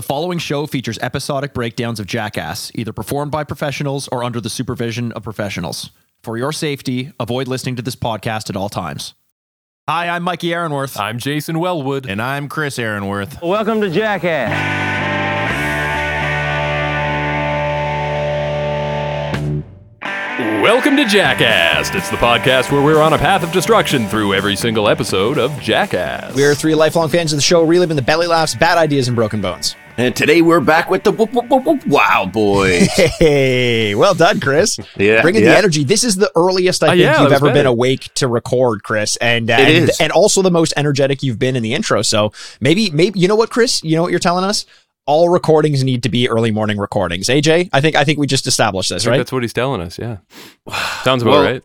[0.00, 4.48] The following show features episodic breakdowns of Jackass, either performed by professionals or under the
[4.48, 5.90] supervision of professionals.
[6.22, 9.12] For your safety, avoid listening to this podcast at all times.
[9.86, 10.98] Hi, I'm Mikey Aaronworth.
[10.98, 12.08] I'm Jason Wellwood.
[12.08, 13.42] And I'm Chris Aaronworth.
[13.42, 14.80] Welcome to Jackass.
[20.62, 21.94] Welcome to Jackass.
[21.94, 25.60] It's the podcast where we're on a path of destruction through every single episode of
[25.60, 26.34] Jackass.
[26.34, 29.14] We are three lifelong fans of the show, reliving the belly laughs, bad ideas, and
[29.14, 29.76] broken bones.
[29.96, 32.88] And today we're back with the whoop, whoop, whoop, whoop, Wild Boys.
[33.18, 34.78] Hey, well done, Chris.
[34.96, 35.50] Yeah, bringing yeah.
[35.52, 35.84] the energy.
[35.84, 38.82] This is the earliest I Uh, think yeah, you've was ever been awake to record,
[38.82, 40.00] Chris, and uh, It and, is.
[40.00, 42.00] and also the most energetic you've been in the intro.
[42.02, 43.82] So maybe, maybe you know what, Chris?
[43.84, 44.64] You know what you're telling us?
[45.06, 47.26] All recordings need to be early morning recordings.
[47.28, 49.18] AJ, I think I think we just established this, right?
[49.18, 50.18] That's what he's telling us, yeah.
[51.02, 51.62] Sounds about Well, right.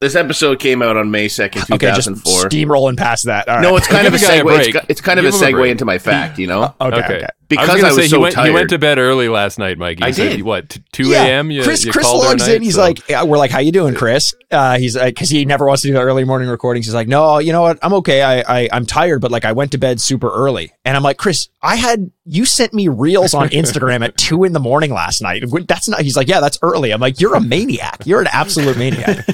[0.00, 2.48] this episode came out on May 2nd, Okay, just 2004.
[2.50, 3.48] steamrolling past that.
[3.48, 3.62] All right.
[3.62, 4.58] no, it's kind of a the a segue.
[4.74, 5.70] It's, it's kind of a Give him a segue break.
[5.72, 6.74] into my fact, you know?
[6.80, 6.96] okay.
[6.96, 7.16] okay.
[7.16, 7.26] okay.
[7.48, 9.58] Because I was, I was say so he went, he went to bed early last
[9.58, 10.02] night, Mikey.
[10.02, 10.42] I did.
[10.42, 11.50] what, 2 a.m.?
[11.50, 12.62] You, Chris, you Chris logs night, in.
[12.62, 14.34] He's so- like, yeah, we're like, how you doing, Chris?
[14.50, 16.86] Uh, he's like, cause he never wants to do the early morning recordings.
[16.86, 17.78] He's like, no, you know what?
[17.82, 18.22] I'm okay.
[18.22, 20.72] I, I, I'm tired, but like I went to bed super early.
[20.84, 24.52] And I'm like, Chris, I had, you sent me reels on Instagram at two in
[24.52, 25.44] the morning last night.
[25.68, 26.92] That's not, he's like, yeah, that's early.
[26.92, 28.02] I'm like, you're a maniac.
[28.04, 29.26] You're an absolute maniac.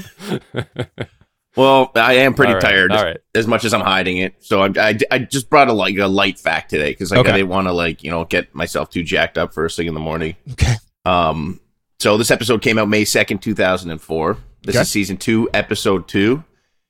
[1.55, 3.17] Well, I am pretty All right, tired all right.
[3.35, 4.35] as much as I'm hiding it.
[4.43, 7.29] So I, I, I just brought a, like, a light fact today because like, Okay.
[7.29, 9.93] I didn't want to, like, you know, get myself too jacked up first thing in
[9.93, 10.35] the morning.
[10.53, 10.73] Okay.
[11.05, 11.59] Um,
[11.99, 14.37] so this episode came out May 2nd, 2004.
[14.63, 14.81] This Okay.
[14.81, 16.43] is season two, episode two.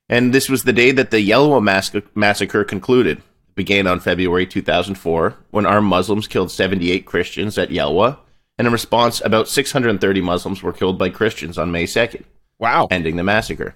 [0.09, 3.17] And this was the day that the Yelwa Massacre, massacre concluded.
[3.17, 8.17] It began on February 2004 when armed Muslims killed 78 Christians at Yelwa.
[8.57, 12.23] And in response, about 630 Muslims were killed by Christians on May 2nd,
[12.59, 12.87] Wow.
[12.91, 13.75] ending the massacre.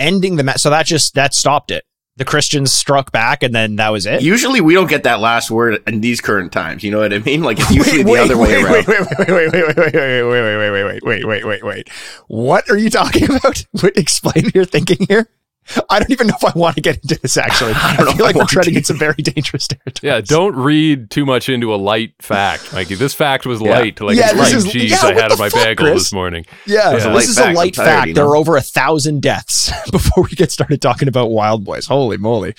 [0.00, 1.84] Ending the, ma- so that just, that stopped it.
[2.16, 4.20] The Christians struck back and then that was it.
[4.20, 6.82] Usually we don't get that last word in these current times.
[6.82, 7.42] You know what I mean?
[7.42, 8.86] Like it's usually the other way around.
[8.86, 11.64] Wait, wait, wait, wait, wait, wait, wait, wait, wait, wait, wait, wait, wait, wait, wait,
[11.64, 11.88] wait.
[12.26, 13.64] What are you talking about?
[13.96, 15.28] Explain your thinking here.
[15.88, 17.36] I don't even know if I want to get into this.
[17.36, 18.78] Actually, I, don't know feel like I we're want treading to.
[18.78, 19.94] in some very dangerous territory.
[20.14, 22.94] yeah, don't read too much into a light fact, Mikey.
[22.96, 23.70] This fact was Yeah.
[23.78, 24.00] light.
[24.00, 25.64] Like, Yeah, it's this light is- cheese yeah, I what had the on my fuck,
[25.64, 26.02] bagel Chris?
[26.04, 26.46] this morning.
[26.66, 27.52] Yeah, It's a this light is fact.
[27.54, 28.08] a light I'm tired, fact.
[28.08, 31.86] you There are over a thousand deaths before we get started talking about Wild Boys.
[31.86, 32.54] Holy moly!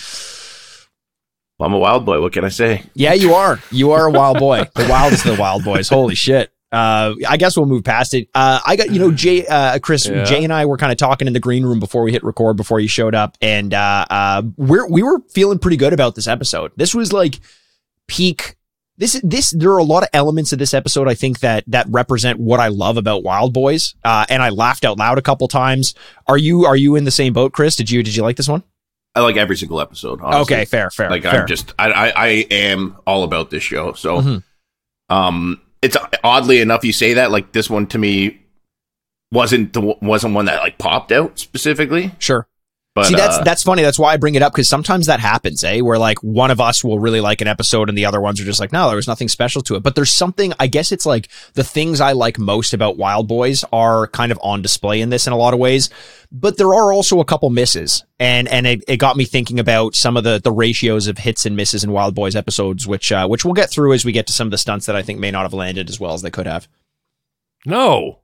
[1.60, 2.20] Well, I'm a wild boy.
[2.22, 2.84] What can I say?
[2.96, 3.60] Yeah, you are.
[3.72, 4.64] You are a wild boy.
[4.74, 5.90] The wild is the wild boys.
[5.90, 6.52] Holy shit.
[6.72, 8.30] Uh, I guess we'll move past it.
[8.34, 10.24] Uh, I got, you know, Jay, uh, Chris, Yeah.
[10.24, 12.56] Jay and I were kind of talking in the green room before we hit record,
[12.58, 13.38] before you showed up.
[13.42, 16.72] And, uh, uh, we're, we were feeling pretty good about this episode.
[16.78, 17.40] This was like
[18.08, 18.56] peak.
[18.98, 21.88] This, this, there are a lot of elements of this episode, I think that, that
[21.90, 23.96] represent what I love about Wild Boys.
[24.04, 25.96] Uh, and I laughed out loud a couple times.
[26.28, 27.76] Are you, are you in the same boat, Chris?
[27.76, 28.64] Did you, did you like this one?
[29.16, 30.22] I like every single episode.
[30.22, 30.56] Honestly.
[30.56, 31.10] Okay, fair, fair.
[31.10, 31.42] Like fair.
[31.42, 33.92] I'm just I, I I am all about this show.
[33.92, 34.44] So Mhm.
[35.10, 38.40] um it's oddly enough you say that like this one to me
[39.32, 42.12] wasn't the wasn't one that like popped out specifically.
[42.20, 42.48] sure.
[42.94, 43.84] But See, that's uh, that's funny.
[43.84, 45.80] That's why I bring it up because sometimes that happens, eh?
[45.80, 48.44] Where like one of us will really like an episode and the other ones are
[48.44, 49.84] just like, no, there was nothing special to it.
[49.84, 50.52] But there's something.
[50.60, 54.40] I guess it's like the things I like most about Wild Boys are kind of
[54.44, 55.90] on display in this in a lot of ways.
[56.34, 59.96] But there are also a couple misses, and and it, it got me thinking about
[59.96, 63.26] some of the the ratios of hits and misses in Wild Boys episodes, which uh,
[63.26, 65.18] which we'll get through as we get to some of the stunts that I think
[65.18, 66.68] may not have landed as well as they could have.
[67.66, 68.20] No.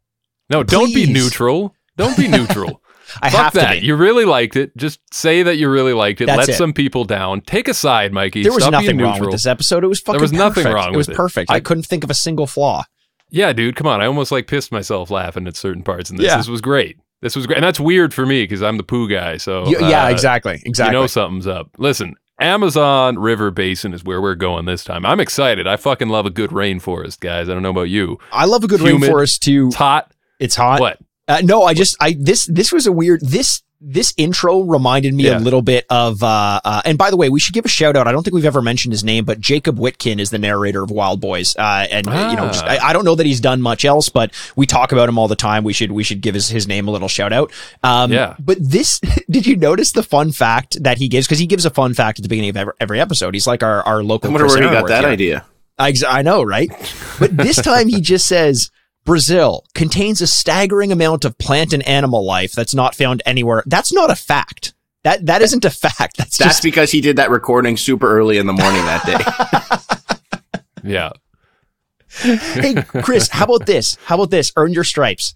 [0.50, 1.74] No, don't be neutral.
[1.96, 2.82] Don't be neutral.
[3.22, 3.74] I Fuck have that.
[3.76, 3.86] to be.
[3.88, 4.76] You really liked it.
[4.78, 6.26] Just say that you really liked it.
[6.26, 6.56] That's Let it.
[6.56, 7.42] some people down.
[7.42, 8.44] Take a side, Mikey.
[8.44, 9.84] There was Stop nothing wrong with this episode.
[9.84, 10.18] It was fucking.
[10.18, 11.18] There was nothing wrong It was with it.
[11.18, 11.52] perfect.
[11.52, 12.84] I, I- couldn't think of a single flaw.
[13.30, 14.00] Yeah, dude, come on.
[14.02, 16.26] I almost like pissed myself laughing at certain parts in this.
[16.28, 16.38] Yeah.
[16.38, 16.98] This was great.
[17.22, 17.58] This was great.
[17.58, 19.36] And that's weird for me because I'm the poo guy.
[19.38, 20.96] So Y- yeah, uh, exactly, exactly.
[20.96, 21.70] You know something's up.
[21.78, 25.06] Listen, Amazon River Basin is where we're going this time.
[25.06, 25.68] I'm excited.
[25.68, 27.50] I fucking love a good rainforest, guys.
[27.50, 28.18] I don't know about you.
[28.32, 29.10] I love a good Humid.
[29.10, 29.68] rainforest too.
[29.68, 30.12] It's hot.
[30.40, 30.80] It's hot.
[30.80, 31.00] What?
[31.28, 35.26] Uh, no, I just I this this was a weird this this intro reminded me
[35.26, 35.38] Yeah.
[35.38, 37.96] a little bit of uh, uh and by the way we should give a shout
[37.96, 40.82] out I don't think we've ever mentioned his name but Jacob Whitkin is the narrator
[40.82, 42.70] of Wild Boys uh and uh, you know just, Ah.
[42.70, 45.28] I, I don't know that he's done much else but we talk about him all
[45.28, 47.52] the time we should we should give his, his name a little shout out
[47.84, 48.36] um Yeah.
[48.40, 49.00] but this
[49.30, 52.18] did you notice the fun fact that he gives because he gives a fun fact
[52.18, 54.56] at the beginning of every, every episode he's like our our local I wonder Chris
[54.60, 55.10] where he got that here.
[55.14, 55.46] idea.
[55.78, 56.72] I, I know, right?
[57.20, 58.72] But this time he just says
[59.08, 63.64] Brazil contains a staggering amount of plant and animal life that's not found anywhere.
[63.66, 64.74] That's not a fact.
[65.04, 66.18] That that isn't a fact.
[66.18, 70.60] That's, That's just because he did that recording super early in the morning that day.
[70.84, 71.12] Yeah.
[72.22, 73.28] hey, Chris.
[73.28, 73.98] How about this?
[74.06, 74.54] How about this?
[74.56, 75.34] Earn your stripes.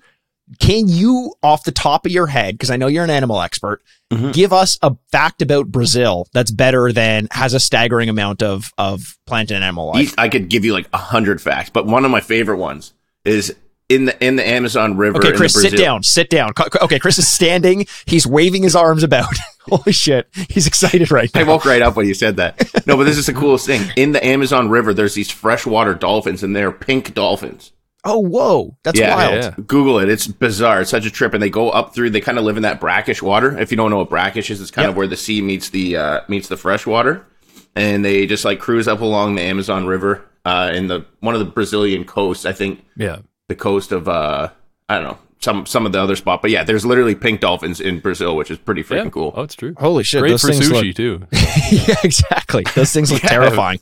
[0.59, 3.81] Can you, off the top of your head, because I know you're an animal expert,
[4.13, 4.31] Mhm.
[4.33, 9.17] give us a fact about Brazil that's better than has a staggering amount of of
[9.25, 10.13] plant and animal life?
[10.17, 12.93] I could give you like a hundred facts, but one of my favorite ones
[13.25, 13.53] is
[13.93, 15.17] in the in the Amazon River.
[15.17, 16.03] Okay, Chris, the sit down.
[16.03, 16.51] Sit down.
[16.81, 17.85] Okay, Chris is standing.
[18.05, 19.33] He's waving his arms about.
[19.67, 21.41] Holy shit, he's excited right now.
[21.41, 22.67] I woke right up when you said that.
[22.87, 23.91] No, but this is the coolest thing.
[23.95, 27.71] In the Amazon River, there's these freshwater dolphins, and they're pink dolphins.
[28.03, 29.33] Oh, whoa, that's Yeah, wild.
[29.35, 29.53] yeah.
[29.67, 30.09] Google it.
[30.09, 30.81] It's bizarre.
[30.81, 32.09] It's such a trip, and they go up through.
[32.09, 33.55] They kind of live in that brackish water.
[33.59, 34.89] If you don't know what brackish is, it's kind Yep.
[34.91, 37.23] of where the sea meets the uh, meets the fresh water,
[37.75, 41.39] and they just like cruise up along the Amazon River uh, in the one of
[41.39, 42.47] the Brazilian coasts.
[42.47, 43.19] I think Yeah.
[43.51, 44.49] The coast of uh,
[44.87, 47.81] I don't know some some of the other spot, but yeah, there's literally pink dolphins
[47.81, 49.09] in Brazil, which is pretty freaking Yeah.
[49.09, 49.33] cool.
[49.35, 49.73] Oh, it's true.
[49.77, 51.27] Holy shit, Great those for sushi look- too.
[51.87, 52.63] yeah, exactly.
[52.75, 53.29] Those things look Yeah.
[53.29, 53.79] terrifying.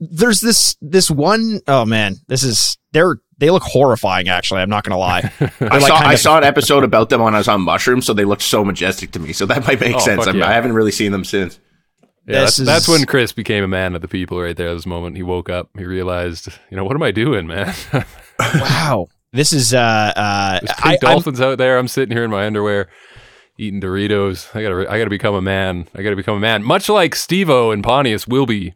[0.00, 4.28] There's this this one oh man, this is they're they look horrifying.
[4.28, 5.30] Actually, I'm not gonna lie.
[5.60, 8.06] I like saw I of- saw an episode about them when I was on mushrooms,
[8.06, 9.32] so they looked so majestic to me.
[9.32, 10.26] So that might make Oh, sense.
[10.26, 10.48] I'm, yeah.
[10.48, 11.58] I haven't really seen them since.
[12.26, 14.72] Yeah, This that's, that's when Chris became a man of the people right there.
[14.74, 17.74] This moment he woke up, he realized, you know, what am I doing, man?
[18.38, 19.06] Wow.
[19.32, 19.78] This is uh
[20.14, 21.78] uh There's I, pink I'm- dolphins out there.
[21.78, 22.88] I'm sitting here in my underwear,
[23.58, 24.54] eating Doritos.
[24.54, 25.88] I gotta, I gotta become a man.
[25.94, 26.62] I gotta become a man.
[26.62, 28.74] Much like Steve-O and Pontius will be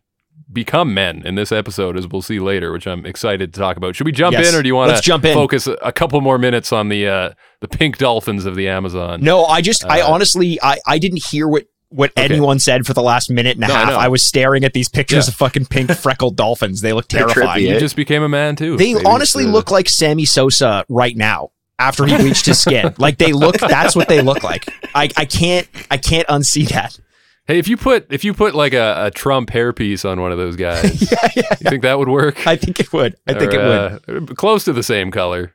[0.51, 3.95] become men in this episode, as we'll see later, which I'm excited to talk about.
[3.95, 4.49] Should we jump Yes.
[4.53, 7.31] in, or do you want to focus a, a couple more minutes on the uh,
[7.61, 9.21] the pink dolphins of the Amazon?
[9.23, 12.25] No, I just I Uh, honestly I I didn't hear what what Okay.
[12.25, 13.88] anyone said for the last minute and a No, half.
[13.90, 13.96] know.
[13.96, 15.32] I, was staring at these pictures Yeah.
[15.32, 16.81] of fucking pink freckled dolphins.
[16.82, 17.64] They look terrifying.
[17.64, 17.79] trippy, You eh?
[17.81, 18.76] just became a man too.
[18.76, 19.06] They baby.
[19.06, 22.94] honestly It's, look like Sammy Sosa right now after he bleached his skin.
[22.99, 24.69] Like they look that's what they look like.
[24.94, 26.99] I, I can't I can't unsee that.
[27.46, 30.37] Hey, if you put if you put like a, a Trump hairpiece on one of
[30.37, 31.43] those guys, yeah, yeah.
[31.61, 32.46] you think that would work?
[32.46, 33.17] I think it would.
[33.26, 34.31] I think Or, it would.
[34.31, 35.55] uh, Close to the same color.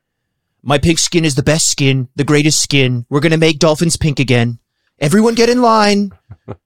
[0.64, 3.06] My pink skin is the best skin, the greatest skin.
[3.10, 4.58] We're gonna make dolphins pink again.
[5.04, 6.12] Everyone get in line.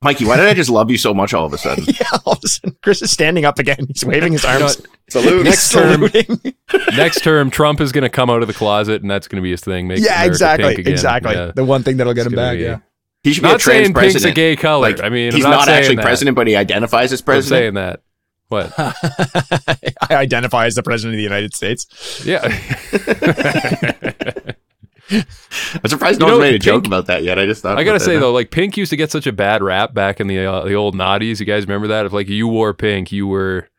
[0.01, 1.85] Mikey, why did I just love you so much all of a sudden?
[1.87, 3.77] Yeah, all of a sudden, Chris is standing up again.
[3.87, 4.81] He's waving his arms.
[5.09, 5.43] Salute.
[5.43, 6.53] Next term, saluting.
[6.95, 9.41] next term, Trump is going to come out of the closet, and that's going to
[9.41, 9.87] be his thing.
[9.87, 10.93] Make yeah, America exactly, pink again.
[10.93, 11.33] exactly.
[11.33, 11.51] Yeah.
[11.55, 12.57] The one thing that'll get It's him back.
[12.57, 12.79] be- Yeah.
[13.23, 14.89] He should be Not a trans saying pink's a gay color.
[14.91, 16.05] Like, I mean, he's I'm not, not, actually that.
[16.05, 17.59] president, but he identifies as I'm president.
[17.59, 18.01] saying that.
[18.49, 18.73] What?
[20.09, 22.25] I identify as the president of the United States.
[22.25, 22.47] Yeah.
[25.11, 27.39] I'm surprised no You know, one's made a joke about that yet.
[27.39, 27.77] I just thought.
[27.77, 28.19] I gotta say that.
[28.19, 30.73] though, like Pink used to get such a bad rap back in the uh, the
[30.73, 31.39] old noughties.
[31.39, 32.05] You guys remember that?
[32.05, 33.69] If like you wore pink, you were,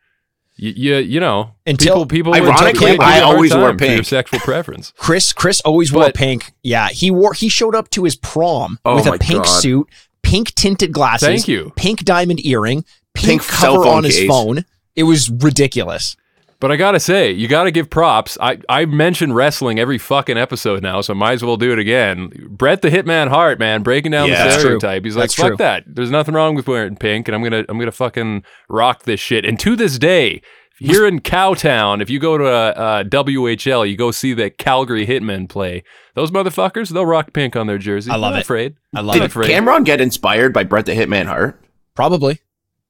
[0.55, 2.33] you you, you know, Until- people people.
[2.33, 4.05] Ironically, give you a I always wore time your pink.
[4.05, 4.93] sexual preference.
[4.97, 6.51] Chris Chris always wore But- pink.
[6.63, 9.61] Yeah, he wore he showed up to his prom Oh with a pink God.
[9.61, 9.87] suit,
[10.23, 11.73] pink tinted glasses, Thank you.
[11.75, 12.83] pink diamond earring,
[13.13, 14.27] pink, Pink cover on his case.
[14.27, 14.65] phone.
[14.95, 16.17] It was ridiculous.
[16.61, 18.37] But I gotta say, you gotta give props.
[18.41, 21.79] I, I mention wrestling every fucking episode now, so I might as well do it
[21.79, 22.31] again.
[22.49, 24.43] Brett the Hitman Hart, man, breaking down Yeah.
[24.43, 24.61] the That's true.
[24.79, 25.05] stereotype.
[25.05, 25.55] He's like, That's fuck true.
[25.57, 25.83] that.
[25.87, 29.45] There's nothing wrong with wearing pink, and I'm gonna I'm gonna fucking rock this shit.
[29.45, 30.41] And to this day,
[30.79, 35.07] here in Cowtown, if you go to a, uh WHL, you go see the Calgary
[35.07, 35.83] Hitmen play.
[36.15, 38.11] Those motherfuckers, they'll rock pink on their jersey.
[38.11, 38.43] I love Not it.
[38.43, 38.75] Afraid?
[38.93, 39.25] I love Did it.
[39.27, 39.47] afraid.
[39.49, 41.57] Cameron get inspired by Brett the Hitman Hart?
[41.95, 42.39] Probably.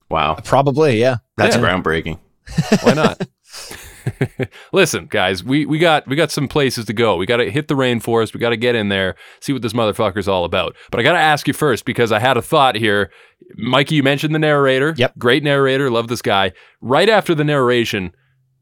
[0.10, 1.18] Wow, Probably, yeah.
[1.38, 1.62] that's Yeah.
[1.62, 2.18] groundbreaking.
[2.82, 3.22] Why not?
[4.74, 7.16] Listen, guys, we, we got we got some places to go.
[7.18, 8.34] We got to hit the rainforest.
[8.34, 10.76] We got to get in there, see what this motherfucker's all about.
[10.92, 13.12] But I got to ask you first because I had a thought here.
[13.56, 14.94] Mikey, you mentioned the narrator.
[14.98, 15.18] Yep.
[15.18, 15.90] Great narrator.
[15.90, 16.52] Love this guy.
[16.82, 18.12] Right after the narration,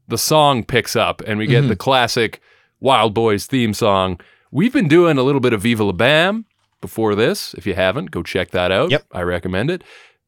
[0.06, 1.68] the song picks up and we get Mhm.
[1.68, 2.40] the classic
[2.80, 4.20] Wild Boys theme song.
[4.50, 6.46] We've been doing a little bit of Viva La Bam
[6.80, 7.52] before this.
[7.54, 8.90] If you haven't, go check that out.
[8.90, 9.04] Yep.
[9.12, 9.82] I recommend it.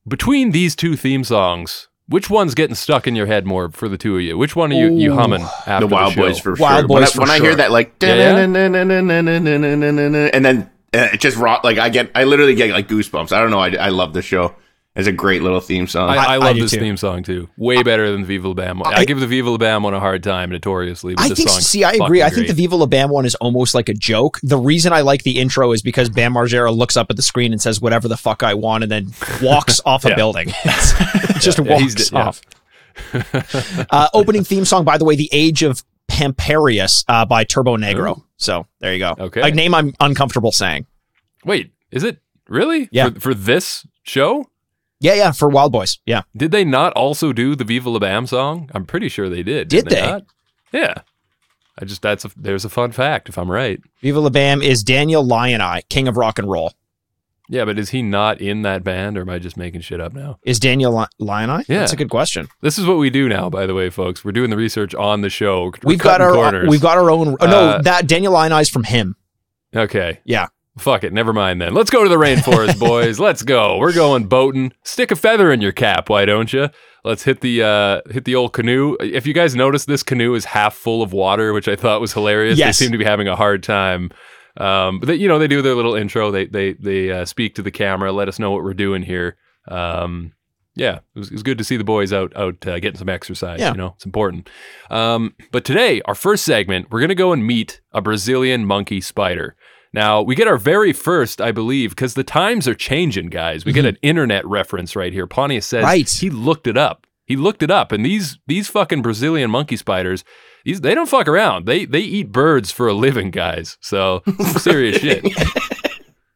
[0.06, 3.96] Between these two theme songs, which one's getting stuck in your head more for the
[3.96, 4.36] two of you?
[4.36, 6.22] Which one are you, you humming after the Wild show?
[6.22, 6.88] Boys for Wild sure.
[6.88, 8.34] Boys when I, for when I hear that, like, Yeah,
[10.34, 11.62] and then uh, it just rock.
[11.62, 13.32] Like I get, I literally get like goosebumps.
[13.32, 13.60] I don't know.
[13.60, 14.56] I, I love the show.
[14.96, 16.10] It's a great little theme song.
[16.10, 16.80] I, I- I I love do this too.
[16.80, 17.48] theme song too.
[17.56, 18.92] Way better than the Viva La Bam one.
[18.92, 21.14] I, I- give the Viva La Bam one a hard time notoriously.
[21.14, 21.48] But I this think.
[21.50, 22.20] song's See, I agree.
[22.20, 22.54] fucking I think the.
[22.54, 24.40] Viva La Bam one is almost like a joke.
[24.42, 27.52] The reason I like the intro is because Bam Margera looks up at the screen
[27.52, 30.48] and says "whatever the fuck I want" and then walks off a building.
[31.38, 32.18] Just Yeah, walks yeah.
[32.18, 32.40] off.
[33.90, 38.18] uh, opening theme song, by the way, "The Age of Pamparius" uh, by Turbonegro.
[38.18, 38.24] Ooh.
[38.36, 39.14] So there you go.
[39.18, 39.40] Okay.
[39.48, 40.86] a name I'm uncomfortable saying.
[41.44, 42.18] Wait, is it
[42.48, 42.88] really?
[42.92, 43.10] Yeah.
[43.10, 44.46] For, for this show,
[45.00, 45.98] Yeah, yeah, for Wild Boys.
[46.06, 48.70] Yeah, did they not also do the Viva La Bam song?
[48.74, 49.68] I'm pretty sure they did.
[49.68, 50.24] Did didn't
[50.72, 50.78] they?
[50.78, 50.94] Yeah.
[51.78, 53.80] I just that's a there's a fun fact if I'm right.
[54.02, 56.74] Viva La Bam is Daniel Lioneye, king of rock and roll.
[57.48, 60.12] Yeah, but is he not in that band, or am I just making shit up
[60.12, 60.38] now?
[60.44, 61.64] Is Daniel Li- Lioneye?
[61.66, 61.78] Yeah.
[61.80, 62.46] That's a good question.
[62.60, 64.24] This is what we do now, by the way, folks.
[64.24, 65.64] We're doing the research on the show.
[65.64, 66.68] We're We've got our corners.
[66.68, 67.36] we've got our own.
[67.40, 69.16] Oh, no, Uh, that Daniel Lioneye is from him.
[69.74, 70.20] Okay.
[70.24, 70.46] Yeah.
[70.78, 71.12] Fuck it.
[71.12, 71.74] Never mind then.
[71.74, 73.18] Let's go to the rainforest, boys.
[73.18, 73.78] Let's go.
[73.78, 74.72] We're going boating.
[74.84, 76.68] Stick a feather in your cap, why don't you?
[77.04, 78.96] Let's hit the uh, hit the old canoe.
[79.00, 82.12] If you guys notice, this canoe is half full of water, which I thought was
[82.12, 82.58] hilarious.
[82.58, 82.78] Yes.
[82.78, 84.10] They seem to be having a hard time.
[84.56, 86.30] Um, but they, you know, they do their little intro.
[86.30, 89.36] They they they uh, speak to the camera, let us know what we're doing here.
[89.68, 90.32] Um,
[90.76, 93.08] yeah, it was, it was good to see the boys out out uh, getting some
[93.08, 93.60] exercise.
[93.60, 93.72] Yeah.
[93.72, 94.48] You know, it's important.
[94.90, 99.56] Um, but today, our first segment, we're gonna go and meet a Brazilian monkey spider.
[99.92, 103.64] Now we get our very first, I believe, because the times are changing, guys.
[103.64, 105.26] We get an internet reference right here.
[105.26, 105.86] Pontius says Mm-hmm.
[105.86, 106.08] Right.
[106.10, 107.06] he looked it up.
[107.26, 110.24] He looked it up, and these these fucking Brazilian monkey spiders,
[110.64, 111.64] these they don't fuck around.
[111.66, 113.78] They they eat birds for a living, guys.
[113.80, 114.22] So
[114.58, 115.24] serious shit.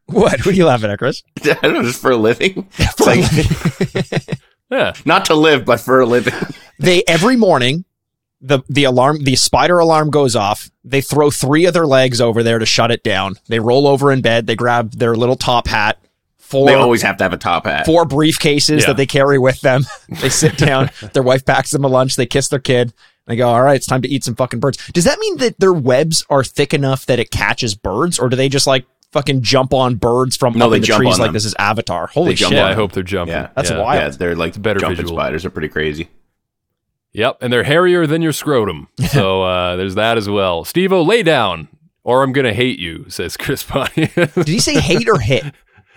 [0.07, 0.33] What?
[0.45, 1.23] What are you laughing at, Chris?
[1.45, 2.69] I don't know, just for a living.
[2.79, 4.39] It's like
[4.71, 6.35] Yeah, not to live, but for a living.
[6.79, 7.85] they every morning
[8.47, 12.43] the the alarm the spider alarm goes off they throw three of their legs over
[12.43, 15.67] there to shut it down they roll over in bed they grab their little top
[15.67, 15.99] hat
[16.39, 17.87] four They always have to have a top hat.
[17.87, 18.87] four briefcases Yeah.
[18.89, 19.85] that they carry with them
[20.21, 22.93] they sit down their wife packs them a lunch they kiss their kid
[23.27, 25.59] they go all right it's time to eat some fucking birds does that mean that
[25.59, 29.41] their webs are thick enough that it catches birds or do they just like fucking
[29.41, 31.33] jump on birds from No, up they in the jump trees on like them.
[31.35, 32.65] this is avatar holy They jump shit yeah.
[32.67, 33.33] on I hope they're jumping.
[33.35, 33.49] Yeah.
[33.55, 33.81] That's yeah.
[33.81, 34.03] wild.
[34.03, 35.17] Yeah, they're like a better jumping visual.
[35.17, 36.09] spiders are pretty crazy.
[37.15, 38.89] Yep, and they're hairier than your scrotum.
[39.09, 40.65] So uh, there's that as well.
[40.65, 41.69] Steve-O, lay down,
[42.03, 44.35] or I'm gonna hate you, says Chris Pontius.
[44.35, 45.45] did he say hate or hit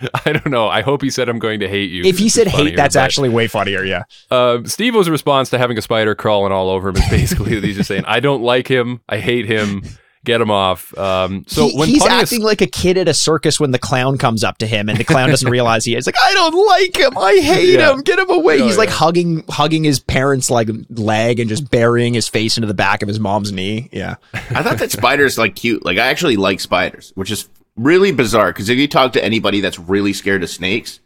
[0.24, 0.68] I don't know.
[0.68, 2.04] I hope he said I'm going to hate you.
[2.04, 5.58] if he said funnier, hate that's but- actually way funnier yeah Uh, Steve-O's response to
[5.58, 8.42] having a spider crawling all over him is basically that he's just saying, I don't
[8.42, 9.00] like him.
[9.08, 9.82] I hate him.
[10.28, 10.96] Get him off.
[10.98, 13.78] Um, so He- when he's Pontius, acting like a kid at a circus when the
[13.78, 16.66] clown comes up to him and the clown doesn't realize he is like I don't
[16.68, 17.92] like him I hate Yeah.
[17.94, 21.70] him get him away Yeah, he's like hugging hugging his parents like leg and just
[21.70, 25.38] burying his face into the back of his mom's knee yeah I thought that spiders
[25.38, 25.84] like cute.
[25.84, 29.60] Like I actually like spiders, which is really bizarre because if you talk to anybody
[29.62, 31.00] that's really scared of snakes,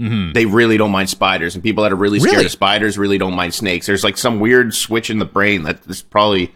[0.00, 0.34] Mhm.
[0.34, 2.46] they really don't mind spiders, and people that are really scared Really?
[2.46, 3.86] of spiders really don't mind snakes.
[3.86, 6.50] There's like some weird switch in the brain that there's probably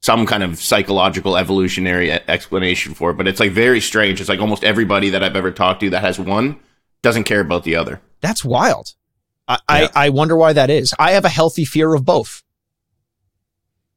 [0.00, 4.20] some kind of psychological evolutionary e- explanation for it, but it's like very strange.
[4.20, 6.58] It's like almost everybody that I've ever talked to that has one
[7.02, 8.00] doesn't care about the other.
[8.20, 8.94] that's wild
[9.48, 9.88] I, Yeah.
[9.94, 12.42] I I wonder why that is I have a healthy fear of both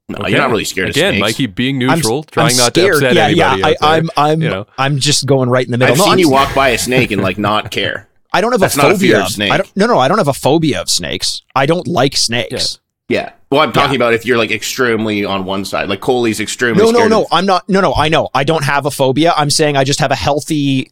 [0.10, 0.32] No, Okay.
[0.32, 1.22] you're not really scared Again, of snakes.
[1.40, 3.00] Mikey being I'm- neutral, I'm trying not scared.
[3.02, 3.38] to upset yeah anybody.
[3.62, 3.90] yeah out there.
[3.90, 4.68] I, I'm I'm you know.
[4.78, 6.78] I'm just going right in the middle I've No, seen I'm- you walk by a
[6.78, 8.08] snake and like not care.
[8.34, 9.52] I don't have That's a not a phobia fear of of snake.
[9.52, 12.80] I don't, no no I don't have a phobia of snakes I don't like snakes
[13.12, 13.34] Yeah.
[13.52, 16.84] Well, I'm talking about if you're like extremely on one side, like Coley's extremely.
[16.84, 17.22] No, no, no.
[17.24, 17.68] of- I'm not.
[17.68, 17.94] No, no.
[17.94, 18.30] I know.
[18.34, 19.34] I don't have a phobia.
[19.36, 20.92] I'm saying I just have a healthy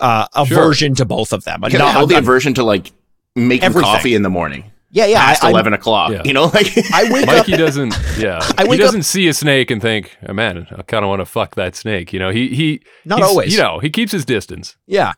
[0.00, 1.64] uh, aversion to both of them.
[1.64, 2.92] I have a healthy I'm- aversion to like
[3.34, 3.90] making Everything.
[3.92, 5.18] coffee in the morning yeah, yeah.
[5.18, 6.12] past I, I'm- eleven o'clock.
[6.12, 6.22] Yeah.
[6.24, 7.36] You know, like I wake up.
[7.48, 7.94] Mikey doesn't.
[8.16, 11.08] Yeah, I wake he doesn't see a snake and think, oh, "Man, I kind of
[11.08, 13.52] want to fuck that snake." You know, he he Not always.
[13.52, 14.76] You know, he keeps his distance.
[14.86, 15.14] Yeah.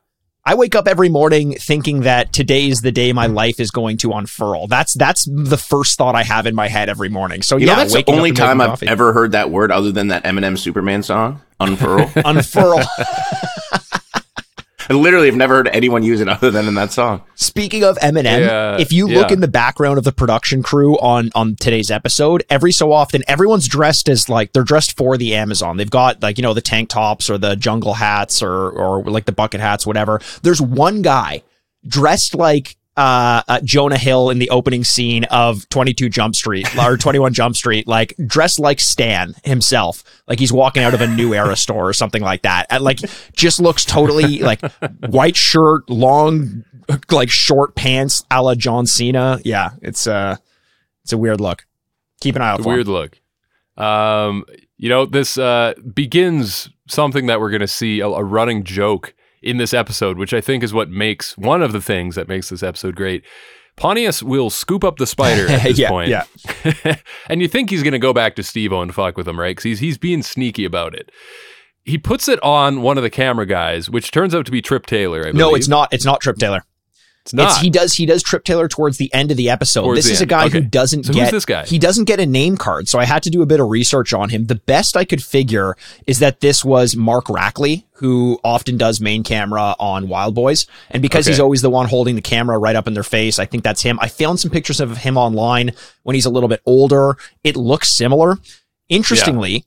[0.50, 3.34] I wake up every morning thinking that today is the day my mm.
[3.34, 4.66] life is going to unfurl.
[4.66, 7.42] That's that's the first thought I have in my head every morning.
[7.42, 8.88] So you yeah, know, that's the only time I've coffee.
[8.88, 12.10] ever heard that word other than that Eminem Superman song, unfurl.
[12.24, 12.80] unfurl.
[14.90, 17.22] I literally have never heard anyone use it other than in that song.
[17.36, 19.34] Speaking of Eminem, Yeah, if you look yeah.
[19.34, 23.68] in the background of the production crew on on today's episode, every so often everyone's
[23.68, 25.76] dressed as like they're dressed for the Amazon.
[25.76, 29.26] They've got like you know the tank tops or the jungle hats or or like
[29.26, 30.20] the bucket hats, whatever.
[30.42, 31.44] There's one guy
[31.86, 36.96] dressed like uh, uh, Jonah Hill in the opening scene of 22 Jump Street or
[36.98, 41.32] 21 Jump Street, like dressed like Stan himself, like he's walking out of a new
[41.32, 42.66] era store or something like that.
[42.68, 42.98] And like
[43.34, 44.60] just looks totally like
[45.08, 46.64] white shirt, long,
[47.10, 49.40] like short pants, a la John Cena.
[49.46, 50.36] Yeah, it's uh,
[51.02, 51.66] it's a weird look.
[52.20, 52.74] Keep an eye out for him.
[52.74, 53.18] weird look.
[53.78, 54.44] Um,
[54.76, 59.14] you know, this uh, begins something that we're going to see a, a running joke
[59.42, 62.48] in this episode, which I think is what makes one of the things that makes
[62.50, 63.24] this episode great.
[63.76, 66.10] Pontius will scoop up the spider at this Yeah, point.
[66.10, 66.24] yeah.
[67.28, 69.52] and you think he's going to go back to Steve and fuck with him, right?
[69.52, 71.10] Because he's, he's being sneaky about it.
[71.84, 74.84] He puts it on one of the camera guys, which turns out to be Trip
[74.84, 75.26] Taylor.
[75.26, 75.88] I No, it's not.
[75.92, 76.62] It's not Trip Taylor.
[77.22, 77.50] It's not.
[77.50, 79.82] It's, he does he does Trip Taylor towards the end of the episode.
[79.82, 80.30] Towards this is a end.
[80.30, 81.66] guy who doesn't So who's get this guy?
[81.66, 82.88] he doesn't get a name card.
[82.88, 84.46] So I had to do a bit of research on him.
[84.46, 89.22] The best I could figure is that this was Mark Rackley, who often does main
[89.22, 91.32] camera on Wild Boys, and because Okay.
[91.32, 93.82] he's always the one holding the camera right up in their face, I think that's
[93.82, 93.98] him.
[94.00, 95.72] I found some pictures of him online
[96.04, 97.16] when he's a little bit older.
[97.44, 98.38] It looks similar.
[98.88, 99.66] Interestingly,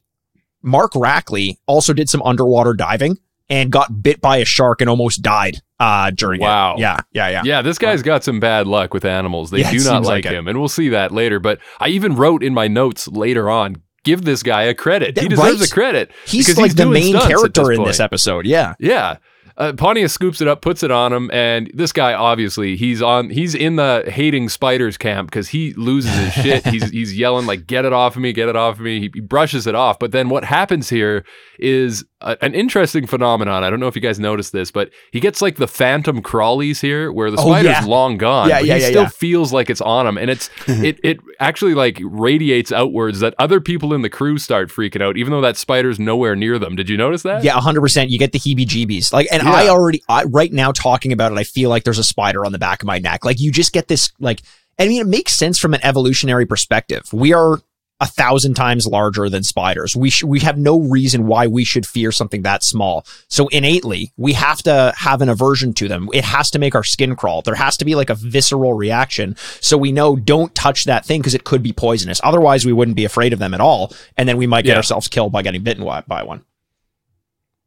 [0.61, 3.19] Mark Rackley also did some underwater diving
[3.49, 6.75] and got bit by a shark and almost died uh, during Wow.
[6.75, 6.79] it.
[6.79, 7.41] Yeah, yeah, yeah.
[7.45, 9.51] Yeah, this guy's got some bad luck with animals.
[9.51, 11.39] They Yeah, do not like like him, and we'll see that later.
[11.39, 15.17] But I even wrote in my notes later on, give this guy a credit.
[15.17, 15.69] He deserves right?
[15.69, 16.11] a credit.
[16.25, 18.45] He's like the main character in this episode.
[18.45, 18.75] Yeah.
[18.79, 19.17] Yeah.
[19.55, 23.29] Uh, Pontius scoops it up, puts it on him, and this guy obviously he's on
[23.29, 26.65] he's in the hating spiders camp because he loses his shit.
[26.73, 28.33] he's he's yelling like "Get it off of me!
[28.33, 31.23] Get it off of me!" He, he brushes it off, but then what happens here
[31.59, 33.63] is a, an interesting phenomenon.
[33.63, 36.81] I don't know if you guys noticed this, but he gets like the phantom crawlies
[36.81, 37.85] here, where the Oh, spider's yeah.
[37.85, 39.09] long gone, Yeah, but yeah, he yeah, still yeah.
[39.09, 43.61] feels like it's on him, and it's it it actually like radiates outwards that other
[43.61, 46.75] people in the crew start freaking out, even though that spider's nowhere near them.
[46.75, 47.43] Did you notice that?
[47.43, 48.09] Yeah, hundred percent.
[48.09, 49.13] You get the heebie-jeebies.
[49.13, 49.53] Like, and Yeah.
[49.53, 52.51] I already, I, right now, talking about it, I feel like there's a spider on
[52.51, 53.25] the back of my neck.
[53.25, 54.11] Like, you just get this.
[54.19, 54.41] Like,
[54.79, 57.11] I mean, it makes sense from an evolutionary perspective.
[57.13, 57.59] We are
[58.01, 59.95] a thousand times larger than spiders.
[59.95, 63.05] We sh- we have no reason why we should fear something that small.
[63.29, 66.09] So innately, we have to have an aversion to them.
[66.11, 67.43] It has to make our skin crawl.
[67.43, 69.37] There has to be like a visceral reaction.
[69.61, 72.19] So we know don't touch that thing because it could be poisonous.
[72.23, 74.77] Otherwise, we wouldn't be afraid of them at all, and then we might get Yeah.
[74.77, 76.43] ourselves killed by getting bitten by one.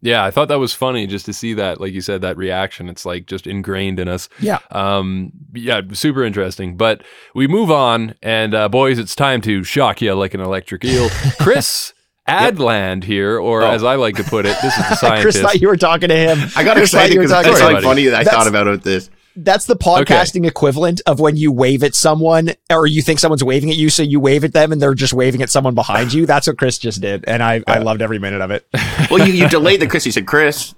[0.02, 2.88] Yeah, I thought that was funny just to see that, like you said, that reaction.
[2.88, 4.28] It's like just ingrained in us.
[4.40, 4.58] Yeah.
[4.70, 6.76] Um, yeah, super interesting.
[6.76, 7.02] But
[7.34, 11.08] we move on, and uh, boys, it's time to shock you like an electric eel.
[11.40, 11.92] Chris
[12.28, 13.70] Adland here, or Oh.
[13.70, 15.22] as I like to put it, this is the scientist.
[15.22, 16.38] Chris thought you were talking to him.
[16.56, 17.84] I got Chris excited because talking that's to Sorry, how him.
[17.84, 17.84] buddy.
[17.86, 19.10] funny that I That's- thought about it this.
[19.36, 23.70] That's the podcasting equivalent of when you wave at someone or you think someone's waving
[23.70, 26.24] at you, so you wave at them and they're just waving at someone behind you.
[26.26, 27.24] That's what Chris just did.
[27.26, 28.66] And I, I loved every minute of it.
[29.10, 30.06] Well, you, you delayed the Chris.
[30.06, 30.74] You said Chris,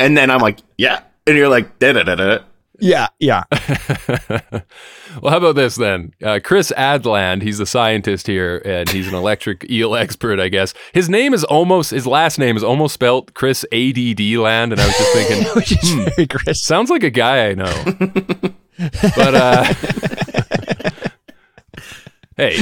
[0.00, 2.38] and then I'm like, yeah, and you're like, da da da da.
[2.82, 3.44] Yeah, yeah.
[5.22, 6.14] well, how about this then?
[6.20, 10.74] Uh, Chris Adland, he's the scientist here, and he's an electric eel expert, I guess.
[10.92, 14.86] His name is almost, his last name is almost spelt Chris ADD Land, and I
[14.86, 16.60] was just thinking, Which is very Chris.
[16.60, 17.84] sounds like a guy I know.
[19.14, 19.74] but, uh,
[22.36, 22.56] hey,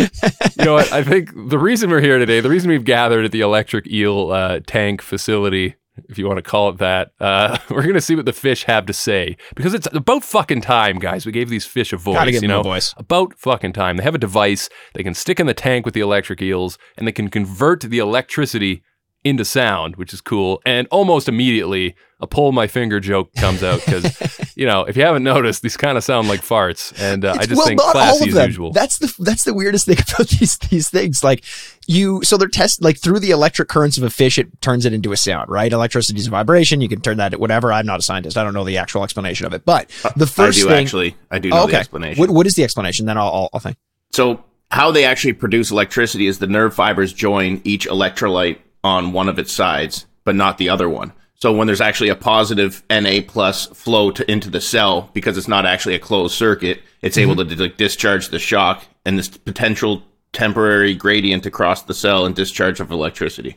[0.58, 0.92] you know what?
[0.92, 4.32] I think the reason we're here today, the reason we've gathered at the electric eel
[4.32, 5.76] uh, tank facility,
[6.08, 8.64] if you want to call it that, uh, we're going to see what the fish
[8.64, 11.26] have to say because it's about fucking time, guys.
[11.26, 12.40] We gave these fish a voice.
[12.40, 12.94] You know, a voice.
[12.96, 13.96] about fucking time.
[13.96, 17.06] They have a device they can stick in the tank with the electric eels, and
[17.06, 18.82] they can convert the electricity
[19.24, 20.62] into sound, which is cool.
[20.64, 25.02] And almost immediately, a pull my finger joke comes out because, you know, if you
[25.04, 27.86] haven't noticed, these kind of sound like farts, and uh, I just well, think not
[27.86, 28.46] all classy of as them.
[28.48, 28.72] usual.
[28.72, 31.22] That's the that's the weirdest thing about these these things.
[31.24, 31.44] Like
[31.86, 34.92] you, so they're test like through the electric currents of a fish, it turns it
[34.92, 35.72] into a sound, right?
[35.72, 36.80] Electricity is a vibration.
[36.80, 37.72] You can turn that at whatever.
[37.72, 38.36] I'm not a scientist.
[38.38, 40.82] I don't know the actual explanation of it, but the first I do thing.
[40.84, 41.16] actually.
[41.30, 41.76] I do know Oh, the okay.
[41.78, 42.20] explanation.
[42.20, 43.06] What, what is the explanation?
[43.06, 43.76] Then I'll I'll, I'll think.
[44.12, 49.28] So how they actually produce electricity is the nerve fibers join each electrolyte on one
[49.28, 51.12] of its sides, but not the other one.
[51.34, 55.48] So when there's actually a positive Na plus flow to, into the cell, because it's
[55.48, 60.02] not actually a closed circuit, it's able to like, discharge the shock and this potential
[60.32, 63.56] temporary gradient across the cell and discharge of electricity.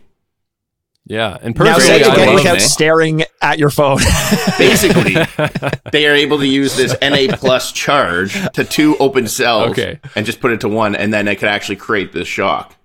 [1.05, 2.61] yeah, and Now personally, say it again without it.
[2.61, 3.97] staring at your phone.
[4.57, 5.15] Basically,
[5.91, 9.99] they are able to use this Na plus charge to two open cells Okay.
[10.15, 12.75] and just put it to one, and then it could actually create this shock.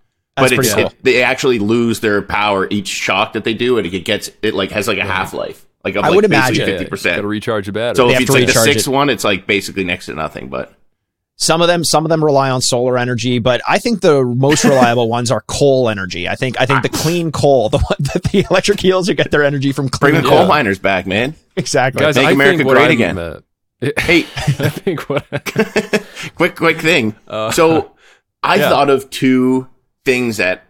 [0.40, 0.90] That's but it's, pretty cool.
[0.98, 4.55] it, they actually lose their power each shock that they do, and it gets it
[4.55, 6.64] like has like a half life, like of I like would imagine.
[6.66, 7.16] fifty percent.
[7.16, 7.96] got to recharge the battery.
[7.96, 8.90] So They if have it's like the sixth it.
[8.90, 10.48] one, it's like basically next to nothing.
[10.48, 10.72] But
[11.37, 14.64] Some of them, some of them rely on solar energy, but I think the most
[14.72, 16.29] reliable ones are coal energy.
[16.29, 19.31] I think, I think the clean coal, the one that the electric eels who get
[19.31, 20.31] their energy from bring the coal.
[20.38, 21.35] coal miners back, man.
[21.57, 22.01] Exactly.
[22.01, 23.18] Guys, Make I America great I'm, again.
[23.18, 23.40] uh,
[23.98, 25.24] Hey, I think what
[26.35, 27.14] quick, quick thing.
[27.29, 27.92] Uh, so
[28.42, 28.68] I yeah.
[28.70, 29.68] thought of two
[30.09, 30.64] things that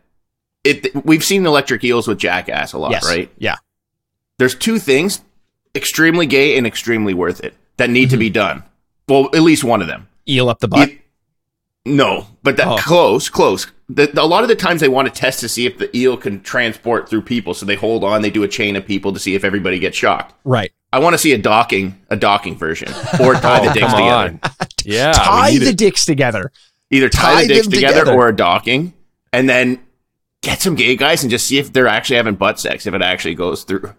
[0.64, 0.94] it.
[1.05, 3.07] We've seen electric eels with Jackass a lot, yes.
[3.07, 3.31] right?
[3.38, 3.57] Yeah.
[4.38, 5.20] there's two things
[5.74, 8.20] extremely gay and extremely worth it that need to Mm-hmm.
[8.20, 8.62] be done.
[9.09, 10.09] Well, at least one of them.
[10.29, 10.88] Eel up the butt.
[10.90, 11.01] E-
[11.85, 12.77] no, but that Oh.
[12.77, 13.66] close, close.
[13.88, 15.88] The, the- a lot of the times they want to test to see if the
[15.96, 17.55] eel can transport through people.
[17.55, 19.96] So they hold on, they do a chain of people to see if everybody gets
[19.96, 20.35] shocked.
[20.44, 20.72] right.
[20.90, 22.88] I want to see a docking, a docking version,
[23.20, 24.40] or tie the oh, dicks together.
[24.85, 25.77] Yeah, Tie the it.
[25.77, 26.51] dicks together.
[26.90, 28.14] Either tie, Tie the dicks together, together.
[28.18, 28.94] or a docking,
[29.32, 29.80] and then
[30.42, 32.86] get some gay guys and just see if they're actually having butt sex.
[32.86, 33.94] If it actually goes through,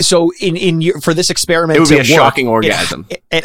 [0.00, 3.06] So in, in your, for this experiment, it would be a work, shocking orgasm.
[3.10, 3.44] It, it,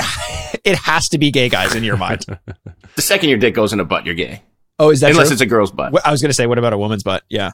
[0.63, 2.25] it has to be gay guys in your mind.
[2.95, 4.41] the second your dick goes in a butt, you're gay.
[4.77, 5.33] Oh, is that Unless true?
[5.33, 6.05] it's a girl's butt.
[6.05, 7.23] I was going to say, what about a woman's butt?
[7.29, 7.51] Yeah.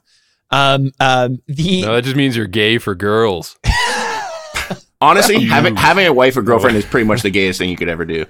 [0.50, 3.58] Um, um, the, No, that just means you're gay for girls.
[5.02, 7.90] Honestly, having having a wife or girlfriend is pretty much the gayest thing you could
[7.90, 8.26] ever do.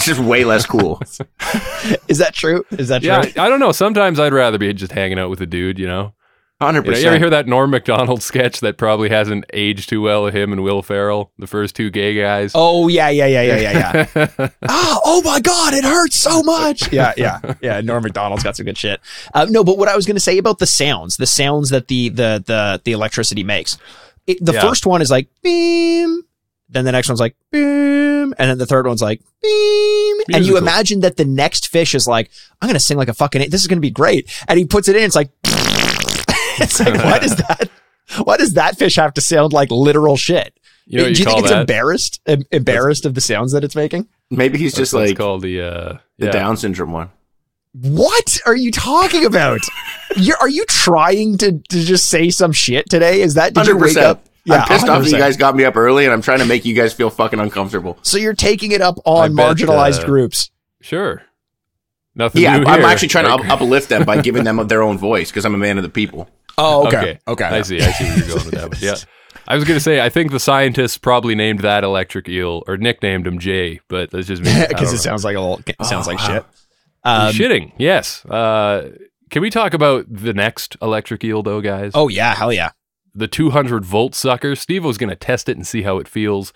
[0.00, 0.98] It's just way less cool.
[2.08, 2.64] is that true?
[2.70, 3.08] Is that true?
[3.10, 3.72] Yeah, I don't know.
[3.72, 6.14] Sometimes I'd rather be just hanging out with a dude, you know.
[6.58, 10.02] Hundred You, know, you ever hear that Norm Macdonald sketch that probably hasn't aged too
[10.02, 10.26] well?
[10.26, 12.52] Of him and Will Ferrell, the first two gay guys.
[12.54, 14.48] Oh yeah, yeah, yeah, yeah, yeah, yeah.
[14.68, 16.92] oh, oh my god, it hurts so much.
[16.92, 17.80] Yeah, yeah, yeah.
[17.80, 19.00] Norm Macdonald's got some good shit.
[19.32, 21.88] Uh, no, but what I was going to say about the sounds, the sounds that
[21.88, 23.78] the the the the electricity makes.
[24.26, 24.60] It, the Yeah.
[24.60, 26.22] first one is like beam,
[26.70, 30.16] then the next one's like boom, and then the third one's like beam.
[30.32, 32.30] And you imagine that the next fish is like,
[32.62, 33.50] I'm going to sing like a fucking.
[33.50, 34.30] This is going to be great.
[34.48, 35.02] And he puts it in.
[35.02, 37.70] It's like, it's like, why does that?
[38.24, 40.56] Why does that fish have to sound like literal shit?
[40.86, 41.60] you know what Do you you think it's that?
[41.60, 42.20] embarrassed?
[42.26, 44.08] em- embarrassed of the sounds that it's making?
[44.30, 46.32] Maybe he's That's just what it's like called the uh, the yeah.
[46.32, 47.10] Down syndrome one.
[47.72, 49.60] What are you talking about?
[50.16, 53.20] You're, are you trying to, to just say some shit today?
[53.20, 54.18] Is that did you Hundred wake percent.
[54.48, 54.60] Up?
[54.62, 56.64] I'm pissed off that you guys got me up early, and I'm trying to make
[56.64, 57.98] you guys feel fucking uncomfortable.
[58.02, 60.50] So you're taking it up on I bet, marginalized uh, groups.
[60.80, 61.22] Sure.
[62.14, 62.88] Nothing Yeah, new I'm here.
[62.88, 65.58] actually trying to up, uplift them by giving them their own voice because I'm a
[65.58, 66.28] man of the people.
[66.58, 66.96] Oh, okay.
[66.98, 67.18] Okay.
[67.28, 67.44] okay.
[67.44, 67.80] I see.
[67.80, 68.68] I see where you're going with that.
[68.70, 68.78] One.
[68.80, 68.94] Yeah.
[69.46, 73.26] I was gonna say I think the scientists probably named that electric eel or nicknamed
[73.26, 74.52] him Jay, but that's just me.
[74.68, 75.00] Because it know.
[75.02, 76.26] sounds like a little, it sounds Oh, like wow.
[76.26, 76.44] shit.
[77.04, 77.72] Um, shitting.
[77.78, 78.24] Yes.
[78.26, 78.90] Uh,
[79.30, 81.92] can we talk about the next electric eel though, guys?
[81.94, 82.70] oh yeah, hell yeah.
[83.14, 84.54] The 200 volt sucker.
[84.54, 86.52] Steve was going to test it and see how it feels.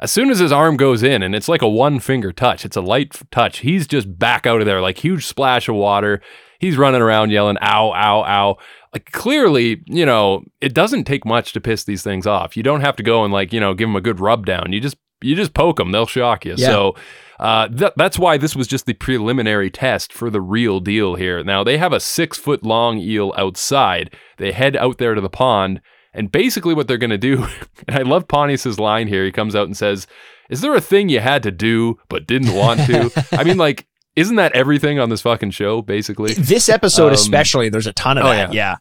[0.00, 2.76] As soon as his arm goes in, and it's like a one finger touch, it's
[2.76, 6.20] a light touch, he's just back out of there, like huge splash of water.
[6.58, 8.58] He's running around yelling, ow, ow, ow.
[8.92, 12.56] Like clearly, you know, it doesn't take much to piss these things off.
[12.56, 14.72] You don't have to go and like, you know, give them a good rub down.
[14.72, 16.54] You just, you just poke them, they'll shock you.
[16.56, 16.66] Yeah.
[16.66, 16.96] So,
[17.40, 21.42] uh, th- that's why this was just the preliminary test for the real deal here.
[21.42, 24.14] Now, they have a six foot long eel outside.
[24.38, 25.80] They head out there to the pond.
[26.14, 27.46] And basically, what they're going to do,
[27.88, 29.24] and I love Pontius's line here.
[29.24, 30.06] He comes out and says,
[30.50, 33.26] Is there a thing you had to do but didn't want to?
[33.32, 36.34] I mean, like, isn't that everything on this fucking show, basically?
[36.34, 38.52] This episode, Um, especially, there's a ton of oh, that.
[38.52, 38.72] yeah.
[38.72, 38.76] Yeah.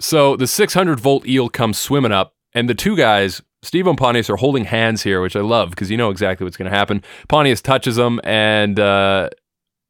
[0.00, 4.30] So the 600 volt eel comes swimming up, and the two guys, Steve and Pontius,
[4.30, 7.02] are holding hands here, which I love because you know exactly what's going to happen.
[7.28, 9.30] Pontius touches them, and uh,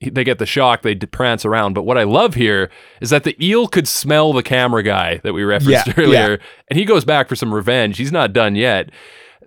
[0.00, 0.82] they get the shock.
[0.82, 1.74] They prance around.
[1.74, 5.34] But what I love here is that the eel could smell the camera guy that
[5.34, 7.98] we referenced Yeah, earlier, and he goes back for some revenge.
[7.98, 8.90] He's not done yet.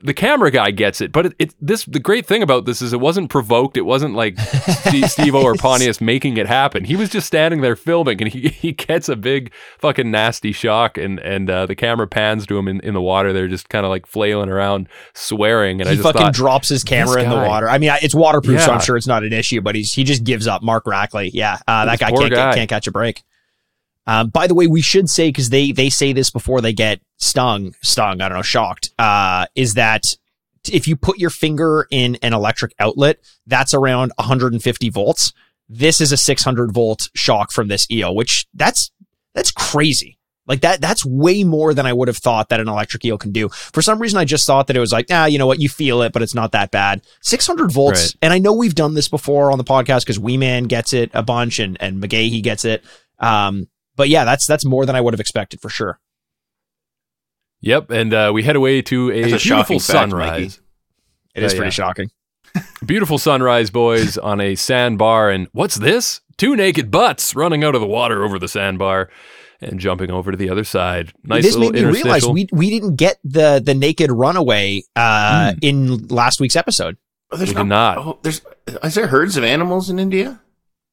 [0.04, 2.94] The camera guy gets it, but it, it this the great thing about this is
[2.94, 3.78] it wasn't provoked.
[3.78, 6.86] It wasn't like Steve, Steve-O or Pontius making it happen.
[6.86, 10.98] He was just standing there filming, and he, he gets a big fucking nasty shock,
[10.98, 13.34] and and uh, the camera pans to him in, in the water.
[13.34, 16.84] They're just kind of like flailing around, swearing, and I just fucking thought, drops his
[16.84, 17.70] camera in the water.
[17.70, 19.62] I mean, it's waterproof, so I'm sure it's not an issue.
[19.62, 20.62] But he's he just gives up.
[20.62, 22.56] Mark Rackley, yeah, uh, that guy can't guy.
[22.56, 23.24] Can't catch a break.
[24.12, 27.00] Um, by the way, we should say because they they say this before they get
[27.15, 28.19] stung, stung.
[28.19, 28.91] I don't know, shocked.
[29.00, 30.17] Uh, is that
[30.69, 35.32] if you put your finger in an electric outlet, that's around 150 volts.
[35.69, 38.91] This is a 600 volt shock from this eel, which that's
[39.34, 40.17] that's crazy.
[40.45, 43.32] Like that, that's way more than I would have thought that an electric eel can
[43.32, 43.47] do.
[43.47, 45.69] For some reason, I just thought that it was like, ah, you know what, you
[45.69, 47.04] feel it, but it's not that bad.
[47.21, 48.02] 600 volts.
[48.02, 48.15] Right.
[48.24, 51.12] And I know we've done this before on the podcast because Wee Man gets it
[51.13, 52.84] a bunch and, and McGhehey gets it.
[53.19, 56.00] Um, but yeah, that's, that's more than I would have expected for sure.
[57.62, 60.42] Yep, and uh, we head away to a, That's a beautiful sunrise.
[60.42, 60.60] Mikey.
[61.36, 61.72] It is Yeah, pretty yeah.
[61.72, 62.12] shocking.
[62.86, 65.30] Beautiful sunrise, boys, on a sandbar.
[65.30, 66.20] And what's this?
[66.38, 69.10] Two naked butts running out of the water over the sandbar
[69.62, 71.14] and jumping over to the other side.
[71.24, 75.54] Nice this little made me realize we, we didn't get the, the naked runaway, uh,
[75.62, 76.98] in last week's episode.
[77.32, 77.98] Oh, there's We did not.
[78.00, 78.42] Oh, there's
[78.84, 80.42] is there herds of animals in India?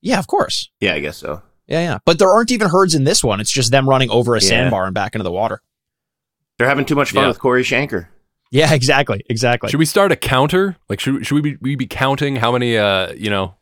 [0.01, 0.71] Yeah, of course.
[0.79, 1.43] Yeah, I guess so.
[1.69, 1.99] Yeah, yeah.
[2.05, 3.41] But there aren't even herds in this one.
[3.41, 4.49] It's just them running over a Yeah.
[4.49, 5.61] sandbar and back into the water.
[6.59, 7.29] They're having too much fun Yeah.
[7.29, 8.09] with Corey Shanker.
[8.51, 9.23] Yeah, exactly.
[9.29, 9.71] Exactly.
[9.71, 10.77] Should we start a counter?
[10.89, 13.55] Like, should, should we, be, we be counting how many, uh, you know,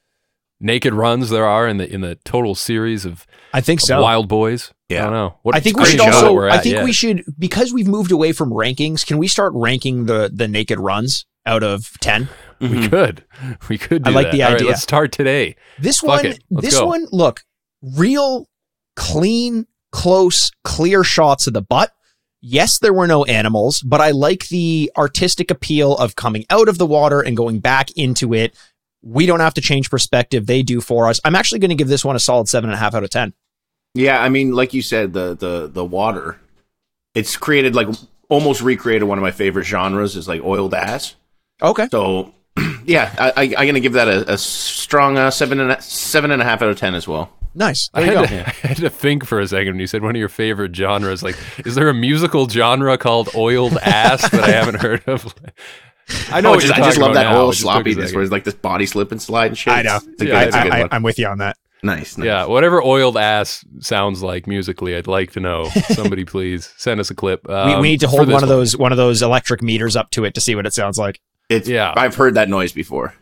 [0.61, 4.01] naked runs there are in the in the total series of, I think of so.
[4.01, 4.73] Wild Boys?
[4.89, 5.01] Yeah.
[5.01, 5.39] I don't know.
[5.43, 6.33] What I think we should also.
[6.33, 6.85] we're I think yet.
[6.85, 9.05] we should because we've moved away from rankings.
[9.05, 12.29] Can we start ranking the the naked runs out of ten?
[12.61, 12.89] We Mhm.
[12.91, 13.25] could.
[13.69, 14.33] We could do I like that.
[14.33, 14.69] the All right, idea.
[14.69, 15.57] let's start today.
[15.79, 16.27] This Fuck one.
[16.27, 16.45] it.
[16.51, 16.87] Let's This go.
[16.87, 17.07] one.
[17.13, 17.45] Look,
[17.83, 18.49] real,
[18.97, 21.93] clean, close, clear shots of the butt.
[22.41, 26.79] Yes, there were no animals, but I like the artistic appeal of coming out of
[26.79, 28.55] the water and going back into it.
[29.03, 31.21] We don't have to change perspective; they do for us.
[31.25, 33.11] I'm actually going to give this one a solid seven and a half out of
[33.11, 33.33] ten.
[33.95, 36.39] Yeah, I mean, like you said, the the the water,
[37.15, 37.89] it's created like
[38.29, 41.17] almost recreated one of my favorite genres is like oiled ass.
[41.63, 41.89] Okay.
[41.91, 42.35] So,
[42.87, 46.31] yeah, I, I, I'm gonna give that a, a strong uh, seven and a, seven
[46.31, 47.31] and a half out of ten as well.
[47.55, 47.89] Nice.
[47.95, 48.37] I There you had, go.
[48.37, 50.77] to, I had to think for a second when you said one of your favorite
[50.77, 51.23] genres.
[51.23, 55.35] Like, is there a musical genre called oiled ass that I haven't heard of?
[56.31, 57.41] I know Oh, just, I just love that now.
[57.41, 59.59] oil It just took a sloppiness where it's like this body slip and slide and
[59.59, 59.73] shit.
[59.73, 59.97] I know.
[59.97, 60.89] It's a good, Yeah, it's a I, good I, one.
[60.93, 61.57] I'm with you on that.
[61.83, 62.17] Nice.
[62.19, 62.27] nice.
[62.27, 65.69] Yeah, whatever oiled ass sounds like musically, I'd like to know.
[65.95, 67.47] Somebody please send us a clip.
[67.49, 69.95] we, Um, we need to hold this one of those one of those electric meters
[69.97, 71.21] up to it to see what it sounds like.
[71.49, 71.93] It's Yeah.
[71.97, 73.15] I've heard that noise before.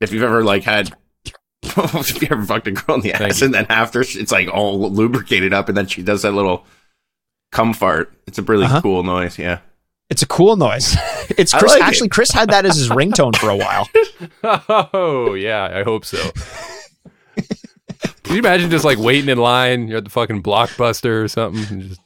[0.00, 0.92] If you've ever like had
[1.62, 3.46] if you ever fucked a girl in the Thank ass you.
[3.46, 6.66] and then after it's like all lubricated up and then she does that little
[7.52, 8.12] cum fart.
[8.26, 8.80] It's a really Uh-huh.
[8.82, 9.60] cool noise, yeah.
[10.10, 10.96] It's a cool noise.
[11.38, 11.72] It's Chris.
[11.72, 11.84] like it.
[11.86, 13.88] actually, Chris had that as his ringtone for a while.
[14.92, 16.18] Oh yeah, I hope so.
[18.24, 19.88] Can you imagine just like waiting in line?
[19.88, 21.64] You're at the fucking blockbuster or something.
[21.70, 22.00] and just-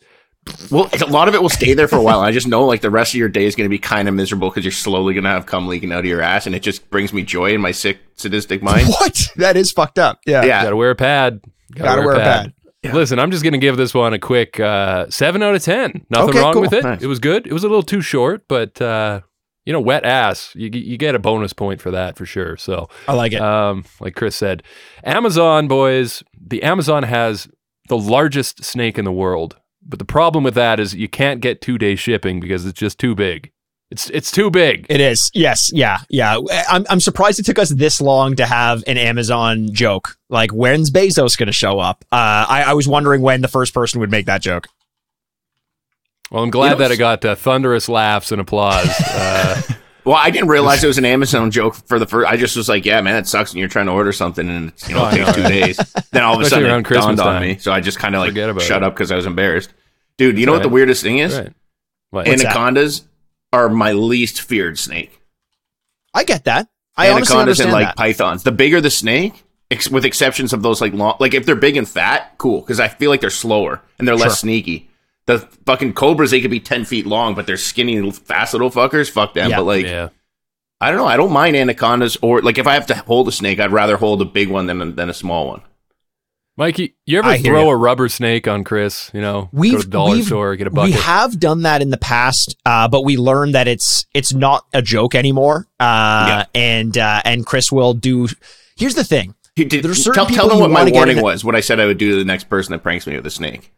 [0.71, 2.21] Well, a lot of it will stay there for a while.
[2.21, 4.15] I just know like the rest of your day is going to be kind of
[4.15, 6.61] miserable because you're slowly going to have cum leaking out of your ass, and it
[6.63, 8.87] just brings me joy in my sick sadistic mind.
[9.01, 9.29] What?
[9.37, 10.21] That is fucked up.
[10.27, 10.45] Yeah.
[10.45, 11.41] yeah, gotta wear a pad.
[11.75, 12.53] Gotta wear a pad.
[12.85, 16.07] Listen, I'm just gonna give this one a quick uh, seven out of ten.
[16.11, 16.63] Nothing Okay, wrong cool.
[16.63, 16.85] with it.
[16.85, 17.03] Nice.
[17.03, 17.47] It was good.
[17.47, 19.23] It was a little too short, but uh,
[19.65, 20.53] you know, wet ass.
[20.55, 22.57] You you get a bonus point for that for sure.
[22.57, 23.41] So, I like it.
[23.41, 24.63] um, like Chris said,
[25.03, 27.49] Amazon boys, the Amazon has
[27.89, 29.57] the largest snake in the world.
[29.89, 32.99] But the problem with that is you can't get two day shipping because it's just
[32.99, 33.53] too big.
[33.91, 34.85] It's it's too big.
[34.89, 35.31] It is.
[35.33, 35.71] Yes.
[35.73, 36.01] Yeah.
[36.09, 36.41] Yeah.
[36.69, 40.17] I'm, I'm surprised it took us this long to have an Amazon joke.
[40.29, 42.05] Like, when's Bezos going to show up?
[42.11, 44.67] Uh, I, I was wondering when the first person would make that joke.
[46.33, 48.89] Well, I'm glad You know, that it got uh, thunderous laughs and applause.
[49.09, 49.63] Uh,
[50.07, 52.31] Well, I didn't realize it was an Amazon joke for the first.
[52.31, 54.69] I just was like, "Yeah, man, it sucks when you're trying to order something and
[54.69, 55.77] it's, you know Oh, it takes two days."
[56.13, 57.43] Then all of a Especially sudden, around it Christmas dawned on time.
[57.43, 58.87] me, so I just kind of like Forget about shut it.
[58.87, 59.75] up because I was embarrassed.
[60.17, 60.75] Dude, you know what the Right.
[60.75, 61.35] weirdest thing is?
[61.37, 61.53] right.
[62.11, 62.27] What?
[62.29, 62.47] What's that?
[62.51, 63.03] Anacondas
[63.53, 65.21] are my least feared snake.
[66.15, 66.69] I get that.
[66.97, 67.97] I honestly Anacondas understand and like that.
[67.97, 68.43] pythons.
[68.45, 69.43] The bigger the snake,
[69.73, 72.81] ex- with exceptions of those like long, like if they're big and fat, cool, because
[72.81, 74.89] I feel like they're slower and they're less sneaky.
[75.27, 79.11] The fucking cobras, they could be ten feet long, but they're skinny, fast little fuckers.
[79.11, 79.51] Fuck them.
[79.51, 79.57] Yeah.
[79.59, 80.09] but like, yeah.
[80.81, 81.07] I don't know.
[81.07, 83.97] I don't mind anacondas, or like if I have to hold a snake, I'd rather
[83.97, 85.63] hold a big one than than a small one.
[86.59, 89.11] Mikey, you ever I throw a rubber snake on Chris?
[89.13, 90.95] You know, We've- to the dollar we've- store, get a we bucket.
[90.95, 94.81] have done that in the past, uh, but we learned that it's it's not a
[94.81, 95.67] joke anymore.
[95.79, 96.45] Uh, Yeah.
[96.55, 98.29] and uh, and Chris will do.
[98.77, 101.45] Here's the thing: He did- There's certain tell, tell them what my warning was.
[101.45, 103.31] What I said I would do to the next person that pranks me with a
[103.31, 103.73] snake.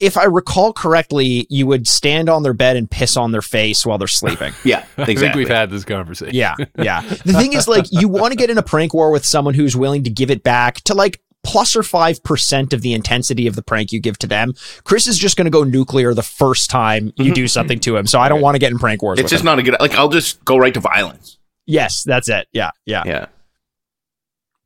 [0.00, 3.84] If I recall correctly, you would stand on their bed and piss on their face
[3.86, 4.52] while they're sleeping.
[4.64, 6.34] Yeah, I think we've had this conversation.
[6.34, 7.00] Yeah, yeah.
[7.02, 9.76] The thing is, like, you want to get in a prank war with someone who's
[9.76, 13.56] willing to give it back to like plus or five percent of the intensity of
[13.56, 14.54] the prank you give to them.
[14.84, 18.06] Chris is just going to go nuclear the first time you do something to him.
[18.06, 19.18] So I don't want to get in prank wars.
[19.18, 19.46] it's with just him.
[19.46, 19.76] not a good.
[19.80, 21.38] Like I'll just go right to violence.
[21.66, 22.48] Yes, that's it.
[22.52, 23.02] Yeah, yeah.
[23.06, 23.26] Yeah.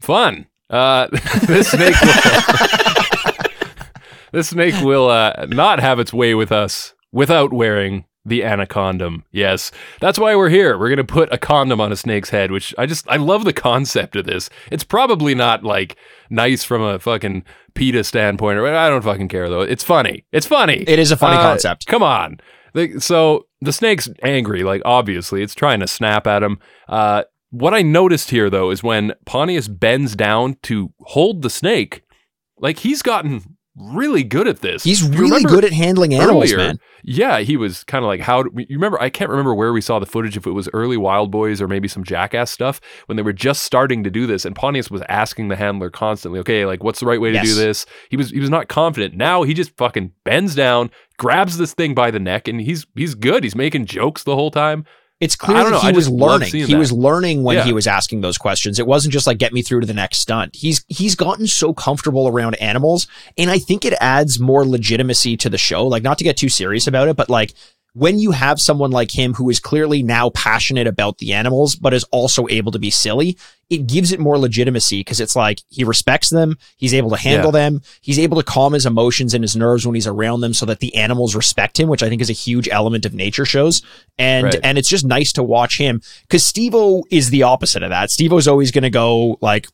[0.01, 0.47] Fun.
[0.71, 1.07] Uh,
[1.47, 2.94] this snake will,
[4.35, 9.23] this snake will uh, not have its way with us without wearing the anacondom.
[9.33, 9.71] Yes,
[10.01, 10.79] that's why we're here.
[10.79, 13.53] We're gonna put a condom on a snake's head, which I just I love the
[13.53, 14.49] concept of this.
[14.71, 15.97] It's probably not like
[16.31, 17.45] nice from a fucking
[17.75, 19.61] PETA standpoint, or I don't fucking care though.
[19.61, 20.25] It's funny.
[20.33, 20.85] It's funny.
[20.87, 21.87] It is a funny Uh, concept.
[21.87, 22.39] Come on.
[22.99, 26.59] So the snake's angry, like obviously it's trying to snap at him.
[26.89, 32.03] Uh, what I noticed here though is when Pontius bends down to hold the snake,
[32.59, 34.85] like he's gotten really good at this.
[34.85, 36.81] He's really good at handling animals, earlier, man.
[37.03, 39.01] Yeah, he was kind of like how you remember.
[39.01, 40.37] I can't remember where we saw the footage.
[40.37, 43.63] If it was early Wild Boys or maybe some Jackass stuff when they were just
[43.63, 47.07] starting to do this, and Pontius was asking the handler constantly, "Okay, like what's the
[47.07, 49.15] right way to do this?" He was he was not confident.
[49.15, 53.15] Now he just fucking bends down, grabs this thing by the neck, and he's he's
[53.15, 53.45] good.
[53.45, 54.85] He's making jokes the whole time.
[55.25, 56.51] It's clear that know, he I was learning.
[56.51, 56.77] He that.
[56.79, 57.65] was learning when Yeah.
[57.65, 58.79] he was asking those questions.
[58.79, 60.55] It wasn't just like get me through to the next stunt.
[60.55, 63.07] He's he's gotten so comfortable around animals,
[63.39, 65.87] and I think it adds more legitimacy to the show.
[65.87, 67.55] Like not to get too serious about it, but like
[67.95, 71.95] when you have someone like him who is clearly now passionate about the animals, but
[71.95, 73.39] is also able to be silly,
[73.71, 77.53] it gives it more legitimacy because it's like he respects them, he's able to handle
[77.53, 80.67] them, he's able to calm his emotions and his nerves when he's around them so
[80.67, 83.81] that the animals respect him, which I think is a huge element of nature shows.
[84.19, 84.61] And Right.
[84.65, 88.11] and it's just nice to watch him because Steve-O is the opposite of that.
[88.11, 89.69] Steve-O's always gonna go like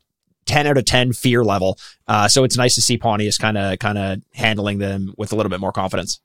[0.44, 1.78] 10 out of 10 fear level.
[2.06, 5.36] Uh, so it's nice to see Pontius kind of kind of handling them with a
[5.36, 6.20] little bit more confidence.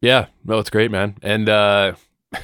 [0.00, 1.16] Yeah, no, it's great, man.
[1.22, 1.94] And uh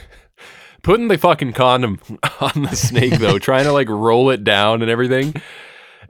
[0.83, 1.99] putting the fucking condom
[2.41, 5.35] on the snake though, trying to like roll it down and everything.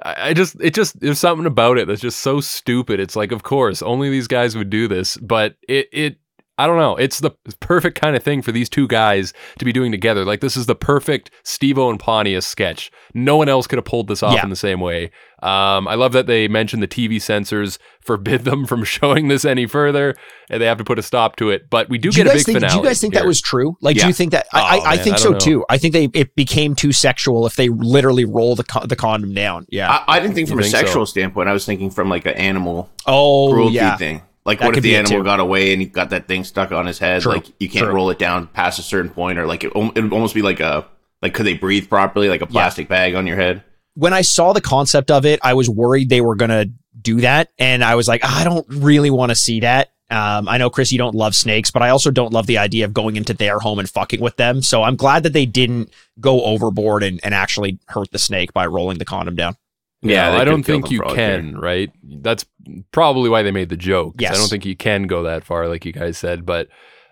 [0.03, 3.01] I I just it just there's something about it that's just so stupid.
[3.01, 6.17] It's like, of course, only these guys would do this, but it it
[6.59, 6.97] I don't know.
[6.97, 10.25] It's the perfect kind of thing for these two guys to be doing together.
[10.25, 12.91] Like this is the perfect Steve-O and Pontius sketch.
[13.15, 14.45] No one else could have pulled this off Yeah.
[14.45, 15.11] in the same way.
[15.43, 19.67] Um, I love that they mentioned the TV censors forbid them from showing this any
[19.67, 20.15] further,
[20.51, 21.69] and they have to put a stop to it.
[21.71, 22.57] But we do, Do you get a guys big think?
[22.59, 22.73] finale.
[22.75, 23.23] Do you guys think here.
[23.23, 23.77] that was true?
[23.81, 24.47] Like, do you think that?
[24.53, 25.39] I, Oh, I, I man, think I so know.
[25.39, 25.65] too.
[25.71, 29.33] I think they it became too sexual if they literally roll the co- the condom
[29.35, 29.67] down.
[29.71, 29.91] Yeah.
[29.91, 30.85] I, I didn't think from You a think so?
[30.85, 31.49] sexual standpoint.
[31.49, 33.97] I was thinking from like an animal oh cruelty yeah.
[33.97, 34.23] thing.
[34.45, 36.87] Like, That what if the animal got away and he got that thing stuck on
[36.87, 37.23] his head?
[37.23, 37.35] True.
[37.35, 37.95] Like, you can't True.
[37.95, 40.61] roll it down past a certain point, or like it, it would almost be like
[40.61, 40.87] a
[41.21, 42.29] like could they breathe properly?
[42.29, 43.63] Like a plastic bag on your head.
[43.95, 46.67] When I saw the concept of it, I was worried they were gonna
[47.01, 49.93] do that, and I was like, I don't really want to see that.
[50.11, 52.85] Um, I know Chris, you don't love snakes, but I also don't love the idea
[52.85, 54.61] of going into their home and fucking with them.
[54.61, 58.67] So I'm glad that they didn't go overboard and, and actually hurt the snake by
[58.67, 59.57] rolling the condom down.
[60.03, 61.91] Yeah, No, they I don't think you for all I can, right?
[62.03, 62.45] That's
[62.91, 64.19] probably why they made the joke.
[64.19, 66.45] 'cause I don't think you can go that far, like you guys said.
[66.45, 66.69] But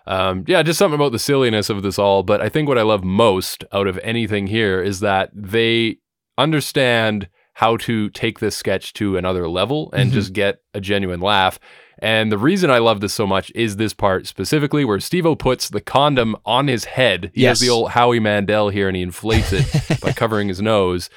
[0.07, 2.23] um, yeah, just something about the silliness of this all.
[2.23, 5.97] But I think what I love most out of anything here is that they
[6.37, 10.13] understand how to take this sketch to another level and Mhm.
[10.13, 11.59] just get a genuine laugh.
[11.99, 15.69] And the reason I love this so much is this part specifically where Steve-O puts
[15.69, 17.29] the condom on his head.
[17.35, 17.67] He has Yes.
[17.67, 21.09] the old Howie Mandel here and he inflates it by covering his nose.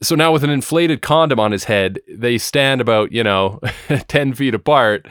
[0.00, 3.60] So now with an inflated condom on his head, they stand about, you know,
[4.08, 5.06] 10 feet apart.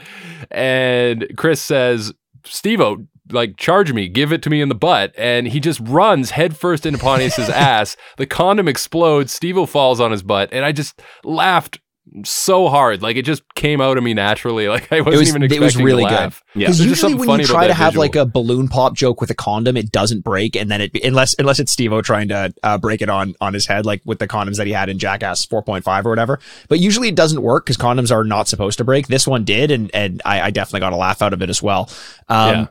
[0.50, 2.12] And Chris says,
[2.44, 5.12] Steve-O, like, charge me, give it to me in the butt.
[5.18, 7.96] And he just runs headfirst into Pontius's ass.
[8.16, 9.32] The condom explodes.
[9.32, 10.48] Steve-O falls on his butt.
[10.52, 11.80] And I just laughed
[12.24, 13.02] so hard.
[13.02, 14.68] Like, it just came out of me naturally.
[14.68, 16.14] Like, I wasn't was- even it was really to good.
[16.14, 16.44] laugh.
[16.54, 16.66] Yeah.
[16.66, 18.04] Because There's usually when you try to have visual.
[18.04, 21.34] like a balloon pop joke with a condom, it doesn't break, and then it unless
[21.38, 24.28] unless it's Steve-O trying to uh, break it on on his head, like with the
[24.28, 26.40] condoms that he had in Jackass 4.5 or whatever.
[26.68, 29.06] But usually it doesn't work because condoms are not supposed to break.
[29.08, 31.62] This one did, and and I, I definitely got a laugh out of it as
[31.62, 31.90] well.
[32.28, 32.66] Um, Yeah.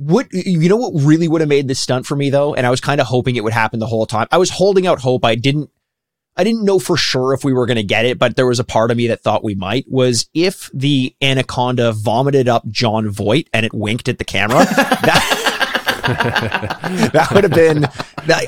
[0.00, 0.76] What you know?
[0.76, 3.08] What really would have made this stunt for me though, and I was kind of
[3.08, 4.28] hoping it would happen the whole time.
[4.30, 5.24] I was holding out hope.
[5.24, 5.70] I didn't.
[6.38, 8.60] I didn't know for sure if we were going to get it, but there was
[8.60, 9.86] a part of me that thought we might.
[9.90, 16.08] Was if the anaconda vomited up Jon Voight and it winked at the camera, that
[17.12, 17.86] that would have been.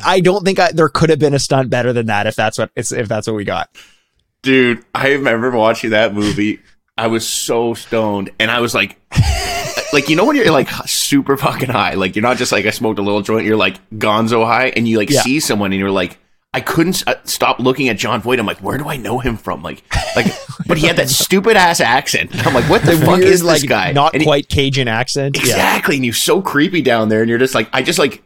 [0.04, 2.58] I don't think I, there could have been a stunt better than that if that's
[2.58, 3.70] what if that's what we got.
[4.42, 6.60] Dude, I remember watching that movie.
[6.96, 8.96] I was so stoned, and I was like,
[9.92, 12.70] like you know when you're like super fucking high, like you're not just like I
[12.70, 15.22] smoked a little joint, you're like Gonzo high, and you like Yeah.
[15.22, 16.18] see someone, and you're like,
[16.52, 18.40] I couldn't uh, stop looking at Jon Voight.
[18.40, 19.62] I'm like, where do I know him from?
[19.62, 19.84] Like,
[20.16, 20.26] like,
[20.66, 22.30] but he had that stupid ass accent.
[22.46, 23.92] I'm like, what the, fuck Weird, is this guy?
[23.92, 25.36] not And he- quite Cajun accent.
[25.36, 25.42] Yeah.
[25.42, 25.94] Exactly.
[25.96, 27.20] And he's so creepy down there.
[27.20, 28.24] And you're just like, I just like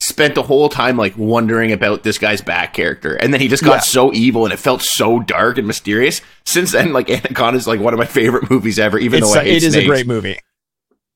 [0.00, 3.14] spent the whole time like wondering about this guy's back character.
[3.16, 3.80] And then he just got Yeah.
[3.80, 6.20] so evil and it felt so dark and mysterious.
[6.44, 9.40] Since then, like Anaconda is like one of my favorite movies ever, even It's, though
[9.40, 10.38] I hate it is a great movie.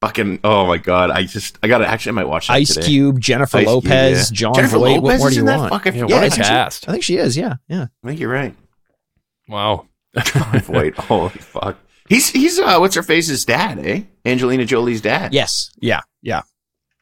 [0.00, 1.10] Fucking, oh my God.
[1.10, 2.86] I just, I got to actually, I might watch that Ice today.
[2.86, 4.34] Cube, Jennifer Ice Cube, Lopez, yeah.
[4.36, 5.02] Jon Jennifer Voight.
[5.02, 5.70] What more do you want?
[5.72, 6.10] Fuck, I Yeah, forget.
[6.16, 6.88] what a I she- cast.
[6.88, 7.36] I think she is.
[7.36, 7.86] Yeah, yeah.
[8.04, 8.54] I think you're right.
[9.48, 9.86] Wow.
[10.24, 10.94] Jon Voight.
[10.96, 11.78] Holy fuck.
[12.08, 14.02] He's, he's, uh, what's her face's dad, eh?
[14.24, 15.34] Angelina Jolie's dad.
[15.34, 15.70] Yes.
[15.80, 16.00] Yeah.
[16.22, 16.42] Yeah.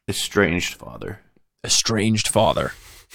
[0.08, 1.20] Estranged father.
[1.64, 2.72] Estranged father.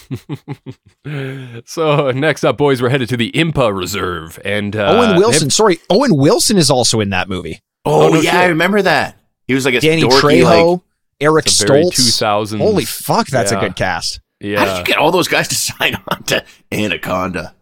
[1.65, 5.48] So next up, boys, we're headed to the Impa Reserve, and uh, Owen Wilson.
[5.48, 7.60] have- Sorry, Owen Wilson is also in that movie.
[7.86, 8.39] Oh, Oh, no yeah, shit.
[8.41, 9.17] I remember that.
[9.52, 10.82] He was like a Danny dorky, Trejo, like,
[11.20, 12.20] Eric it's a very Stoltz.
[12.22, 12.58] 2000s.
[12.58, 13.58] Holy fuck, that's Yeah.
[13.58, 14.22] a good cast.
[14.40, 14.60] Yeah.
[14.60, 14.78] How did Yeah.
[14.80, 17.54] you get all those guys to sign on to Anaconda?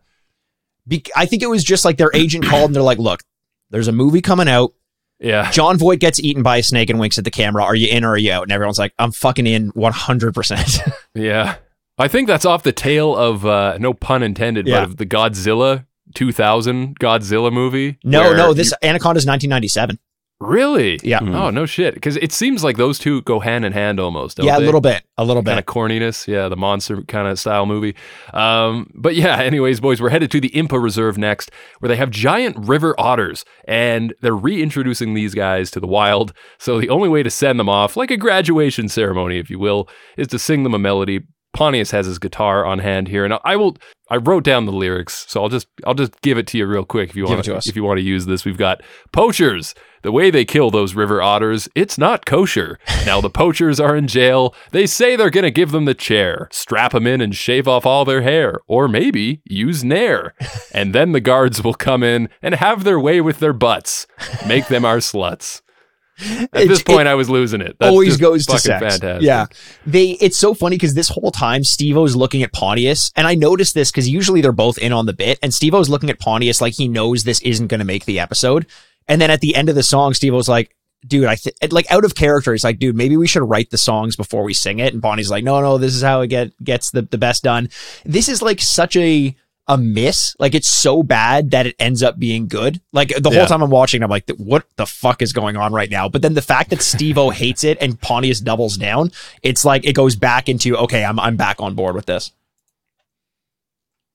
[0.88, 3.22] Be- I think it was just like their agent called and they're like, "Look,
[3.70, 4.74] there's a movie coming out.
[5.20, 5.52] Yeah.
[5.52, 7.64] Jon Voight gets eaten by a snake and winks at the camera.
[7.64, 10.80] Are you in or are you out?" And everyone's like, "I'm fucking in 100." percent
[11.16, 11.56] Yeah.
[11.98, 14.80] I think that's off the tail of uh, no pun intended, Yeah.
[14.82, 17.98] but of the Godzilla 2000 Godzilla movie.
[18.06, 20.00] No, no, this you- Anaconda's 1997.
[20.40, 21.00] Really.
[21.04, 21.20] Yeah.
[21.20, 21.34] Hmm.
[21.34, 21.94] Oh no shit!
[21.94, 24.40] Because it seems like those two go hand in hand almost.
[24.42, 25.52] Yeah, a little bit, a little bit.
[25.52, 26.28] kind of corniness.
[26.28, 27.96] Yeah, the monster kind of style movie.
[28.34, 32.10] Um, but yeah, anyways, boys, we're headed to the Impa Reserve next, where they have
[32.10, 36.34] giant river otters, and they're reintroducing these guys to the wild.
[36.58, 39.90] So the only way to send them off, like a graduation ceremony, if you will,
[40.18, 41.22] is to sing them a melody.
[41.54, 43.76] Pontius has his guitar on hand here, and I will.
[44.12, 46.86] I wrote down the lyrics, so I'll just I'll just give it to you real
[46.86, 47.68] quick if you want to us.
[47.68, 48.46] if you want to use this.
[48.46, 48.82] We've got
[49.12, 49.76] poachers.
[50.02, 52.80] The way they kill those river otters, it's not kosher.
[53.06, 54.56] Now the poachers are in jail.
[54.72, 58.06] They say they're gonna give them the chair, strap them in and shave off all
[58.06, 60.34] their hair, or maybe use nair.
[60.74, 64.08] And then the guards will come in and have their way with their butts,
[64.48, 65.62] make them our sluts.
[66.22, 67.78] At this it point, I was losing it.
[67.80, 68.98] That's always goes to fucking sex.
[68.98, 69.26] fantastic.
[69.26, 69.48] Yeah,
[69.86, 70.12] they.
[70.12, 73.92] It's so funny because this whole time Steve-O's looking at Pontius, and I noticed this
[73.92, 76.88] because usually they're both in on the bit, and Steve-O's looking at Pontius like he
[76.88, 78.66] knows this isn't going to make the episode.
[79.08, 82.06] And then at the end of the song, Steve-O's like, dude, I think like out
[82.06, 82.52] of character.
[82.52, 84.94] He's like, dude, maybe we should write the songs before we sing it.
[84.94, 87.70] And Bonnie's like, no, no, this is how it get gets the, the best done.
[88.06, 89.36] This is like such a
[89.70, 90.36] a miss.
[90.40, 92.82] Like it's so bad that it ends up being good.
[92.92, 93.38] Like the Yeah.
[93.38, 96.10] whole time I'm watching, I'm like, what the fuck is going on right now?
[96.10, 99.12] But then the fact that Steve-O hates it and Pontius doubles down,
[99.44, 102.32] it's like it goes back into okay, I'm I'm back on board with this.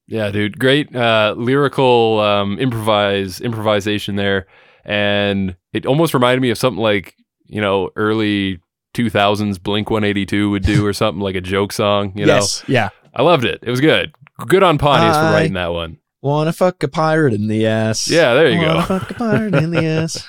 [0.07, 4.47] Yeah, dude, great uh, lyrical um, improvise improvisation there,
[4.85, 7.15] and it almost reminded me of something like
[7.47, 8.61] you know early
[8.95, 12.13] 2000s Blink-182 would do or something like a joke song.
[12.17, 12.91] You yes, yeah.
[13.15, 13.61] I loved it.
[13.63, 14.15] It was good.
[14.47, 15.99] Good on Pontius I- for writing that one.
[16.23, 18.09] Wanna fuck a pirate in the ass?
[18.11, 18.99] Yeah, there you Wanna go.
[18.99, 20.27] fuck a pirate in the ass.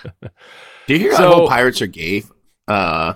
[0.87, 2.23] Do you hear So- how whole pirates are gay?
[2.67, 3.13] Uh,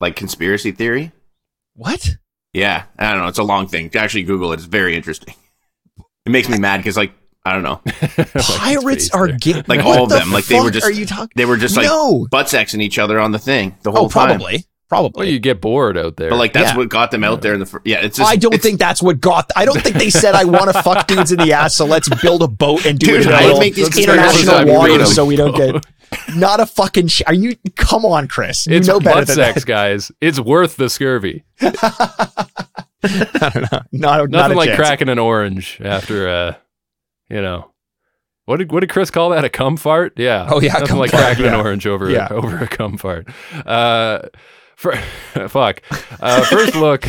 [0.00, 1.12] like conspiracy theory?
[1.74, 2.16] What?
[2.52, 3.28] Yeah, I don't know.
[3.28, 3.90] It's a long thing.
[3.94, 4.56] Actually, Google it.
[4.56, 5.34] It's very interesting.
[6.26, 7.12] It makes me mad because, like,
[7.44, 7.80] I don't know.
[8.56, 9.62] Pirates are gay.
[9.66, 10.32] Like, all of the them.
[10.32, 11.32] Like, they were just- Are you talking?
[11.36, 12.26] They were just like no.
[12.30, 14.28] butt sexing each other on the thing the whole Oh, time.
[14.38, 14.64] probably.
[14.94, 15.24] Probably.
[15.26, 16.30] Well, you get bored out there.
[16.30, 16.76] But like, that's Yeah.
[16.76, 17.66] what got them out there in the.
[17.66, 17.84] first.
[17.84, 18.18] yeah, it's.
[18.18, 19.50] Just, I don't it's- think that's what got.
[19.56, 22.08] I don't think they said I want to fuck dudes in the ass, so let's
[22.22, 24.72] build a boat and do Dude, it in I would little make these international conspiracies
[24.78, 25.06] waters real.
[25.06, 25.84] so we don't get.
[26.36, 27.08] Not a fucking.
[27.08, 27.56] Sh- are you?
[27.74, 28.66] Come on, Chris.
[28.68, 30.12] You it's know better butt than sex, guys.
[30.20, 31.42] It's worth the scurvy.
[31.60, 33.80] I don't know.
[33.92, 34.78] Not, not Nothing a like chance.
[34.78, 36.54] cracking an orange after, uh,
[37.28, 37.70] you know,
[38.46, 39.44] what did what did Chris call that?
[39.44, 40.14] A cum fart?
[40.16, 40.48] Yeah.
[40.50, 41.54] Oh, yeah, Nothing cum like fart, cracking yeah.
[41.54, 42.28] an orange over Yeah.
[42.30, 43.26] over a cum fart.
[43.66, 44.20] Uh,
[44.76, 44.96] for,
[45.48, 45.82] fuck.
[46.20, 47.02] Uh, first look.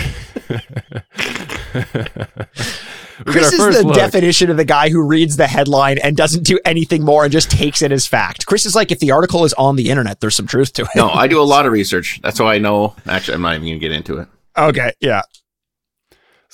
[3.25, 3.95] Chris is the look.
[3.95, 7.49] definition of the guy who reads the headline and doesn't do anything more and just
[7.49, 8.45] takes it as fact.
[8.45, 10.89] Chris is like, if the article is on the internet, there's some truth to it.
[10.95, 12.19] No, I do a lot of research.
[12.21, 12.95] That's why I know.
[13.07, 14.27] Actually, I'm not even gonna get into it.
[14.57, 14.91] Okay.
[14.99, 15.21] Yeah.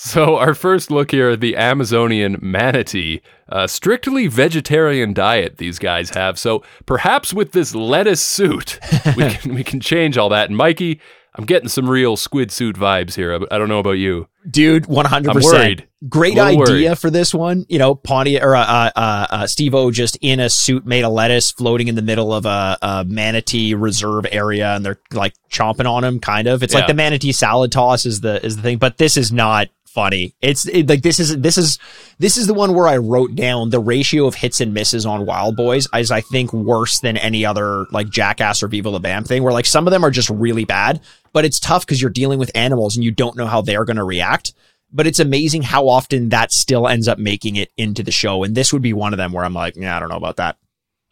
[0.04, 6.10] So our first look here at the Amazonian manatee, a strictly vegetarian diet these guys
[6.10, 6.40] have.
[6.40, 8.80] So perhaps with this lettuce suit,
[9.16, 10.50] we can we can change all that.
[10.50, 11.00] And Mikey,
[11.36, 13.40] I'm getting some real squid suit vibes here.
[13.52, 14.28] I don't know about you.
[14.50, 15.30] Dude, 100%.
[15.30, 15.88] I'm worried.
[16.10, 16.98] Great idea worried.
[16.98, 17.68] for this one.
[17.70, 21.52] You know, Pontiac or uh, uh, uh, Steve-O just in a suit made of lettuce
[21.52, 26.04] floating in the middle of a, a manatee reserve area and they're like chomping on
[26.04, 26.64] him, kind of.
[26.64, 29.70] It's like the manatee salad toss is the is the thing, but this is not
[29.94, 30.34] funny.
[30.42, 31.78] It's it, like this is this is
[32.20, 35.26] this is the one where I wrote down the ratio of hits and misses on
[35.26, 39.44] Wildboyz is I think worse than any other like Jackass or Viva La Bam thing
[39.44, 41.02] where like some of them are just really bad,
[41.34, 43.98] but it's tough because you're dealing with animals and you don't know how they're going
[43.98, 44.54] to react.
[44.94, 48.56] But it's amazing how often that still ends up making it into the show, and
[48.56, 50.58] this would be one of them where I'm like, yeah, I don't know about that.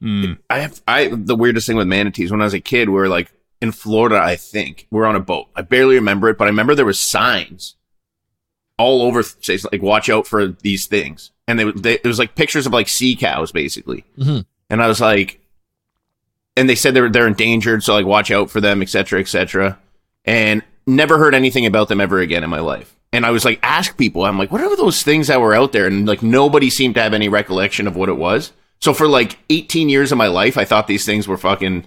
[0.01, 0.33] Hmm.
[0.49, 2.29] I have I the weirdest thing with manatees.
[2.29, 4.17] When I was a kid, we were like in Florida.
[4.17, 5.47] I think we were on a boat.
[5.55, 7.75] I barely remember it, but I remember there were signs
[8.79, 12.33] all over, say like "Watch out for these things," and they, they it was like
[12.33, 14.03] pictures of like sea cows, basically.
[14.17, 14.45] Mhm.
[14.71, 15.39] And I was like,
[16.57, 19.77] and they said they're they're endangered, so like watch out for them, etc., etc.
[20.25, 22.95] And never heard anything about them ever again in my life.
[23.11, 24.23] And I was like, ask people.
[24.25, 25.87] I'm like, what are those things that were out there?
[25.87, 28.51] And like nobody seemed to have any recollection of what it was.
[28.79, 31.85] So for like 18 years of my life, I thought these things were fucking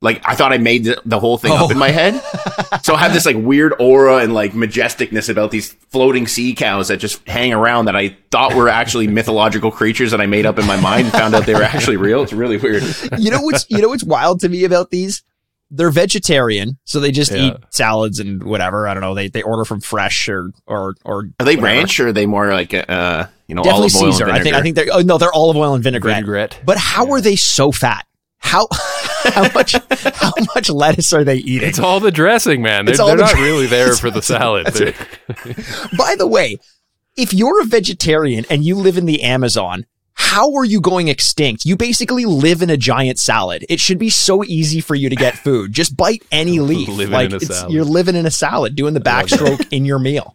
[0.00, 2.20] like I thought I made the, the whole thing up in my head.
[2.82, 6.88] so I have this like weird aura and like majesticness about these floating sea cows
[6.88, 10.58] that just hang around that I thought were actually mythological creatures that I made up
[10.58, 12.22] in my mind and found out they were actually real.
[12.22, 12.82] It's really weird.
[13.18, 15.22] you know what's you know what's wild to me about these?
[15.70, 17.38] They're vegetarian, so they just Yeah.
[17.48, 18.88] eat salads and whatever.
[18.88, 19.14] I don't know.
[19.14, 21.62] They they order from fresh or or or Are they whatever.
[21.62, 24.24] ranch or are they more like uh you know Definitely olive oil Caesar.
[24.28, 26.14] and I think I think they're oh no, they're olive oil and vinaigrette.
[26.24, 26.60] Vinaigrette.
[26.64, 28.06] But how are they so fat?
[28.38, 28.68] How
[29.24, 31.68] how much how much lettuce are they eating?
[31.68, 32.84] It's all the dressing, man.
[32.84, 34.64] They're, they're the not dre- really there for the salad.
[35.98, 36.58] By the way,
[37.16, 41.64] if you're a vegetarian and you live in the Amazon, how are you going extinct?
[41.64, 43.64] You basically live in a giant salad.
[43.68, 45.72] It should be so easy for you to get food.
[45.72, 46.88] Just bite any leaf.
[46.88, 47.72] Living like in a it's, salad.
[47.72, 49.38] you're living in a salad, doing the I love that.
[49.38, 50.34] backstroke in your meal.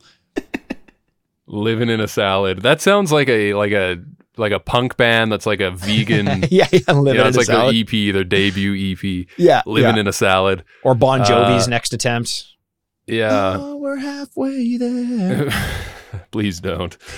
[1.48, 2.62] living in a salad.
[2.62, 4.04] That sounds like a like a
[4.38, 6.44] like a punk band that's like a vegan.
[6.50, 9.28] yeah, yeah, living you know, it's like their EP, their debut EP.
[9.38, 10.02] yeah, Living yeah.
[10.02, 10.64] in a salad.
[10.84, 12.46] or Bon Jovi's uh, next attempt.
[13.06, 13.58] Yeah.
[13.60, 15.50] oh, we're halfway there.
[16.32, 16.98] Please don't.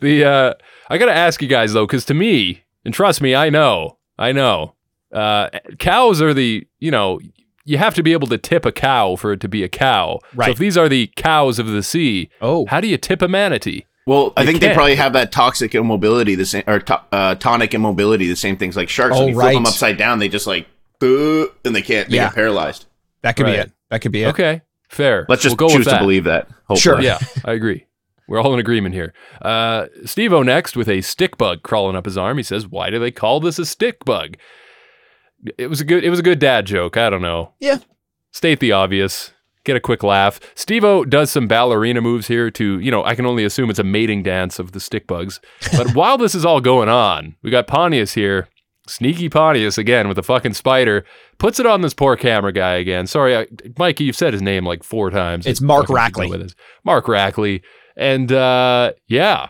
[0.00, 0.54] the uh
[0.90, 4.32] I gotta ask you guys though, because to me, and trust me, I know, I
[4.32, 4.74] know,
[5.12, 5.48] uh
[5.78, 7.20] cows are the you know
[7.64, 10.18] you have to be able to tip a cow for it to be a cow.
[10.34, 10.46] Right.
[10.46, 13.28] So if these are the cows of the sea, Oh, how do you tip a
[13.28, 13.86] manatee?
[14.06, 14.76] Well, I think they can't.
[14.76, 18.76] probably have that toxic immobility, the same or to, uh, tonic immobility, the same things
[18.76, 19.16] like sharks.
[19.16, 20.66] Oh, when you flip them upside down, they just like
[21.00, 22.08] and they can't.
[22.08, 22.26] They Yeah.
[22.26, 22.86] get paralyzed.
[23.22, 23.72] that could be it.
[23.90, 24.28] That could be it.
[24.28, 25.26] Okay, fair.
[25.28, 26.00] Let's just we'll go choose with to that.
[26.00, 26.48] believe that.
[26.68, 26.80] Hopefully.
[26.80, 27.00] Sure.
[27.00, 27.86] Yeah, I agree.
[28.26, 29.12] We're all in agreement here.
[29.42, 32.38] Uh, Steve-O next with a stick bug crawling up his arm.
[32.38, 34.36] He says, Why do they call this a stick bug?
[35.58, 36.96] it was a good it was a good dad joke.
[36.96, 37.52] I don't know.
[37.60, 37.78] Yeah.
[38.32, 39.33] State the obvious.
[39.64, 40.38] Get a quick laugh.
[40.54, 43.84] Steve-O does some ballerina moves here to, you know, I can only assume it's a
[43.84, 45.40] mating dance of the stick bugs.
[45.76, 48.48] But while this is all going on, we got Pontius here.
[48.86, 51.06] Sneaky Pontius again with the fucking spider.
[51.38, 53.06] Puts it on this poor camera guy again.
[53.06, 53.46] Sorry, I,
[53.78, 55.46] Mikey, you've said his name like four times.
[55.46, 56.54] It's Mark Rackley.
[56.84, 57.62] Mark Rackley.
[57.96, 59.48] And uh, yeah,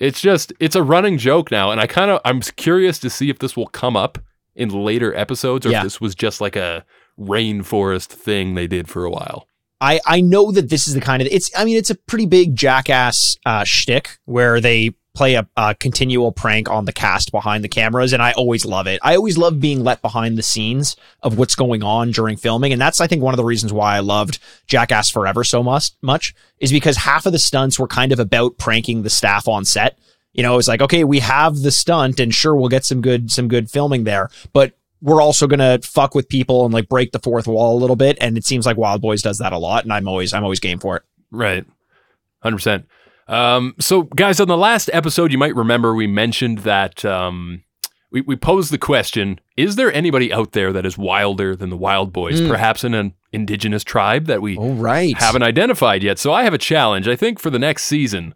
[0.00, 1.70] it's just it's a running joke now.
[1.70, 4.18] And I kind of I'm curious to see if this will come up
[4.56, 5.78] in later episodes or Yeah.
[5.78, 6.84] if this was just like a
[7.16, 9.46] rainforest thing they did for a while.
[9.82, 12.26] I, I know that this is the kind of it's I mean it's a pretty
[12.26, 17.64] big jackass uh, shtick where they play a, a continual prank on the cast behind
[17.64, 19.00] the cameras and I always love it.
[19.02, 22.80] I always love being let behind the scenes of what's going on during filming and
[22.80, 26.32] that's I think one of the reasons why I loved Jackass Forever so much much
[26.60, 29.98] is because half of the stunts were kind of about pranking the staff on set.
[30.32, 33.32] You know, it's like okay, we have the stunt and sure we'll get some good
[33.32, 37.18] some good filming there, but we're also gonna fuck with people and like break the
[37.18, 38.16] fourth wall a little bit.
[38.20, 40.78] And it seems like Wildboyz does that a lot, and I'm always I'm always game
[40.78, 41.02] for it.
[41.30, 41.66] Right.
[42.44, 42.84] 100%.
[43.28, 47.62] Um, so, guys, on the last episode, you might remember we mentioned that um,
[48.10, 51.76] we, we posed the question Is there anybody out there that is wilder than the
[51.76, 52.48] Wild Boys, Mm.
[52.48, 55.16] perhaps in an indigenous tribe that we oh, right.
[55.16, 56.18] haven't identified yet?
[56.18, 57.08] So, I have a challenge.
[57.08, 58.34] I think for the next season,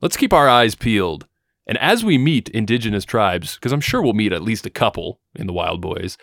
[0.00, 1.26] let's keep our eyes peeled.
[1.66, 5.20] And as we meet indigenous tribes, because I'm sure we'll meet at least a couple
[5.34, 6.18] in the Wild Boys,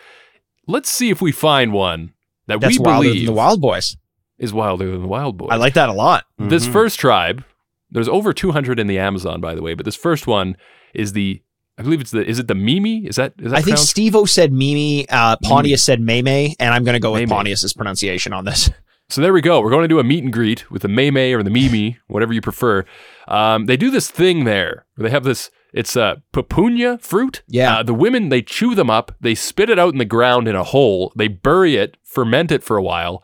[0.68, 2.12] let's see if we find one
[2.46, 3.96] that That's we wilder than believe the Wild Boys.
[4.38, 5.48] is wilder than the Wild Boys.
[5.50, 6.24] I like that a lot.
[6.38, 6.72] This Mhm.
[6.72, 7.44] first tribe,
[7.90, 10.56] there's over 200 in the Amazon, by the way, but this first one
[10.94, 11.42] is the,
[11.78, 13.06] I believe it's the, is it the Mimi?
[13.06, 13.90] Is that, is that I think pronounced?
[13.90, 17.28] Steve-O said Mimi, uh, Pontius said Maymay, and I'm going to go with Maymay.
[17.30, 18.70] Pontius's pronunciation on this.
[19.12, 19.60] So there we go.
[19.60, 22.32] We're going to do a meet and greet with the Maymay or the Mimi, whatever
[22.32, 22.86] you prefer.
[23.28, 27.42] Um, they do this thing there where they have this, it's a pupunya fruit.
[27.46, 27.80] Yeah.
[27.80, 30.56] Uh, the women, they chew them up, they spit it out in the ground in
[30.56, 33.22] a hole, they bury it, ferment it for a while,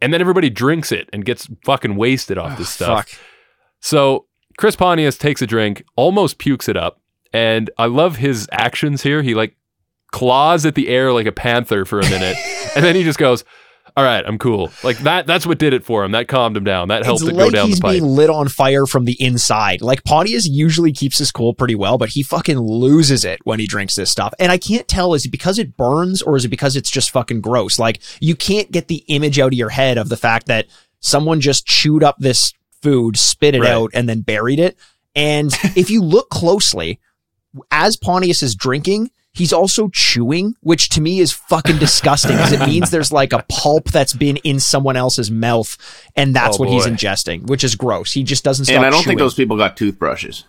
[0.00, 3.10] and then everybody drinks it and gets fucking wasted off this stuff.
[3.10, 3.20] Fuck.
[3.80, 7.02] So Chris Pontius takes a drink, almost pukes it up,
[7.34, 9.20] and I love his actions here.
[9.20, 9.56] He like
[10.10, 12.38] claws at the air like a panther for a minute,
[12.74, 13.44] and then he just goes,
[13.96, 15.26] "All right, I'm cool." Like that.
[15.26, 16.12] That's what did it for him.
[16.12, 16.88] That calmed him down.
[16.88, 17.92] That helped it's it like go down he's the pipe.
[17.92, 19.80] being lit on fire from the inside.
[19.82, 23.66] Like Pontius usually keeps his cool pretty well, but he fucking loses it when he
[23.66, 24.32] drinks this stuff.
[24.38, 27.10] And I can't tell is it because it burns or is it because it's just
[27.10, 27.78] fucking gross?
[27.78, 30.66] Like you can't get the image out of your head of the fact that
[31.00, 33.70] someone just chewed up this food, spit it Right.
[33.70, 34.76] out, and then buried it.
[35.16, 37.00] And if you look closely,
[37.72, 42.66] as Pontius is drinking, he's also chewing, which to me is fucking disgusting because it
[42.66, 45.76] means there's like a pulp that's been in someone else's mouth
[46.16, 48.12] and that's Oh, what he's ingesting, which is gross.
[48.12, 50.44] He just doesn't stop And I don't think those people got toothbrushes.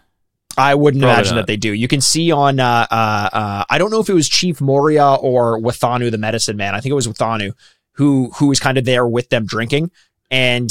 [0.57, 1.41] I wouldn't Probably imagine not.
[1.41, 1.71] that they do.
[1.71, 5.13] You can see on, uh, uh, uh, I don't know if it was Chief Moria
[5.13, 6.75] or Wathanu, the medicine man.
[6.75, 7.53] I think it was Wathanu
[7.93, 9.91] who, who was kind of there with them drinking.
[10.31, 10.69] And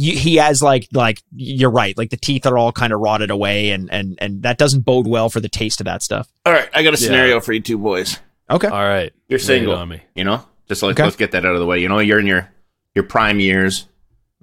[0.00, 1.96] you, he has like, like, you're right.
[1.98, 5.06] Like the teeth are all kind of rotted away and, and, and that doesn't bode
[5.06, 6.28] well for the taste of that stuff.
[6.46, 7.06] All right, I got a Yeah.
[7.06, 8.18] scenario for you two boys.
[8.48, 8.68] Okay.
[8.68, 9.74] All right, You're single.
[9.74, 10.00] on me.
[10.14, 11.02] You know, just like Okay.
[11.04, 11.78] let's get that out of the way.
[11.80, 12.48] You know, you're in your
[12.94, 13.86] your prime years.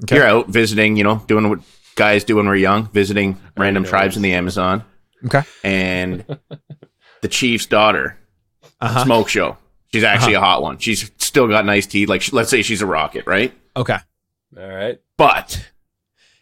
[0.03, 0.15] Okay.
[0.17, 0.95] You're out visiting.
[0.95, 1.59] You know, doing what
[1.95, 4.83] guys do when we're young, visiting random tribes in the Amazon.
[5.25, 5.41] Okay.
[5.63, 6.23] And
[7.21, 8.17] the chief's daughter,
[8.79, 9.03] Uh-huh.
[9.03, 9.57] smoke show.
[9.91, 10.77] She's actually a hot one.
[10.77, 12.07] She's still got nice teeth.
[12.09, 13.51] Like, let's say she's a rocket, right?
[13.75, 13.97] Okay.
[14.55, 14.99] All right.
[15.17, 15.71] But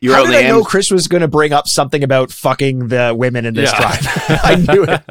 [0.01, 2.89] you're How out did I know Chris was going to bring up something about fucking
[2.89, 3.77] the women in this Yeah.
[3.77, 3.99] tribe?
[4.43, 5.01] I knew it.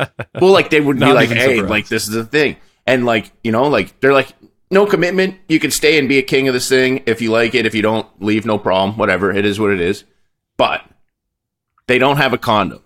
[0.40, 1.70] Well, like they would be like, "Hey, surprised.
[1.70, 4.28] like this is the thing," and like you know, like they're like,
[4.70, 5.36] "No commitment.
[5.48, 7.66] You can stay and be a king of this thing if you like it.
[7.66, 8.96] If you don't, leave, no problem.
[8.98, 9.32] Whatever.
[9.32, 10.04] It is what it is."
[10.56, 10.82] But
[11.88, 12.80] they don't have a condom,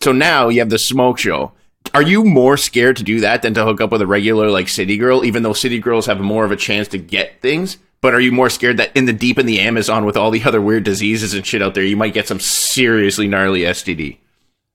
[0.00, 1.52] so now you have the smoke show.
[1.92, 4.68] Are you more scared to do that than to hook up with a regular like
[4.68, 5.24] city girl?
[5.24, 7.78] Even though city girls have more of a chance to get things.
[8.00, 10.42] But are you more scared that in the deep in the Amazon with all the
[10.42, 14.18] other weird diseases and shit out there, you might get some seriously gnarly STD?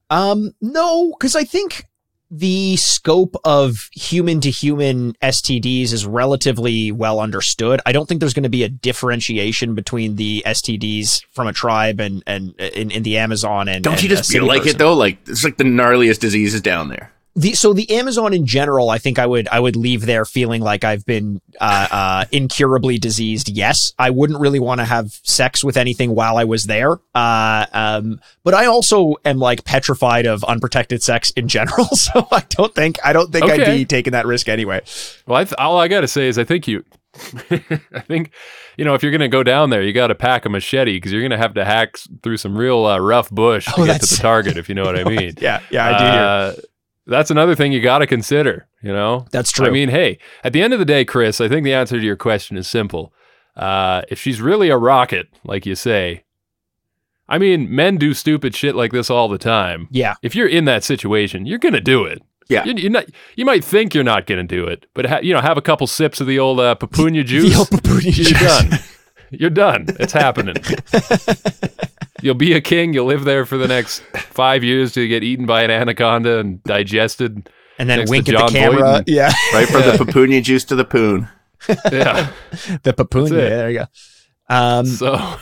[0.09, 1.85] Um, no, because I think
[2.29, 7.81] the scope of human to human STDs is relatively well understood.
[7.85, 11.99] I don't think there's going to be a differentiation between the STDs from a tribe
[11.99, 14.75] and and in, in the Amazon and Don't and you just feel like person.
[14.75, 14.93] it though?
[14.93, 17.11] Like it's like the gnarliest diseases down there.
[17.37, 20.61] The, so the Amazon in general, I think I would I would leave there feeling
[20.61, 23.49] like I've been uh, uh, incurably diseased.
[23.49, 26.97] Yes, I wouldn't really want to have sex with anything while I was there.
[27.13, 31.87] Uh, um, but I also am like petrified of unprotected sex in general.
[31.95, 34.81] So I don't think I don't think I'd be taking that risk anyway.
[35.27, 36.85] Well, I th- all I got to say is I think you,
[37.51, 38.31] I think,
[38.77, 40.93] you know, if you're going to go down there, you got to pack a machete
[40.97, 43.85] because you're going to have to hack through some real uh, rough bush to Oh,
[43.85, 45.33] get to the target, if you know what I mean.
[45.39, 46.05] Yeah, yeah, I do.
[46.05, 46.53] Uh,
[47.07, 48.67] that's another thing you got to consider.
[48.81, 49.65] You know, That's true.
[49.65, 52.05] I mean, hey, at the end of the day, Chris, I think the answer to
[52.05, 53.11] your question is simple.
[53.55, 56.23] Uh, if she's really a rocket, like you say,
[57.27, 59.87] I mean, men do stupid shit like this all the time.
[59.89, 60.13] yeah.
[60.21, 62.21] If you're in that situation, you're gonna do it.
[62.47, 62.63] Yeah.
[62.65, 65.41] You, you're not, you might think you're not gonna do it, but ha- you know,
[65.41, 67.51] have a couple sips of the old uh, papunya juice.
[67.53, 68.39] The old papunya you're juice.
[68.41, 68.79] done.
[69.31, 69.85] You're done.
[69.99, 70.55] It's happening.
[72.21, 72.93] You'll be a king.
[72.93, 76.39] You'll live there for the next five years till you get eaten by an anaconda
[76.39, 77.49] and digested.
[77.77, 78.81] And then Next to wink at the camera.
[78.81, 79.03] Boyden.
[79.07, 79.33] Yeah.
[79.53, 81.27] Right from the papunya juice to the poon.
[81.67, 82.31] Yeah.
[82.83, 83.29] the papoon.
[83.29, 83.85] That's Yeah, there you go.
[84.55, 85.37] Um, So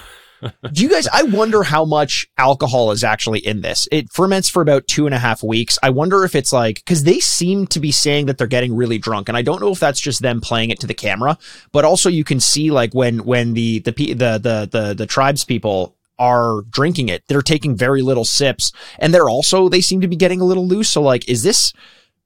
[0.72, 3.88] do you guys, I wonder how much alcohol is actually in this.
[3.92, 5.78] It ferments for about two and a half weeks.
[5.84, 8.98] I wonder if it's like, cause they seem to be saying that they're getting really
[8.98, 9.30] drunk.
[9.30, 11.38] And I don't know if that's just them playing it to the camera,
[11.72, 15.46] but also you can see like when, when the, the, the, the, the, the tribes
[15.46, 20.08] people are drinking it, they're taking very little sips and they're also, they seem to
[20.08, 20.90] be getting a little loose.
[20.90, 21.74] So like, is this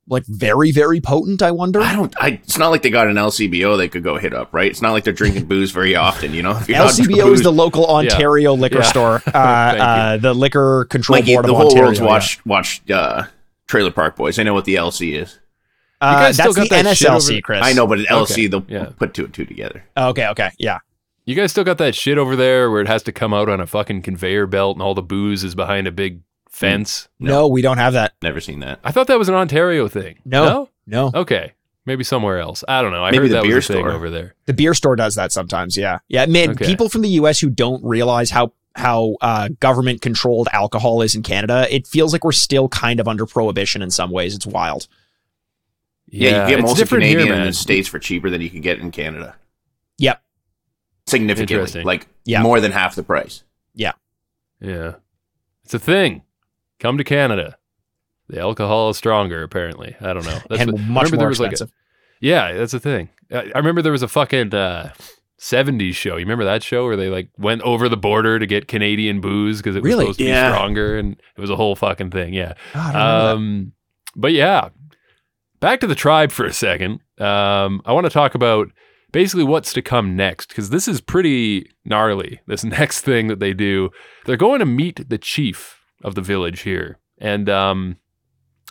[0.09, 1.41] like very, very potent?
[1.41, 1.81] I wonder.
[1.81, 2.13] I don't.
[2.21, 4.69] I, it's not like they got an LCBO they could go hit up, right?
[4.71, 6.33] It's not like they're drinking booze very often.
[6.33, 8.83] You know, if you're not LCBO is the local Ontario liquor Yeah.
[8.83, 11.83] store, uh, uh, the liquor control like board the of whole Ontario.
[11.87, 12.05] world's yeah.
[12.05, 13.23] watched watched uh,
[13.67, 14.39] Trailer Park Boys.
[14.39, 15.39] I know what the LC is.
[15.99, 17.59] Uh, guys still that's the got that shit NSLC, over- Chris.
[17.63, 18.89] I know, but LC Okay, they'll yeah.
[18.97, 19.83] put two and two together.
[19.97, 20.77] Okay, okay, yeah.
[21.27, 23.59] You guys still got that shit over there where it has to come out on
[23.61, 27.07] a fucking conveyor belt and all the booze is behind a big fence.
[27.19, 27.47] No.
[27.47, 28.13] we don't have that.
[28.23, 28.79] Never seen that.
[28.83, 30.17] I thought that was an Ontario thing.
[30.25, 30.69] No.
[30.87, 31.53] No, Okay.
[31.85, 32.63] Maybe somewhere else.
[32.67, 33.03] I don't know.
[33.05, 33.91] I Maybe heard the that beer was a thing store.
[33.91, 34.35] over there.
[34.45, 35.77] the beer store does that sometimes.
[35.77, 36.25] Yeah, yeah.
[36.25, 36.65] Man, Okay.
[36.65, 37.39] people from the U.S.
[37.39, 42.23] who don't realize how how uh, government controlled alcohol is in Canada, it feels like
[42.25, 44.35] we're still kind of under prohibition in some ways.
[44.35, 44.87] It's wild.
[46.09, 48.41] Yeah, you get it's most of different here, Canadian in the states for cheaper than
[48.41, 49.35] you can get in Canada.
[51.07, 51.09] Yep.
[51.37, 52.41] Significantly, like Yeah.
[52.41, 53.43] more than half the price.
[53.73, 53.93] Yeah.
[54.59, 54.95] Yeah.
[55.63, 56.23] It's a thing.
[56.79, 57.57] Come to Canada.
[58.29, 59.95] The alcohol is stronger, apparently.
[60.01, 60.39] I don't know.
[60.49, 61.73] and what- much remember there more was like a- expensive.
[62.19, 63.09] yeah, that's a thing.
[63.31, 64.91] I, I remember there was a fucking uh,
[65.39, 66.13] 70s show.
[66.17, 69.57] You remember that show where they like went over the border to get Canadian booze
[69.59, 70.05] because it was Really?
[70.05, 70.49] supposed to Yeah.
[70.49, 72.33] be stronger and it was a whole fucking thing.
[72.33, 72.53] Yeah.
[72.75, 73.31] I don't remember that.
[73.35, 73.71] Um,
[74.15, 74.69] but yeah,
[75.61, 76.99] back to the tribe for a second.
[77.19, 78.69] Um, I want to talk about
[79.11, 82.41] basically what's to come next because this is pretty gnarly.
[82.47, 83.89] This next thing that they do,
[84.25, 87.97] they're going to meet the chief of the village here, and um,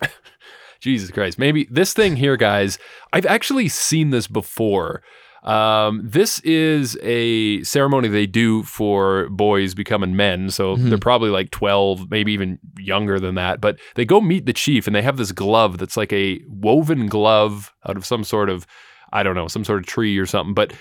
[0.80, 2.78] Jesus Christ, maybe this thing here, guys.
[3.12, 5.03] I've actually seen this before.
[5.43, 10.51] Um, this is a ceremony they do for boys becoming men.
[10.51, 10.89] So Mhm.
[10.89, 13.61] they're probably like 12, maybe even younger than that.
[13.61, 17.07] But they go meet the chief and they have this glove that's like a woven
[17.07, 18.66] glove out of some sort of,
[19.12, 20.54] I don't know, some sort of tree or something.
[20.54, 20.72] But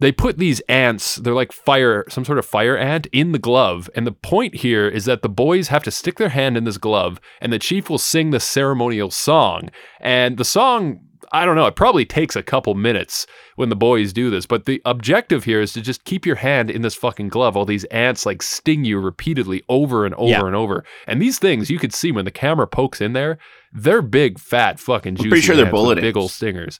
[0.00, 3.90] they put these ants, they're like fire, some sort of fire ant in the glove.
[3.96, 6.78] And the point here is that the boys have to stick their hand in this
[6.78, 9.70] glove and the chief will sing the ceremonial song.
[10.00, 11.00] And the song,
[11.32, 14.46] I don't know, it probably takes a couple minutes when the boys do this.
[14.46, 17.64] But the objective here is to just keep your hand in this fucking glove while
[17.66, 20.46] these ants like sting you repeatedly over and over Yeah.
[20.46, 20.84] and over.
[21.08, 23.36] And these things you could see when the camera pokes in there,
[23.72, 25.28] they're big, fat, fucking juicy.
[25.28, 26.78] pretty sure they're bullet big old stingers.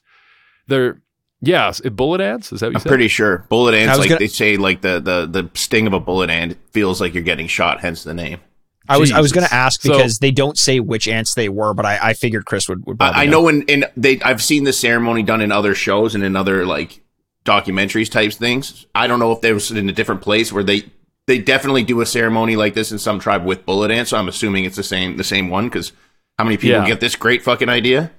[0.69, 1.01] They're
[1.41, 2.51] yeah, s- bullet ants.
[2.53, 2.75] Is that what you said?
[2.77, 2.89] I'm said?
[2.89, 5.99] pretty sure bullet ants, like gonna- they say, like the, the the sting of a
[5.99, 8.39] bullet ant feels like you're getting shot, hence the name.
[8.87, 11.47] I was I was going to ask So- because they don't say which ants they
[11.47, 12.85] were, but I, I figured Chris would.
[12.87, 15.75] would probably I, I know in, in they I've seen this ceremony done in other
[15.75, 17.01] shows and in other like
[17.45, 18.85] documentaries types things.
[18.95, 20.83] I don't know if they was in a different place where they
[21.27, 24.09] they definitely do a ceremony like this in some tribe with bullet ants.
[24.09, 25.91] So I'm assuming it's the same the same one because
[26.37, 26.87] how many people Yeah.
[26.87, 28.11] get this great fucking idea?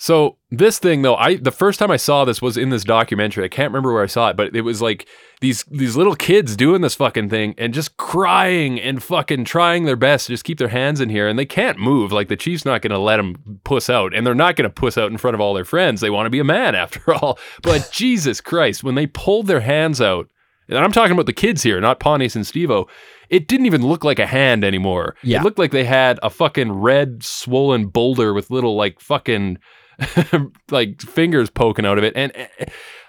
[0.00, 3.44] So this thing though, I the first time I saw this was in this documentary.
[3.44, 5.08] I can't remember where I saw it, but it was like
[5.40, 9.96] these these little kids doing this fucking thing and just crying and fucking trying their
[9.96, 12.12] best to just keep their hands in here and they can't move.
[12.12, 14.74] Like the chief's not going to let them puss out and they're not going to
[14.74, 16.00] puss out in front of all their friends.
[16.00, 17.36] They want to be a man after all.
[17.62, 20.28] But Jesus Christ, when they pulled their hands out,
[20.68, 22.86] and I'm talking about the kids here, not Pontius and Steve-O,
[23.30, 25.16] it didn't even look like a hand anymore.
[25.22, 25.40] Yeah.
[25.40, 29.58] It looked like they had a fucking red swollen boulder with little like fucking
[30.70, 32.46] like fingers poking out of it and eh,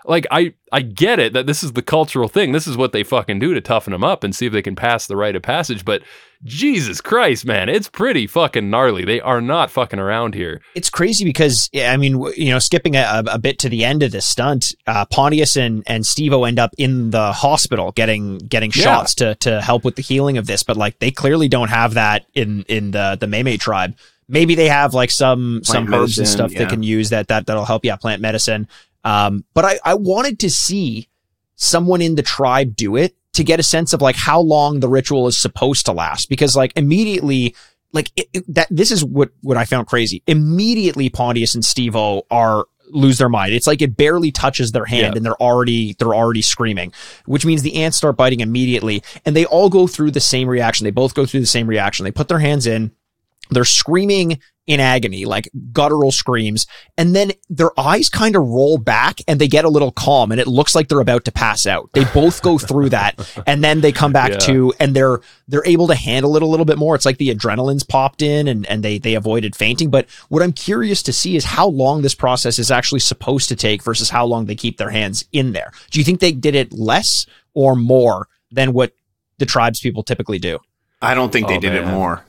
[0.05, 2.51] like I I get it that this is the cultural thing.
[2.51, 4.75] This is what they fucking do to toughen them up and see if they can
[4.75, 6.01] pass the rite of passage, but
[6.45, 9.03] Jesus Christ, man, it's pretty fucking gnarly.
[9.03, 10.61] They are not fucking around here.
[10.73, 14.11] it's crazy because I mean, you know, skipping a, a bit to the end of
[14.11, 18.83] the stunt, uh, Pontius and and Steve-O end up in the hospital getting getting Yeah.
[18.83, 21.95] shots to to help with the healing of this, but like they clearly don't have
[21.95, 23.95] that in in the the Meme tribe.
[24.29, 27.47] Maybe they have like some some herbs and medicine, stuff they can use that that
[27.47, 27.83] that'll help.
[27.83, 28.67] Yeah, plant medicine.
[29.03, 31.09] Um, but I I wanted to see
[31.55, 34.87] someone in the tribe do it to get a sense of like how long the
[34.87, 37.55] ritual is supposed to last because like immediately
[37.91, 38.67] like it, it- that.
[38.69, 40.21] This is what what I found crazy.
[40.27, 43.53] Immediately, Pontius and Steve-O are lose their mind.
[43.53, 45.17] It's like it barely touches their hand Yeah.
[45.17, 46.91] and they're already they're already screaming,
[47.25, 50.85] which means the ants start biting immediately and they all go through the same reaction.
[50.85, 52.03] They both go through the same reaction.
[52.03, 52.91] They put their hands in,
[53.49, 59.19] they're screaming in agony, like guttural screams, and then their eyes kind of roll back
[59.27, 61.89] and they get a little calm and it looks like they're about to pass out.
[61.93, 63.15] They both go through that
[63.47, 64.37] and then they come back Yeah.
[64.37, 66.93] to and they're they're able to handle it a little bit more.
[66.93, 69.89] It's like the adrenaline's popped in and and they they avoided fainting.
[69.89, 73.55] But what I'm curious to see is how long this process is actually supposed to
[73.55, 75.71] take versus how long they keep their hands in there.
[75.89, 77.25] Do you think they did it less
[77.55, 78.93] or more than what
[79.39, 80.59] the tribes people typically do?
[81.01, 82.23] I don't think they Oh, did it more.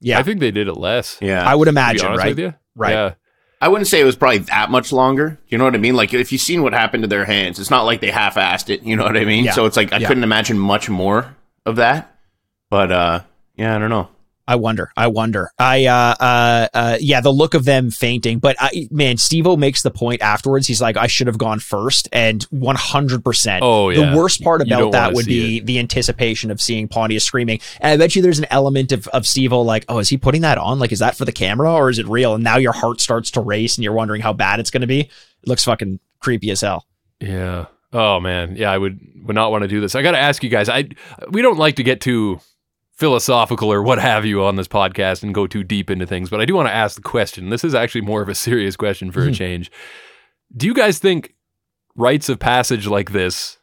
[0.00, 1.18] Yeah, I think they did it less.
[1.20, 1.48] Yeah.
[1.48, 2.28] I would to be imagine, right?
[2.28, 2.54] with you.
[2.74, 2.92] Right.
[2.92, 3.14] Yeah.
[3.60, 5.38] I wouldn't say it was probably that much longer.
[5.48, 5.96] You know what I mean?
[5.96, 8.82] Like if you've seen what happened to their hands, it's not like they half-assed it.
[8.82, 9.44] You know what I mean?
[9.46, 9.52] Yeah.
[9.52, 10.08] So it's like I Yeah.
[10.08, 11.34] couldn't imagine much more
[11.64, 12.14] of that.
[12.68, 13.20] But uh,
[13.56, 14.08] yeah, I don't know.
[14.48, 14.92] I wonder.
[14.96, 15.50] I wonder.
[15.58, 19.82] I uh uh uh yeah, the look of them fainting, but I man, Steve-O makes
[19.82, 20.66] the point afterwards.
[20.66, 23.62] He's like, I should have gone first, and one hundred percent.
[23.64, 24.10] Oh, yeah.
[24.10, 27.96] The worst part about that would be the anticipation of seeing Pontius screaming, and I
[27.96, 30.78] bet you there's an element of of Steve-O like, oh, is he putting that on?
[30.78, 32.34] Like, is that for the camera or is it real?
[32.34, 34.86] And now your heart starts to race, and you're wondering how bad it's going to
[34.86, 35.00] be.
[35.00, 35.10] It
[35.46, 36.86] looks fucking creepy as hell.
[37.20, 37.66] Yeah.
[37.92, 38.56] Oh man.
[38.56, 39.94] Yeah, I would would not want to do this.
[39.94, 40.68] I got to ask you guys.
[40.68, 40.88] I
[41.30, 42.40] we don't like to get too
[42.96, 46.40] philosophical or what have you on this podcast and go too deep into things, but
[46.40, 47.50] I do want to ask the question.
[47.50, 49.34] This is actually more of a serious question for a Mhm.
[49.36, 49.70] change.
[50.56, 51.34] Do you guys think
[51.94, 53.58] rites of passage like this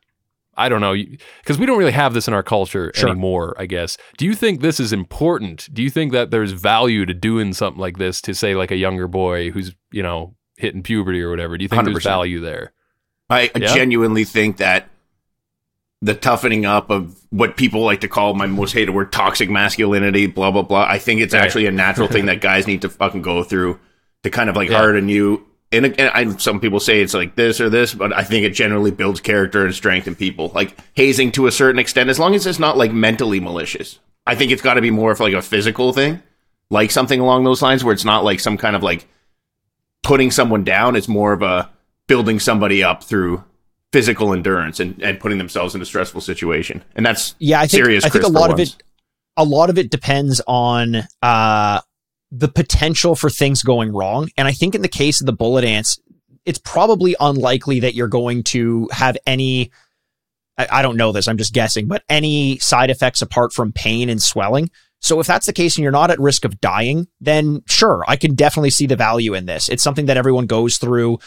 [0.56, 0.94] I don't know,
[1.42, 3.10] because we don't really have this in our culture Sure.
[3.10, 3.98] anymore, I guess.
[4.20, 5.68] Do you think this is important?
[5.74, 8.76] Do you think that there's value to doing something like this to say like a
[8.76, 11.58] younger boy who's, you know, hitting puberty or whatever?
[11.58, 12.12] Do you think there's 100%.
[12.12, 12.72] value there?
[13.32, 13.74] I Yeah.
[13.74, 14.90] genuinely think that
[16.04, 20.26] the toughening up of what people like to call my most hated word toxic masculinity,
[20.28, 20.86] blah blah blah.
[20.88, 21.42] I think it's Right.
[21.42, 23.80] actually a natural thing that guys need to fucking go through
[24.24, 24.78] to kind of like Yeah.
[24.80, 25.46] harden you.
[25.72, 28.50] And again, I, some people say it's like this or this, but I think it
[28.52, 30.52] generally builds character and strength in people.
[30.54, 33.98] Like hazing to a certain extent, as long as it's not like mentally malicious.
[34.28, 36.22] I think it's got to be more of like a physical thing,
[36.70, 39.08] like something along those lines, where it's not like some kind of like
[40.04, 40.96] putting someone down.
[40.96, 41.70] It's more of a
[42.08, 43.44] building somebody up through
[43.94, 46.84] physical endurance and, and putting themselves in a stressful situation.
[46.96, 48.04] And that's Yeah, I think serious.
[48.04, 48.76] I think a lot of it
[49.38, 51.80] a lot of it depends on uh
[52.32, 54.30] the potential for things going wrong.
[54.36, 56.00] And I think in the case of the bullet ants,
[56.44, 59.72] it's probably unlikely that you're going to have any
[60.58, 64.10] I, I don't know this, I'm just guessing, but any side effects apart from pain
[64.10, 64.72] and swelling.
[65.02, 68.16] So if that's the case and you're not at risk of dying, then sure, I
[68.16, 69.70] can definitely see the value in this.
[69.70, 71.20] It's something that everyone goes through.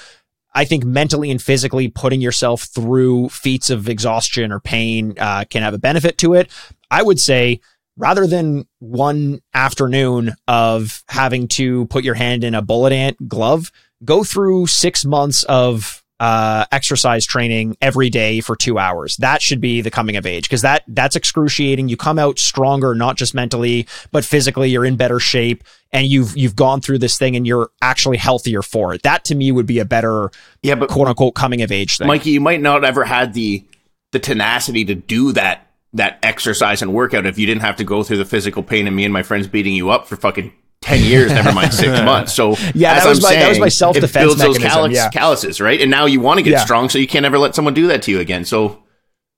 [0.57, 5.63] I think mentally and physically putting yourself through feats of exhaustion or pain uh, can
[5.63, 6.51] have a benefit to it.
[6.91, 7.61] I would say
[7.99, 13.71] rather than one afternoon of having to put your hand in a bullet ant glove,
[14.03, 19.17] go through six months of uh, exercise training every day for two hours.
[19.19, 21.89] That should be the coming of age because that that's excruciating.
[21.89, 24.71] You come out stronger, not just mentally, but physically.
[24.71, 25.63] You're in better shape,
[25.97, 29.03] and you've you've gone through this thing, and you're actually healthier for it.
[29.03, 30.31] That to me would be a better
[30.63, 32.07] yeah, but quote unquote coming of age thing.
[32.07, 33.65] Mikey, you might not ever had the
[34.13, 38.03] the tenacity to do that that exercise and workout if you didn't have to go
[38.03, 41.03] through the physical pain and me and my friends beating you up for fucking ten
[41.03, 42.35] years, never mind six months.
[42.35, 44.93] So Yeah, as that was I'm my- that was my self-defense It builds those mechanism,
[44.93, 45.09] yeah.
[45.11, 45.81] calluses, right?
[45.81, 46.65] And now you want to get Yeah.
[46.65, 48.45] strong, so you can't ever let someone do that to you again.
[48.45, 48.83] So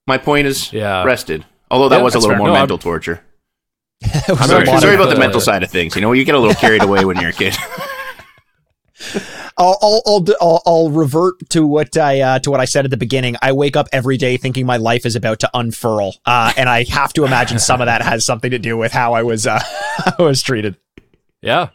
[0.09, 1.05] my point is Yeah.
[1.05, 1.45] rested.
[1.71, 2.39] Although that Yeah, was a little fair.
[2.39, 3.23] more No, I'm- mental torture.
[4.29, 5.95] That was Sorry, sorry about the uh, mental side of things.
[5.95, 7.57] You know, you get a little carried away when you're a kid.
[9.57, 12.85] I'll, I'll, I'll, d- I'll, I'll revert to what I, uh, to what I said
[12.85, 13.37] at the beginning.
[13.43, 16.17] I wake up every day thinking my life is about to unfurl.
[16.25, 19.15] Uh, and I have to imagine some of that has something to do with how
[19.15, 19.59] I was, uh,
[19.97, 20.77] how I was treated.
[21.43, 21.71] Yeah.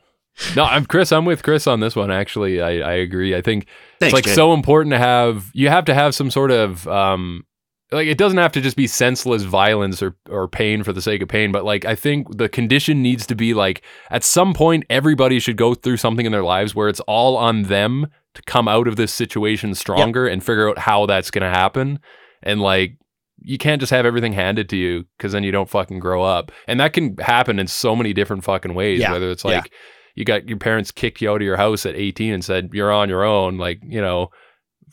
[0.56, 1.12] No, I'm Chris.
[1.12, 2.10] I'm with Chris on this one.
[2.10, 3.36] Actually, I, I agree.
[3.36, 3.68] I think
[4.00, 4.34] Thanks, it's like Jay.
[4.34, 5.52] so important to have.
[5.54, 7.46] You have to have some sort of um,
[7.94, 11.22] like it doesn't have to just be senseless violence or or pain for the sake
[11.22, 11.52] of pain.
[11.52, 15.58] But like I think the condition needs to be like at some point everybody should
[15.58, 18.96] go through something in their lives where it's all on them to come out of
[18.96, 22.00] this situation stronger and figure out how that's going to happen.
[22.42, 22.98] And like
[23.46, 26.52] you can't just have everything handed to you because then you don't fucking grow up.
[26.68, 29.02] And that can happen in so many different fucking ways.
[29.02, 29.12] Yeah.
[29.12, 29.58] Whether it's Yeah.
[29.58, 29.72] like
[30.16, 32.92] you got your parents kicked you out of your house at 18 and said you're
[32.92, 34.30] on your own, like you know,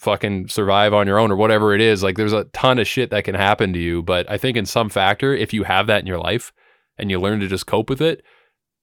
[0.01, 2.03] fucking survive on your own or whatever it is.
[2.03, 4.03] Like there's a ton of shit that can happen to you.
[4.03, 6.53] But I think in some factor, if you have that in your life
[6.99, 8.23] and you learn to just cope with it,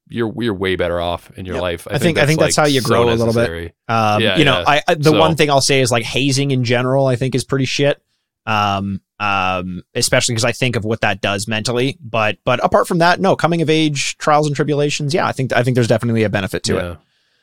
[0.09, 1.61] you're you're way better off in your Yep.
[1.61, 1.87] life.
[1.91, 3.75] I think- I think that's how you so grow a little bit.
[3.89, 4.63] Um, Yeah, you know, yeah.
[4.65, 7.35] I, I the So- one thing I'll say is like hazing in general, I think
[7.35, 8.01] is pretty shit.
[8.45, 11.97] Um, um, especially because I think of what that does mentally.
[11.99, 15.13] But but apart from that, no coming of age trials and tribulations.
[15.13, 16.91] Yeah, I think I think there's definitely a benefit to yeah.
[16.91, 16.97] it.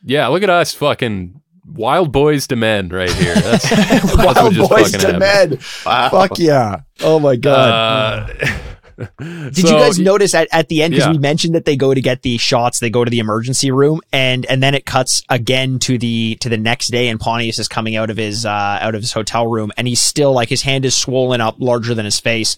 [0.06, 3.34] Yeah, look at us fucking wild boys to men right here.
[3.34, 5.50] That's, that's what Wild just boys fucking to happened.
[5.50, 5.58] men.
[5.86, 6.08] Wow.
[6.10, 6.80] Fuck yeah!
[7.00, 8.30] Oh my god.
[8.30, 8.58] Uh,
[9.50, 11.12] Did you guys notice at, at the end because Yeah.
[11.12, 14.00] we mentioned that they go to get the shots, they go to the emergency room,
[14.12, 17.66] and and then it cuts again to the to the next day, and Pontius is
[17.68, 18.50] coming out of his uh
[18.80, 21.92] out of his hotel room, and he's still like his hand is swollen up larger
[21.94, 22.56] than his face,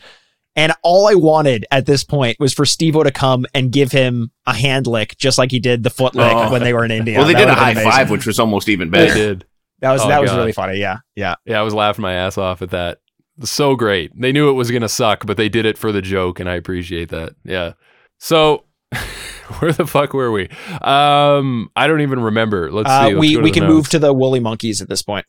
[0.56, 4.30] and all I wanted at this point was for Steve-O to come and give him
[4.46, 6.50] a hand lick, just like he did the foot lick Oh.
[6.50, 7.18] when they were in India.
[7.18, 7.90] well, they That did a would've high amazing.
[7.90, 9.12] five, which was almost even better.
[9.12, 9.44] They did.
[9.80, 10.78] That was Oh, that was really funny.
[10.78, 11.34] Yeah, yeah.
[11.44, 12.98] Yeah, I was laughing my ass off at that.
[13.42, 14.18] So great.
[14.18, 16.48] They knew it was going to suck, but they did it for the joke, and
[16.48, 17.34] I appreciate that.
[17.44, 17.72] Yeah.
[18.18, 18.64] So,
[19.58, 20.48] where the fuck were we?
[20.80, 22.72] Um, I don't even remember.
[22.72, 23.14] Let's Uh, see.
[23.14, 25.26] Let's we we the can move to the woolly monkeys at this point.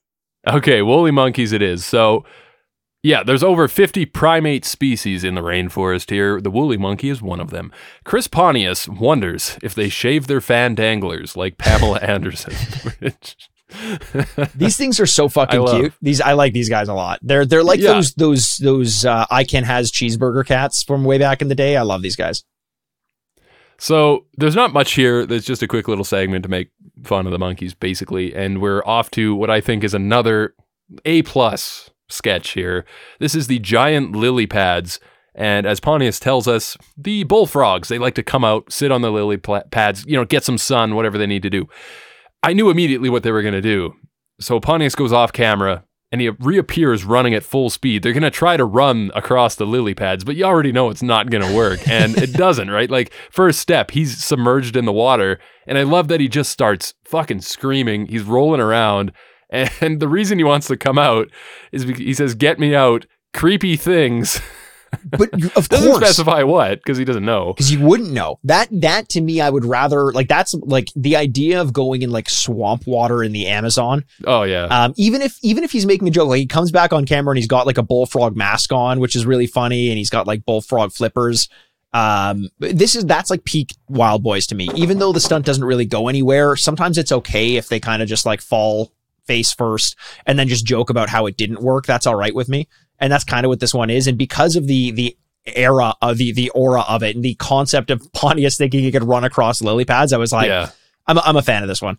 [0.47, 1.84] Okay, woolly monkeys it is.
[1.86, 2.23] So,
[3.07, 6.41] yeah, there's over 50 primate species in the rainforest here.
[6.41, 7.71] The woolly monkey is one of them.
[8.03, 12.53] Chris Pontius wonders if they shave their fan fandanglers like Pamela Anderson.
[14.55, 15.93] These things are so fucking cute.
[16.01, 17.19] These I like these guys a lot.
[17.21, 17.93] They're they're like Yeah.
[17.93, 21.77] those those those uh, I can has cheeseburger cats from way back in the day.
[21.77, 22.43] I love these guys.
[23.77, 25.25] So there's not much here.
[25.25, 26.71] There's just a quick little segment to make
[27.03, 30.55] fun of the monkeys, basically, and we're off to what I think is another
[31.05, 32.85] A plus sketch here.
[33.19, 34.99] This is the giant lily pads,
[35.37, 39.11] and as Pontius tells us, the bullfrogs they like to come out, sit on the
[39.11, 41.67] lily pla- pads, you know, get some sun, whatever they need to do.
[42.41, 43.93] I knew immediately what they were going to do.
[44.39, 48.01] So Pontius goes off camera and he reappears running at full speed.
[48.01, 51.03] They're going to try to run across the lily pads, but you already know it's
[51.03, 51.87] not going to work.
[51.87, 52.89] And it doesn't, right?
[52.89, 55.39] Like, first step, he's submerged in the water.
[55.67, 58.07] And I love that he just starts fucking screaming.
[58.07, 59.11] He's rolling around.
[59.49, 61.29] And the reason he wants to come out
[61.71, 63.05] is because he says, Get me out.
[63.33, 64.41] Creepy things.
[65.17, 67.53] But you- of Doesn't course, specify what because he doesn't know.
[67.53, 68.67] because you wouldn't know that.
[68.71, 72.29] That to me, I would rather like that's like the idea of going in like
[72.29, 74.05] swamp water in the Amazon.
[74.25, 74.63] Oh, yeah.
[74.65, 77.31] Um, even if even if he's making a joke, like he comes back on camera
[77.33, 80.25] and he's got like a bullfrog mask on, which is really funny, and he's got
[80.25, 81.49] like bullfrog flippers.
[81.93, 84.69] Um, this is that's like peak Wildboyz to me.
[84.75, 88.07] Even though the stunt doesn't really go anywhere, sometimes it's okay if they kind of
[88.07, 88.91] just like fall
[89.28, 91.86] face first and then just joke about how it didn't work.
[91.86, 92.67] That's all right with me,
[92.99, 94.07] and that's kind of what this one is.
[94.07, 97.91] And because of the the era of the the aura of it and the concept
[97.91, 100.71] of Pontius thinking he could run across lily pads, I was like, yeah.
[101.05, 101.97] I'm a, I'm a fan of this one.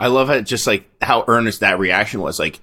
[0.00, 2.38] I love how just like how earnest that reaction was.
[2.38, 2.60] Like,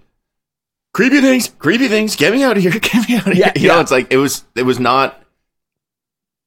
[0.93, 3.63] creepy things, creepy things, get me out of here, get me out of Yeah, here.
[3.63, 4.43] You know, it's like it was.
[4.55, 5.17] It was not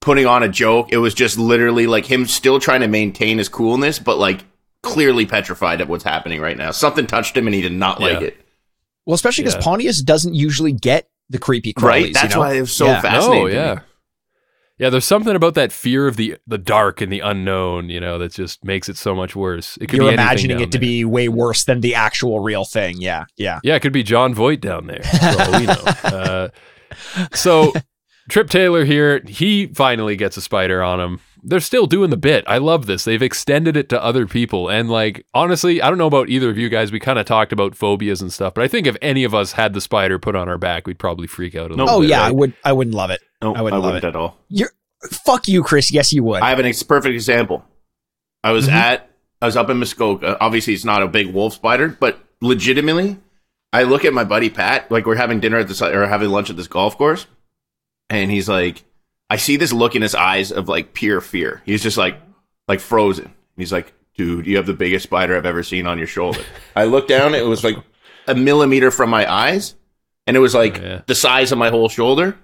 [0.00, 0.92] putting on a joke.
[0.92, 4.44] It was just literally like him still trying to maintain his coolness, but like
[4.84, 6.70] clearly petrified at what's happening right now.
[6.70, 8.36] Something touched him, and he did not like it.
[9.06, 9.60] Well, especially because Yeah.
[9.62, 11.82] Pontius doesn't usually get the creepy crawlies.
[11.82, 12.06] Right?
[12.08, 12.40] you That's know?
[12.40, 13.00] why it's so Yeah.
[13.00, 13.42] fascinating.
[13.44, 13.54] No, to me.
[13.54, 13.78] yeah.
[14.76, 18.18] Yeah, there's something about that fear of the the dark and the unknown, you know,
[18.18, 19.78] that just makes it so much worse.
[19.80, 20.80] It could You're be imagining it to there.
[20.80, 22.96] be way worse than the actual real thing.
[23.00, 23.60] Yeah, yeah.
[23.62, 25.02] Yeah, it could be Jon Voight down there.
[25.04, 25.84] For all we know.
[26.04, 26.48] Uh,
[27.34, 27.72] so
[28.28, 31.20] Trip Taylor here, he finally gets a spider on him.
[31.46, 32.42] They're still doing the bit.
[32.46, 33.04] I love this.
[33.04, 34.70] They've extended it to other people.
[34.70, 36.90] And like honestly, I don't know about either of you guys.
[36.90, 39.52] We kind of talked about phobias and stuff, but I think if any of us
[39.52, 42.08] had the spider put on our back, we'd probably freak out a little Oh bit.
[42.10, 42.54] yeah, I would.
[42.64, 43.20] I wouldn't love it.
[43.42, 44.08] No, I wouldn't love wouldn't it.
[44.08, 44.38] at all.
[44.48, 44.70] You're
[45.10, 45.92] fuck you, Chris.
[45.92, 46.40] Yes, you would.
[46.42, 47.62] I have an ex- perfect example.
[48.42, 48.72] I was Mhm.
[48.72, 49.10] at,
[49.42, 50.38] I was up in Muskoka.
[50.40, 53.18] Obviously, it's not a big wolf spider, but legitimately,
[53.72, 54.90] I look at my buddy Pat.
[54.90, 57.26] Like we're having dinner at this or having lunch at this golf course,
[58.08, 58.84] and he's like,
[59.30, 61.62] I see this look in his eyes of like pure fear.
[61.64, 62.20] He's just like,
[62.68, 63.32] like frozen.
[63.56, 66.40] He's like, dude, you have the biggest spider I've ever seen on your shoulder.
[66.76, 67.34] I looked down.
[67.34, 67.76] It was like
[68.28, 69.74] a millimeter from my eyes,
[70.26, 71.02] and it was like Yeah.
[71.06, 72.36] the size of my whole shoulder.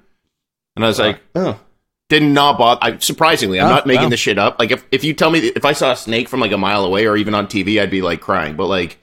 [0.76, 1.60] And I was like, oh.
[2.08, 2.80] Did not bother.
[2.82, 4.08] I, surprisingly, I'm Oh, not making wow.
[4.08, 4.58] this shit up.
[4.58, 6.84] Like, if, if you tell me if I saw a snake from like a mile
[6.84, 8.56] away or even on TV, I'd be like crying.
[8.56, 8.98] But like,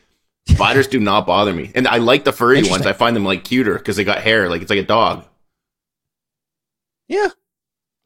[0.50, 2.86] spiders do not bother me, and I like the furry ones.
[2.86, 4.50] I find them like cuter because they got hair.
[4.50, 5.24] Like it's like a dog.
[7.08, 7.30] yeah,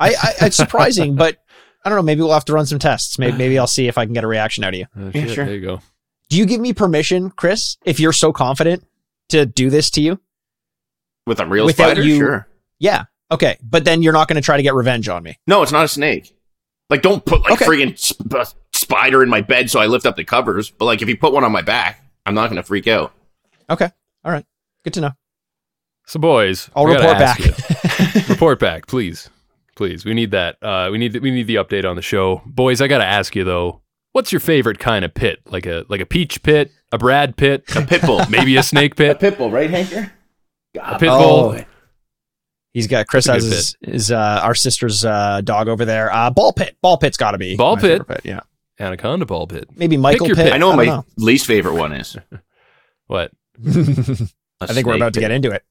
[0.02, 0.10] I,
[0.42, 0.46] I.
[0.48, 1.38] It's surprising, but
[1.86, 2.04] I don't know.
[2.04, 3.18] Maybe we'll have to run some tests.
[3.20, 4.86] Maybe, maybe I'll see if I can get a reaction out of you.
[4.98, 5.46] Oh, Yeah, sure.
[5.46, 5.82] There you go.
[6.30, 8.86] Do you give me permission, Chris, if you're so confident
[9.30, 10.20] to do this to you?
[11.28, 12.48] With a real Without spider, you- sure.
[12.80, 13.04] Yeah.
[13.32, 15.40] Okay, but then you're not going to try to get revenge on me.
[15.48, 16.34] No, it's not a snake.
[16.90, 17.66] Like, don't put like Okay.
[17.66, 18.44] friggin' sp- uh,
[18.74, 20.70] spider in my bed so I lift up the covers.
[20.72, 23.14] But like, if you put one on my back, I'm not gonna freak out.
[23.70, 23.90] Okay.
[24.26, 24.46] All right.
[24.84, 25.12] Good to know.
[26.08, 27.40] So boys, I'll report back.
[28.28, 29.30] report back, please,
[29.76, 30.06] please.
[30.06, 30.58] We need that.
[30.62, 32.82] Uh, we need we need the update on the show, boys.
[32.82, 35.40] I gotta ask you though, what's your favorite kind of pit?
[35.46, 38.22] Like a like a peach pit, a Brad Pitt, A pit bull.
[38.30, 39.20] maybe a snake pit, a pit.
[39.32, 40.12] pit bull, right, Hanker?
[40.82, 41.56] A pit bull.
[41.58, 41.64] Oh.
[42.74, 46.10] He's got Chris That's has his, his uh, our sister's uh, dog over there.
[46.14, 46.78] Uh, ball pit.
[46.82, 48.08] Ball pit's got to be Ball my pit.
[48.08, 48.40] pit, Yeah,
[48.80, 49.68] Anaconda ball pit.
[49.76, 50.46] maybe Michael your Pitt.
[50.46, 50.54] pit.
[50.54, 52.16] I know what I my don't least favorite one is.
[53.08, 53.32] What?
[53.68, 55.26] I think we're about to pit.
[55.26, 55.64] Uh, get into it.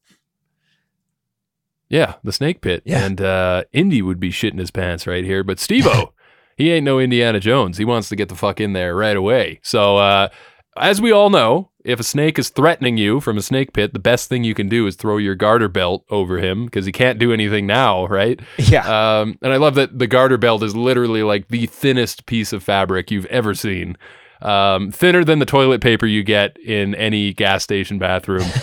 [1.91, 2.83] Yeah, the snake pit.
[2.87, 3.05] Yeah.
[3.05, 6.13] And uh, Indy would be shitting his pants right here, but Steve-O,
[6.57, 7.77] he ain't no Indiana Jones.
[7.79, 9.59] He wants to get the fuck in there right away.
[9.63, 10.29] So, uh,
[10.77, 13.99] as we all know, if a snake is threatening you from a snake pit, the
[13.99, 17.19] best thing you can do is throw your garter belt over him because he can't
[17.19, 18.39] do anything now, right?
[18.59, 22.53] Yeah, Um, and I love that the garter belt is literally like the thinnest piece
[22.53, 23.97] of fabric you've ever seen.
[24.43, 28.47] Um, thinner than the toilet paper you get in any gas station bathroom.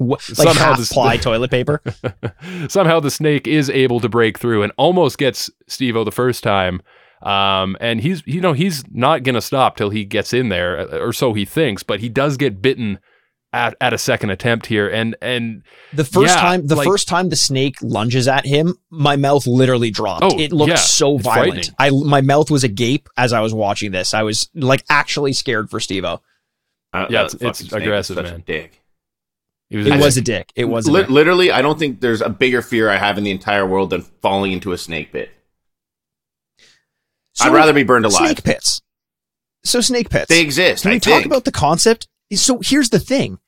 [0.00, 1.80] Like somehow this- ply toilet paper.
[2.68, 6.82] Somehow the snake is able to break through and almost gets Steve-O the first time.
[7.22, 10.78] Um, and he's, you know, he's not going to stop till he gets in there,
[10.78, 12.98] uh, or so he thinks, but he does get bitten
[13.52, 14.88] at, at a second attempt here.
[14.88, 18.76] And, and The first Yeah, time, the like- first time the snake lunges at him,
[18.90, 20.24] my mouth literally dropped.
[20.24, 21.70] Oh, it looked yeah, so violent.
[21.78, 24.14] I my mouth was agape as I was watching this.
[24.14, 26.20] I was like actually scared for Steve-O.
[26.94, 28.42] Uh, Yeah, it's- it's fucking snake is aggressive, man.
[28.46, 28.80] dick.
[29.70, 30.52] he was, It I was a dick.
[30.56, 31.10] It was a Li- dick.
[31.10, 34.02] literally, I don't think there's a bigger fear I have in the entire world than
[34.22, 35.30] falling into a snake pit.
[37.34, 38.16] So I'd rather be burned alive.
[38.28, 38.80] snake pits.
[39.64, 40.26] So snake pits.
[40.28, 40.82] They exist.
[40.82, 41.26] Can I we talk think.
[41.26, 42.08] about the concept?
[42.34, 43.38] So here's the thing.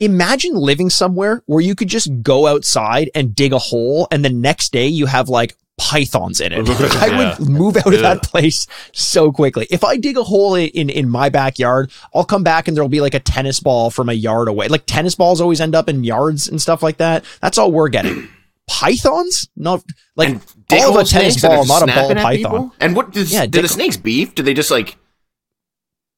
[0.00, 4.30] Imagine living somewhere where you could just go outside and dig a hole and the
[4.30, 6.68] next day you have like pythons in it.
[7.02, 7.38] I Yeah.
[7.38, 9.66] would move out of that place so quickly.
[9.70, 12.88] If I dig a hole in, in, in my backyard, I'll come back and there'll
[12.90, 14.68] be like a tennis ball from a yard away.
[14.68, 17.24] Like tennis balls always end up in yards and stuff like that.
[17.40, 18.28] That's all we're getting.
[18.68, 19.48] Pythons?
[19.56, 19.82] Not
[20.16, 20.40] like and
[20.72, 22.32] all of a tennis snakes that are ball, not a ball python.
[22.36, 22.72] people?
[22.80, 24.34] And what does Yeah, do dig- the snakes beef?
[24.34, 24.96] Do they just like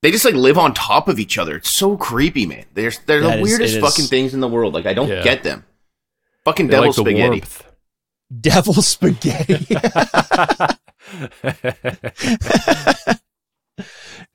[0.03, 1.57] they just like live on top of each other?
[1.57, 2.64] It's so creepy, man.
[2.74, 3.82] They're they're That the is- weirdest it is.
[3.84, 4.74] fucking things in the world.
[4.74, 5.22] Like I don't Yeah.
[5.22, 5.64] get them.
[6.44, 7.28] Fucking they devil like the spaghetti.
[7.28, 7.64] warmth.
[8.40, 9.74] devil spaghetti.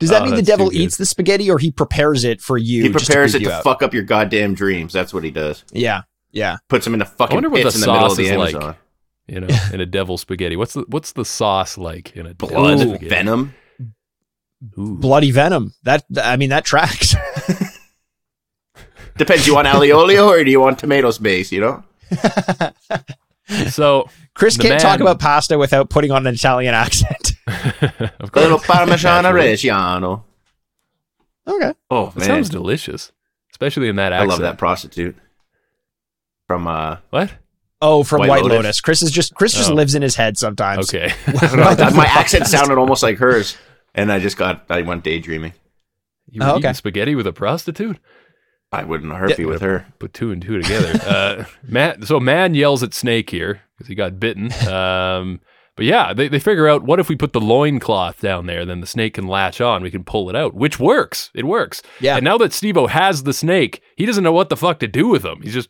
[0.00, 2.82] Does that Oh, mean the devil eats the spaghetti or he prepares it for you?
[2.82, 3.62] He prepares to it to out?
[3.62, 4.92] fuck up your goddamn dreams.
[4.92, 5.64] That's what he does.
[5.72, 6.02] Yeah,
[6.32, 6.56] yeah.
[6.68, 8.36] Puts them in the I fucking wonder pits the in the middle of the is
[8.36, 8.54] like.
[8.54, 8.76] Amazon.
[9.26, 10.56] You know, in a devil spaghetti.
[10.56, 13.08] What's the what's the sauce like in a Blood, devil spaghetti?
[13.08, 13.54] venom.
[14.78, 14.96] Ooh.
[14.96, 15.72] Bloody venom.
[15.82, 17.14] That I mean that tracks.
[19.16, 19.46] Depends.
[19.46, 21.52] You want aliolio or do you want tomatoes base?
[21.52, 21.84] You know.
[23.68, 27.32] So, Chris can't talk about pasta without putting on an Italian accent.
[27.46, 29.48] of A course, little Parmigiano Naturally.
[29.48, 30.22] Reggiano.
[31.46, 31.74] okay.
[31.90, 33.12] Oh It man, sounds delicious,
[33.52, 34.30] especially in that accent.
[34.30, 35.14] I love that prostitute
[36.46, 37.34] from uh What?
[37.82, 38.56] Oh, from White White, Lotus.
[38.56, 38.80] Lotus.
[38.80, 39.74] Chris is just Chris just Oh.
[39.74, 40.88] lives in his head sometimes.
[40.88, 41.12] Okay.
[41.26, 43.58] I don't know, my accent sounded almost like hers,
[43.94, 45.52] and I just got I went daydreaming.
[46.30, 47.98] You were Oh, eating spaghetti with a prostitute?
[48.72, 49.86] I wouldn't hurt you with her.
[50.00, 50.98] Put two and two together.
[51.06, 54.52] uh, Matt, so man yells at Snake here because he got bitten.
[54.68, 55.40] Um,
[55.76, 58.80] but yeah, they, they figure out what if we put the loincloth down there, then
[58.80, 59.82] the snake can latch on.
[59.82, 61.30] We can pull it out, which works.
[61.34, 61.82] It works.
[62.00, 62.16] Yeah.
[62.16, 65.08] And now that Steve-O has the snake, he doesn't know what the fuck to do
[65.08, 65.40] with him.
[65.42, 65.68] He's just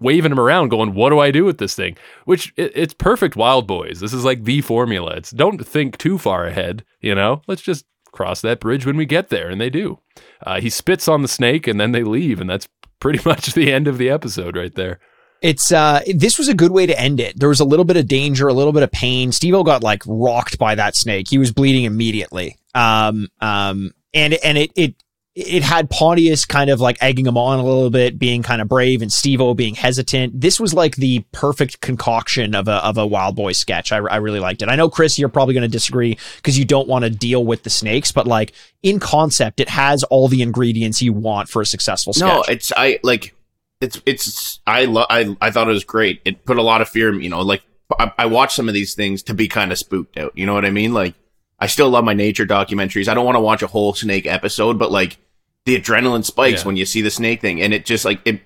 [0.00, 3.36] waving him around, going, "What do I do with this thing?" Which it, it's perfect.
[3.36, 4.00] Wildboyz.
[4.00, 5.12] This is like the formula.
[5.12, 6.84] It's don't think too far ahead.
[7.00, 10.00] You know, let's just cross that bridge when we get there, and they do.
[10.44, 12.68] Uh, he spits on the snake, and then they leave, and that's
[13.00, 15.00] pretty much the end of the episode right there.
[15.42, 17.38] It's uh this was a good way to end it.
[17.38, 19.32] There was a little bit of danger, a little bit of pain.
[19.32, 21.28] Steve-O got like rocked by that snake.
[21.28, 22.56] He was bleeding immediately.
[22.74, 24.94] Um um and and it it
[25.36, 28.68] it had Pontius kind of like egging him on a little bit, being kind of
[28.68, 30.40] brave, and Steve-O being hesitant.
[30.40, 33.92] This was like the perfect concoction of a of a Wild Boy sketch.
[33.92, 34.70] I, I really liked it.
[34.70, 37.64] I know Chris, you're probably going to disagree because you don't want to deal with
[37.64, 41.66] the snakes, but like in concept, it has all the ingredients you want for a
[41.66, 42.26] successful sketch.
[42.26, 43.34] No, it's I like
[43.82, 46.22] it's it's I lo- I I thought it was great.
[46.24, 47.12] It put a lot of fear.
[47.12, 47.62] in You know, like
[47.98, 50.32] I, I watch some of these things to be kind of spooked out.
[50.34, 50.94] You know what I mean?
[50.94, 51.14] Like
[51.58, 53.06] I still love my nature documentaries.
[53.06, 55.18] I don't want to watch a whole snake episode, but like
[55.66, 56.66] the adrenaline spikes Yeah.
[56.68, 58.40] when you see the snake thing, and it just like it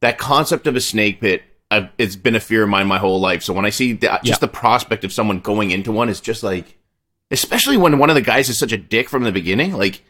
[0.00, 1.42] that concept of a snake pit.
[1.70, 3.42] I've, it's been a fear of mine my whole life.
[3.42, 6.42] So when I see the, just the prospect of someone going into one, it's just
[6.42, 6.76] like,
[7.30, 10.02] especially when one of the guys is such a dick from the beginning, like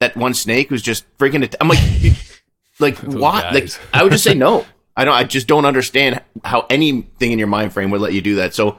[0.00, 1.42] that one snake who's just freaking.
[1.42, 1.78] It, I'm like,
[2.78, 3.52] like what?
[3.54, 3.70] Like.
[3.92, 4.66] I would just say no.
[4.96, 5.14] I don't.
[5.14, 8.54] I just don't understand how anything in your mind frame would let you do that.
[8.54, 8.78] So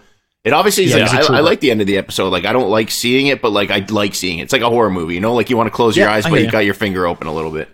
[0.49, 2.29] it obviously is Yeah, like he's a I, I like the end of the episode.
[2.29, 4.43] Like I don't like seeing it, but like I like seeing it.
[4.43, 5.35] It's like a horror movie, you know.
[5.35, 7.33] Like you want to close your eyes, but hear you got your finger open a
[7.33, 7.69] little bit.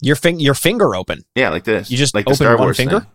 [0.00, 1.24] your fing- your finger open.
[1.34, 1.90] Yeah, like this.
[1.90, 3.00] You just like open the Star one Wars finger?
[3.00, 3.08] thing.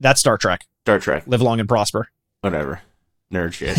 [0.00, 0.66] That's Star Trek.
[0.84, 2.08] Star Trek, Live long and prosper.
[2.40, 2.80] whatever,
[3.32, 3.76] nerd shit.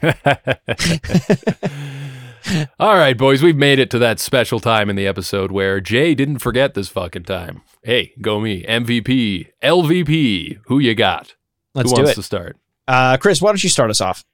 [2.78, 6.14] All right, boys, we've made it to that special time in the episode where Jay
[6.14, 7.62] didn't forget this fucking time.
[7.82, 8.64] Hey, go me.
[8.64, 10.58] MVP, LVP.
[10.66, 11.34] Who you got?
[11.74, 12.14] Let's Who do wants it.
[12.16, 12.56] to start?
[12.86, 14.24] Uh, Chris, why don't you start us off?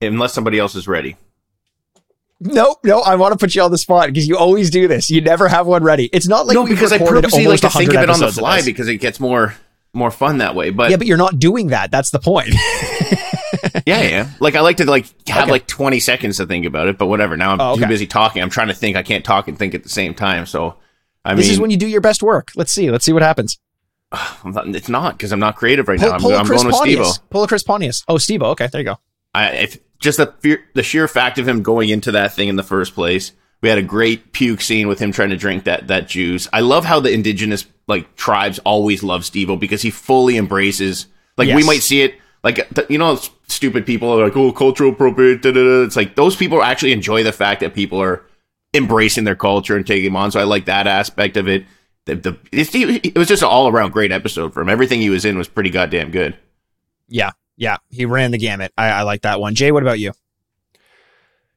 [0.00, 1.16] Unless somebody else is ready.
[2.40, 5.10] No, no, I want to put you on the spot because you always do this.
[5.10, 6.06] You never have one ready.
[6.12, 8.08] It's not like no, we've because I recorded purposely like almost to think 100 of
[8.08, 9.54] it on the episodes of fly because it gets more
[9.92, 10.70] more fun that way.
[10.70, 11.92] But yeah, but you're not doing that.
[11.92, 12.48] That's the point.
[13.86, 14.30] yeah, yeah.
[14.40, 15.52] Like I like to like have Okay.
[15.52, 17.36] like 20 seconds to think about it, but whatever.
[17.36, 18.42] Now I'm Oh, too busy talking.
[18.42, 18.96] I'm trying to think.
[18.96, 20.46] I can't talk and think at the same time.
[20.46, 20.74] So
[21.24, 22.50] I this mean, this is when you do your best work.
[22.56, 22.90] Let's see.
[22.90, 23.60] Let's see what happens.
[24.44, 26.14] I'm not, it's not because I'm not creative right Pull, now.
[26.14, 27.14] I'm, pull I'm going with Pontius.
[27.14, 27.30] Steve.
[27.30, 28.04] Pull a Chris Pontius.
[28.08, 28.42] Oh, Steve.
[28.42, 28.98] Okay, there you go.
[29.34, 32.56] I, if just the fear, the sheer fact of him going into that thing in
[32.56, 33.32] the first place.
[33.62, 36.48] We had a great puke scene with him trying to drink that that juice.
[36.52, 41.06] I love how the indigenous like tribes always love Steve because he fully embraces.
[41.38, 45.42] Like we might see it like you know, stupid people are like, oh, cultural appropriate.
[45.42, 45.82] Da, da, da.
[45.84, 48.24] It's like those people actually enjoy the fact that people are
[48.74, 50.30] embracing their culture and taking them on.
[50.32, 51.64] So I like that aspect of it.
[52.04, 54.68] The, the it's, it was just an all around great episode for him.
[54.68, 56.36] Everything he was in was pretty goddamn good.
[57.08, 57.76] Yeah, yeah.
[57.90, 58.72] He ran the gamut.
[58.76, 59.54] I, I like that one.
[59.54, 60.12] Jay, what about you?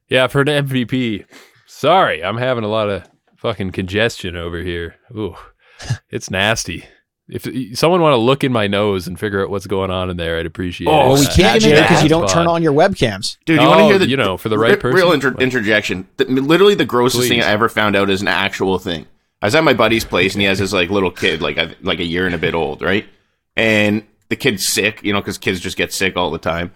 [0.08, 1.24] Yeah, for an MVP.
[1.66, 4.96] Sorry, I'm having a lot of fucking congestion over here.
[5.16, 5.34] Ooh,
[6.10, 6.84] it's nasty.
[7.28, 10.16] If someone want to look in my nose and figure out what's going on in
[10.16, 11.08] there, I'd appreciate Oh, it.
[11.08, 13.36] Well, we can't, Jay, Jay, because you don't turn on your webcams.
[13.44, 14.96] Dude, you want to Oh, hear the you know, for the right re- person?
[14.96, 16.06] Real inter- interjection.
[16.18, 19.06] The, literally, the grossest thing I ever found out is an actual thing.
[19.42, 21.74] I was at my buddy's place, and he has his like little kid, like a,
[21.82, 23.06] like a year and a bit old, right?
[23.56, 26.72] And the kid's sick, you know, because kids just get sick all the time.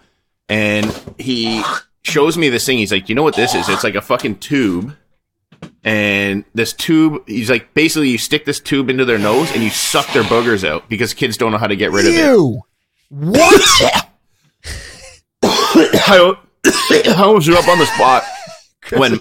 [0.47, 0.85] And
[1.17, 1.63] he
[2.03, 2.77] shows me this thing.
[2.77, 3.67] He's like, "You know what this is?
[3.69, 4.95] It's like a fucking tube."
[5.83, 9.69] And this tube, he's like, basically, you stick this tube into their nose and you
[9.69, 12.25] suck their boogers out because kids don't know how to get rid of it.
[12.25, 12.61] Ew.
[13.09, 14.07] What?
[15.43, 18.23] I I almost threw up on the spot
[18.97, 19.19] when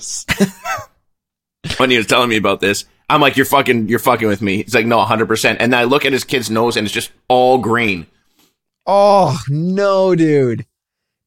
[1.79, 2.85] when he was telling me about this.
[3.11, 4.63] I'm like, you're fucking, you're fucking with me.
[4.63, 5.27] He's like, no, 100.
[5.27, 8.07] percent And then I look at his kid's nose, and it's just all green.
[8.87, 10.67] oh no, dude.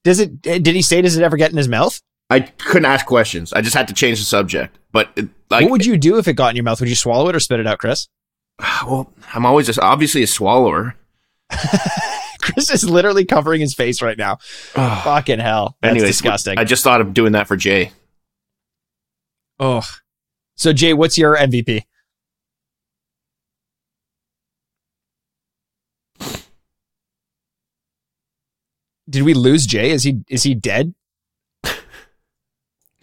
[0.04, 0.32] Does it?
[0.46, 1.02] Eh, did he say?
[1.02, 2.02] Does it ever get in his mouth?
[2.30, 3.54] I couldn't ask questions.
[3.54, 4.78] I just had to change the subject.
[4.92, 6.80] But it, like, what would you do if it got in your mouth?
[6.80, 8.08] Would you swallow it or spit it out, Chris?
[8.86, 10.96] well, I'm always just obviously a swallower.
[12.42, 14.38] Chris is literally covering his face right now.
[14.74, 15.78] Fucking hell.
[15.82, 16.58] That's Anyways, disgusting.
[16.58, 17.92] I just thought of doing that for Jay.
[19.60, 19.88] oh.
[20.56, 21.84] So Jay, what's your MVP?
[29.10, 29.91] Did we lose Jay?
[29.91, 30.93] Is he is he dead?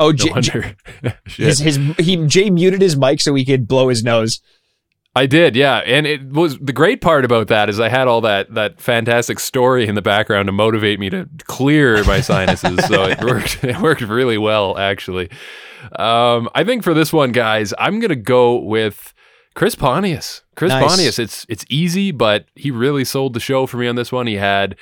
[0.03, 0.76] Oh, No Jay.
[1.26, 1.46] Shit.
[1.46, 4.40] his, his he Jay muted his mic so he could blow his nose.
[5.16, 5.78] I did, yeah.
[5.78, 9.40] And it was the great part about that is I had all that that fantastic
[9.40, 12.84] story in the background to motivate me to clear my sinuses.
[12.86, 15.28] so it worked it worked really well actually.
[15.98, 19.12] Um, I think for this one, guys, I'm gonna go with
[19.54, 20.42] Chris Pontius.
[20.54, 20.86] Chris Nice.
[20.86, 21.18] Pontius.
[21.18, 24.26] It's it's easy, but he really sold the show for me on this one.
[24.28, 24.76] He had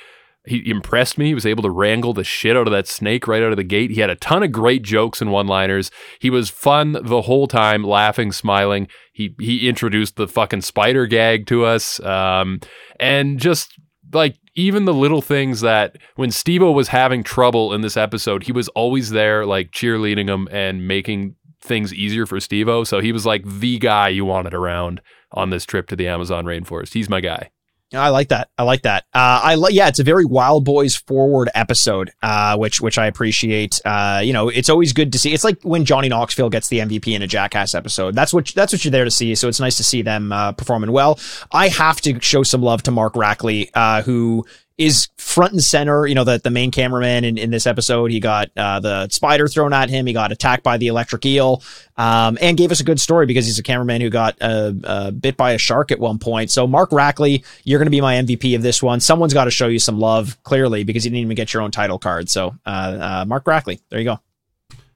[0.45, 1.27] he impressed me.
[1.27, 3.63] He was able to wrangle the shit out of that snake right out of the
[3.63, 3.91] gate.
[3.91, 5.91] He had a ton of great jokes and one-liners.
[6.19, 8.87] He was fun the whole time, laughing, smiling.
[9.11, 12.61] He he introduced the fucking spider gag to us, um,
[12.99, 13.73] and just
[14.13, 18.51] like even the little things that when Steve-O was having trouble in this episode, he
[18.51, 22.83] was always there, like cheerleading him and making things easier for Steve-O.
[22.85, 26.45] So he was like the guy you wanted around on this trip to the Amazon
[26.45, 26.93] rainforest.
[26.93, 27.51] He's my guy.
[27.93, 28.49] I like that.
[28.57, 29.05] I like that.
[29.13, 33.81] Uh, I li- yeah, it's a very Wildboyz forward episode, uh, which which I appreciate.
[33.83, 35.33] Uh, you know, it's always good to see.
[35.33, 38.13] It's like when Johnny Knoxville gets the MVP in a Jackass episode.
[38.13, 39.33] That's what that's what you're there to see.
[39.33, 41.19] So it's nice to see them uh, performing well.
[41.51, 44.45] I have to show some love to Mark Rackley, uh, who
[44.79, 46.07] is front and center.
[46.07, 48.11] You know, the the main cameraman in, in this episode.
[48.11, 50.07] He got uh, the spider thrown at him.
[50.07, 51.61] He got attacked by the electric eel,
[51.97, 55.11] um, and gave us a good story because he's a cameraman who got uh, uh,
[55.11, 56.49] bit by a shark at one point.
[56.49, 59.01] So Mark Rackley, you're going to be my MVP of this one.
[59.01, 61.71] Someone's got to show you some love clearly because you didn't even get your own
[61.71, 62.29] title card.
[62.29, 64.19] So uh, uh, Mark Rackley, there you go.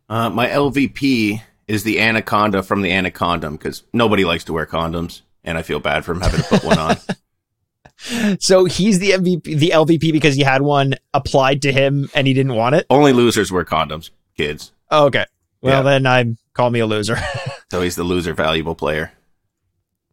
[0.07, 5.21] Uh, my LVP is the anaconda from the anaconda because nobody likes to wear condoms,
[5.43, 6.97] and I feel bad for him having to put one on.
[8.39, 12.33] So he's the MVP, the LVP because he had one applied to him and he
[12.33, 12.85] didn't want it.
[12.89, 14.71] Only losers wear condoms, kids.
[14.91, 15.25] Oh, okay.
[15.61, 15.81] Well, Yeah.
[15.83, 17.17] then I'm call me a loser.
[17.71, 19.13] So he's the loser valuable player.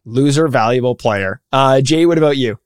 [0.07, 1.43] loser, valuable player.
[1.53, 2.59] Uh, Jay, what about you?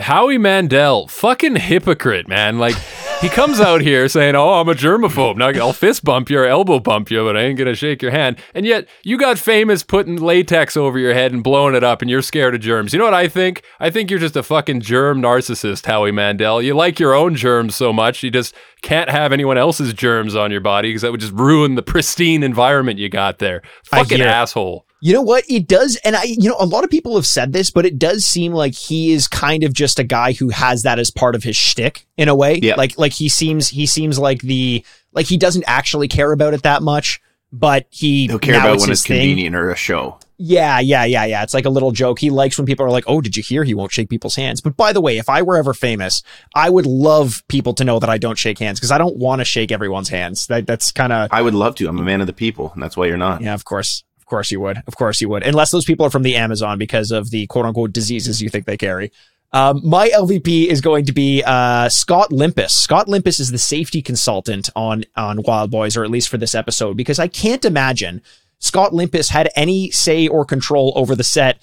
[0.00, 2.58] Howie Mandel, fucking hypocrite, man.
[2.58, 2.74] Like
[3.20, 5.36] he comes out here saying, "Oh, I'm a germaphobe.
[5.36, 8.10] Now I'll fist bump you or elbow bump you, but I ain't gonna shake your
[8.10, 12.00] hand." And yet you got famous putting latex over your head and blowing it up,
[12.00, 12.92] and you're scared of germs.
[12.92, 13.62] You know what I think?
[13.78, 16.62] I think you're just a fucking germ narcissist, Howie Mandel.
[16.62, 20.50] You like your own germs so much, you just can't have anyone else's germs on
[20.50, 23.62] your body because that would just ruin the pristine environment you got there.
[23.84, 24.86] Fucking hear asshole.
[25.02, 25.44] You know what?
[25.48, 25.96] It does.
[26.04, 28.52] And I, you know, a lot of people have said this, but it does seem
[28.52, 31.56] like he is kind of just a guy who has that as part of his
[31.56, 32.56] shtick in a way.
[32.62, 32.74] Yeah.
[32.76, 36.62] Like, like he seems, he seems like the, like he doesn't actually care about it
[36.64, 37.20] that much,
[37.52, 39.20] but he, He'll care about it's when it's thing.
[39.20, 40.18] convenient or a show.
[40.42, 41.42] Yeah, yeah, yeah, yeah.
[41.42, 42.18] It's like a little joke.
[42.18, 43.62] He likes when people are like, "Oh, did you hear?
[43.62, 46.22] He won't shake people's hands." But by the way, if I were ever famous,
[46.54, 49.40] I would love people to know that I don't shake hands because I don't want
[49.42, 50.46] to shake everyone's hands.
[50.46, 51.88] That that's kind of I would love to.
[51.88, 53.42] I'm a man of the people, and that's why you're not.
[53.42, 53.52] yeah.
[53.52, 54.82] Of course, course you would.
[54.86, 55.42] Of course you would.
[55.42, 58.64] Unless those people are from the Amazon because of the quote unquote diseases you think
[58.64, 59.12] they carry.
[59.52, 62.70] Um, my LVP is going to be uh, Scott Limpus.
[62.70, 66.96] Scott Limpus is the safety consultant on on Wildboyz, or at least for this episode,
[66.96, 68.22] because I can't imagine
[68.60, 71.58] Scott Limpus had any say or control over the set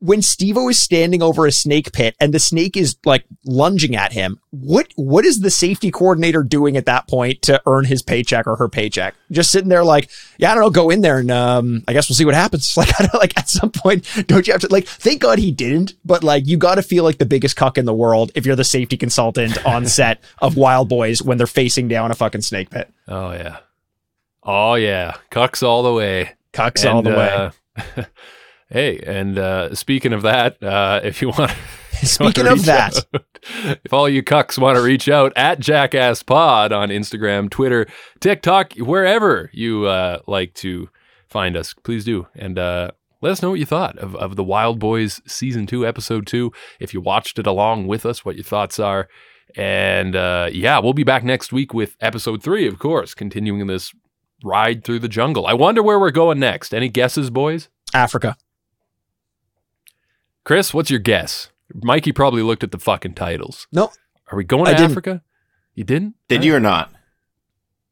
[0.00, 4.12] when Steve-O is standing over a snake pit and the snake is like lunging at
[4.12, 4.38] him.
[4.50, 8.56] What what is the safety coordinator doing at that point to earn his paycheck or
[8.56, 9.14] her paycheck?
[9.30, 10.08] Just sitting there like,
[10.38, 12.68] yeah, I don't know, go in there and um, I guess we'll see what happens.
[12.78, 14.86] Like, I don't, like at some point, don't you have to like?
[14.86, 17.86] Thank God he didn't, but like, you got to feel like the biggest cuck in
[17.86, 22.12] the world if you're the safety consultant on set of Wildboyz when they're facing down
[22.12, 22.92] a fucking snake pit.
[23.08, 23.58] Oh yeah.
[24.44, 25.14] Oh yeah.
[25.32, 26.34] Cucks all the way.
[26.52, 27.50] Cucks all the way.
[27.76, 28.04] uh,
[28.70, 31.52] hey, and uh, speaking of that, uh, if you want,
[32.02, 33.24] Speaking of that, out-
[33.84, 37.86] if all you cucks want to reach out at Jackass Pod on Instagram, Twitter,
[38.20, 40.88] TikTok, wherever you uh, like to
[41.28, 42.26] find us, please do.
[42.36, 46.26] And uh, let us know what you thought of, of the Wildboyz season two, episode
[46.26, 46.52] two.
[46.78, 49.08] If you watched it along with us, what your thoughts are.
[49.56, 53.92] And uh, yeah, we'll be back next week with episode three, of course, continuing this
[54.44, 55.46] ride through the jungle.
[55.46, 56.72] I wonder where we're going next.
[56.72, 57.68] Any guesses, boys?
[57.92, 58.36] Africa.
[60.48, 61.50] Chris, what's your guess?
[61.74, 63.66] Mikey probably looked at the fucking titles.
[63.70, 63.92] No,
[64.32, 64.92] Are we going I to didn't.
[64.92, 65.22] Africa?
[65.74, 66.14] You didn't?
[66.26, 66.90] Did you or not?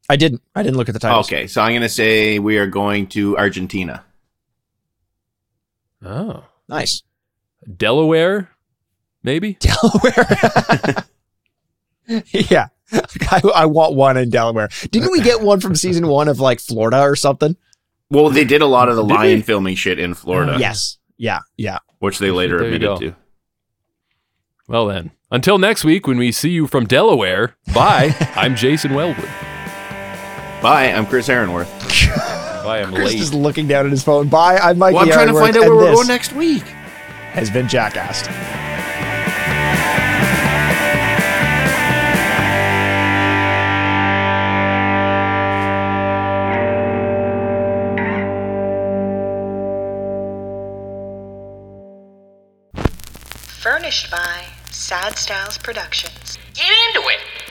[0.09, 0.41] I didn't.
[0.55, 1.27] I didn't look at the titles.
[1.29, 4.05] Okay, so I'm going to say we are going to Argentina.
[6.03, 6.45] Oh.
[6.67, 7.03] Nice.
[7.77, 8.49] Delaware?
[9.23, 9.53] Maybe?
[9.61, 11.05] Delaware.
[12.33, 12.69] yeah.
[13.31, 14.71] I, I want one in Delaware.
[14.91, 17.55] Didn't we get one from season one of like Florida or something?
[18.09, 19.43] Well, they did a lot of the Did lion we?
[19.43, 20.97] filming shit in Florida, Yes.
[21.19, 21.41] Yeah.
[21.59, 21.81] Yeah.
[21.99, 23.17] Which they later There admitted to.
[24.69, 25.13] Well then.
[25.31, 27.57] Until next week when we see you from Delaware.
[27.75, 28.15] Bye.
[28.37, 29.29] I'm Jason Wellwood.
[30.63, 31.69] Bye, I'm Chris Aaronworth.
[32.65, 33.21] Bye, I'm Chris late.
[33.21, 34.29] is looking down at his phone.
[34.29, 34.57] Bye.
[34.57, 34.95] I'm Mike.
[34.95, 36.65] Well, I'm trying to find out where we're going next week.
[36.65, 38.27] Has been jackassed.
[53.87, 56.39] Furnished by Sad Styles Productions.
[56.55, 57.46] Get into it.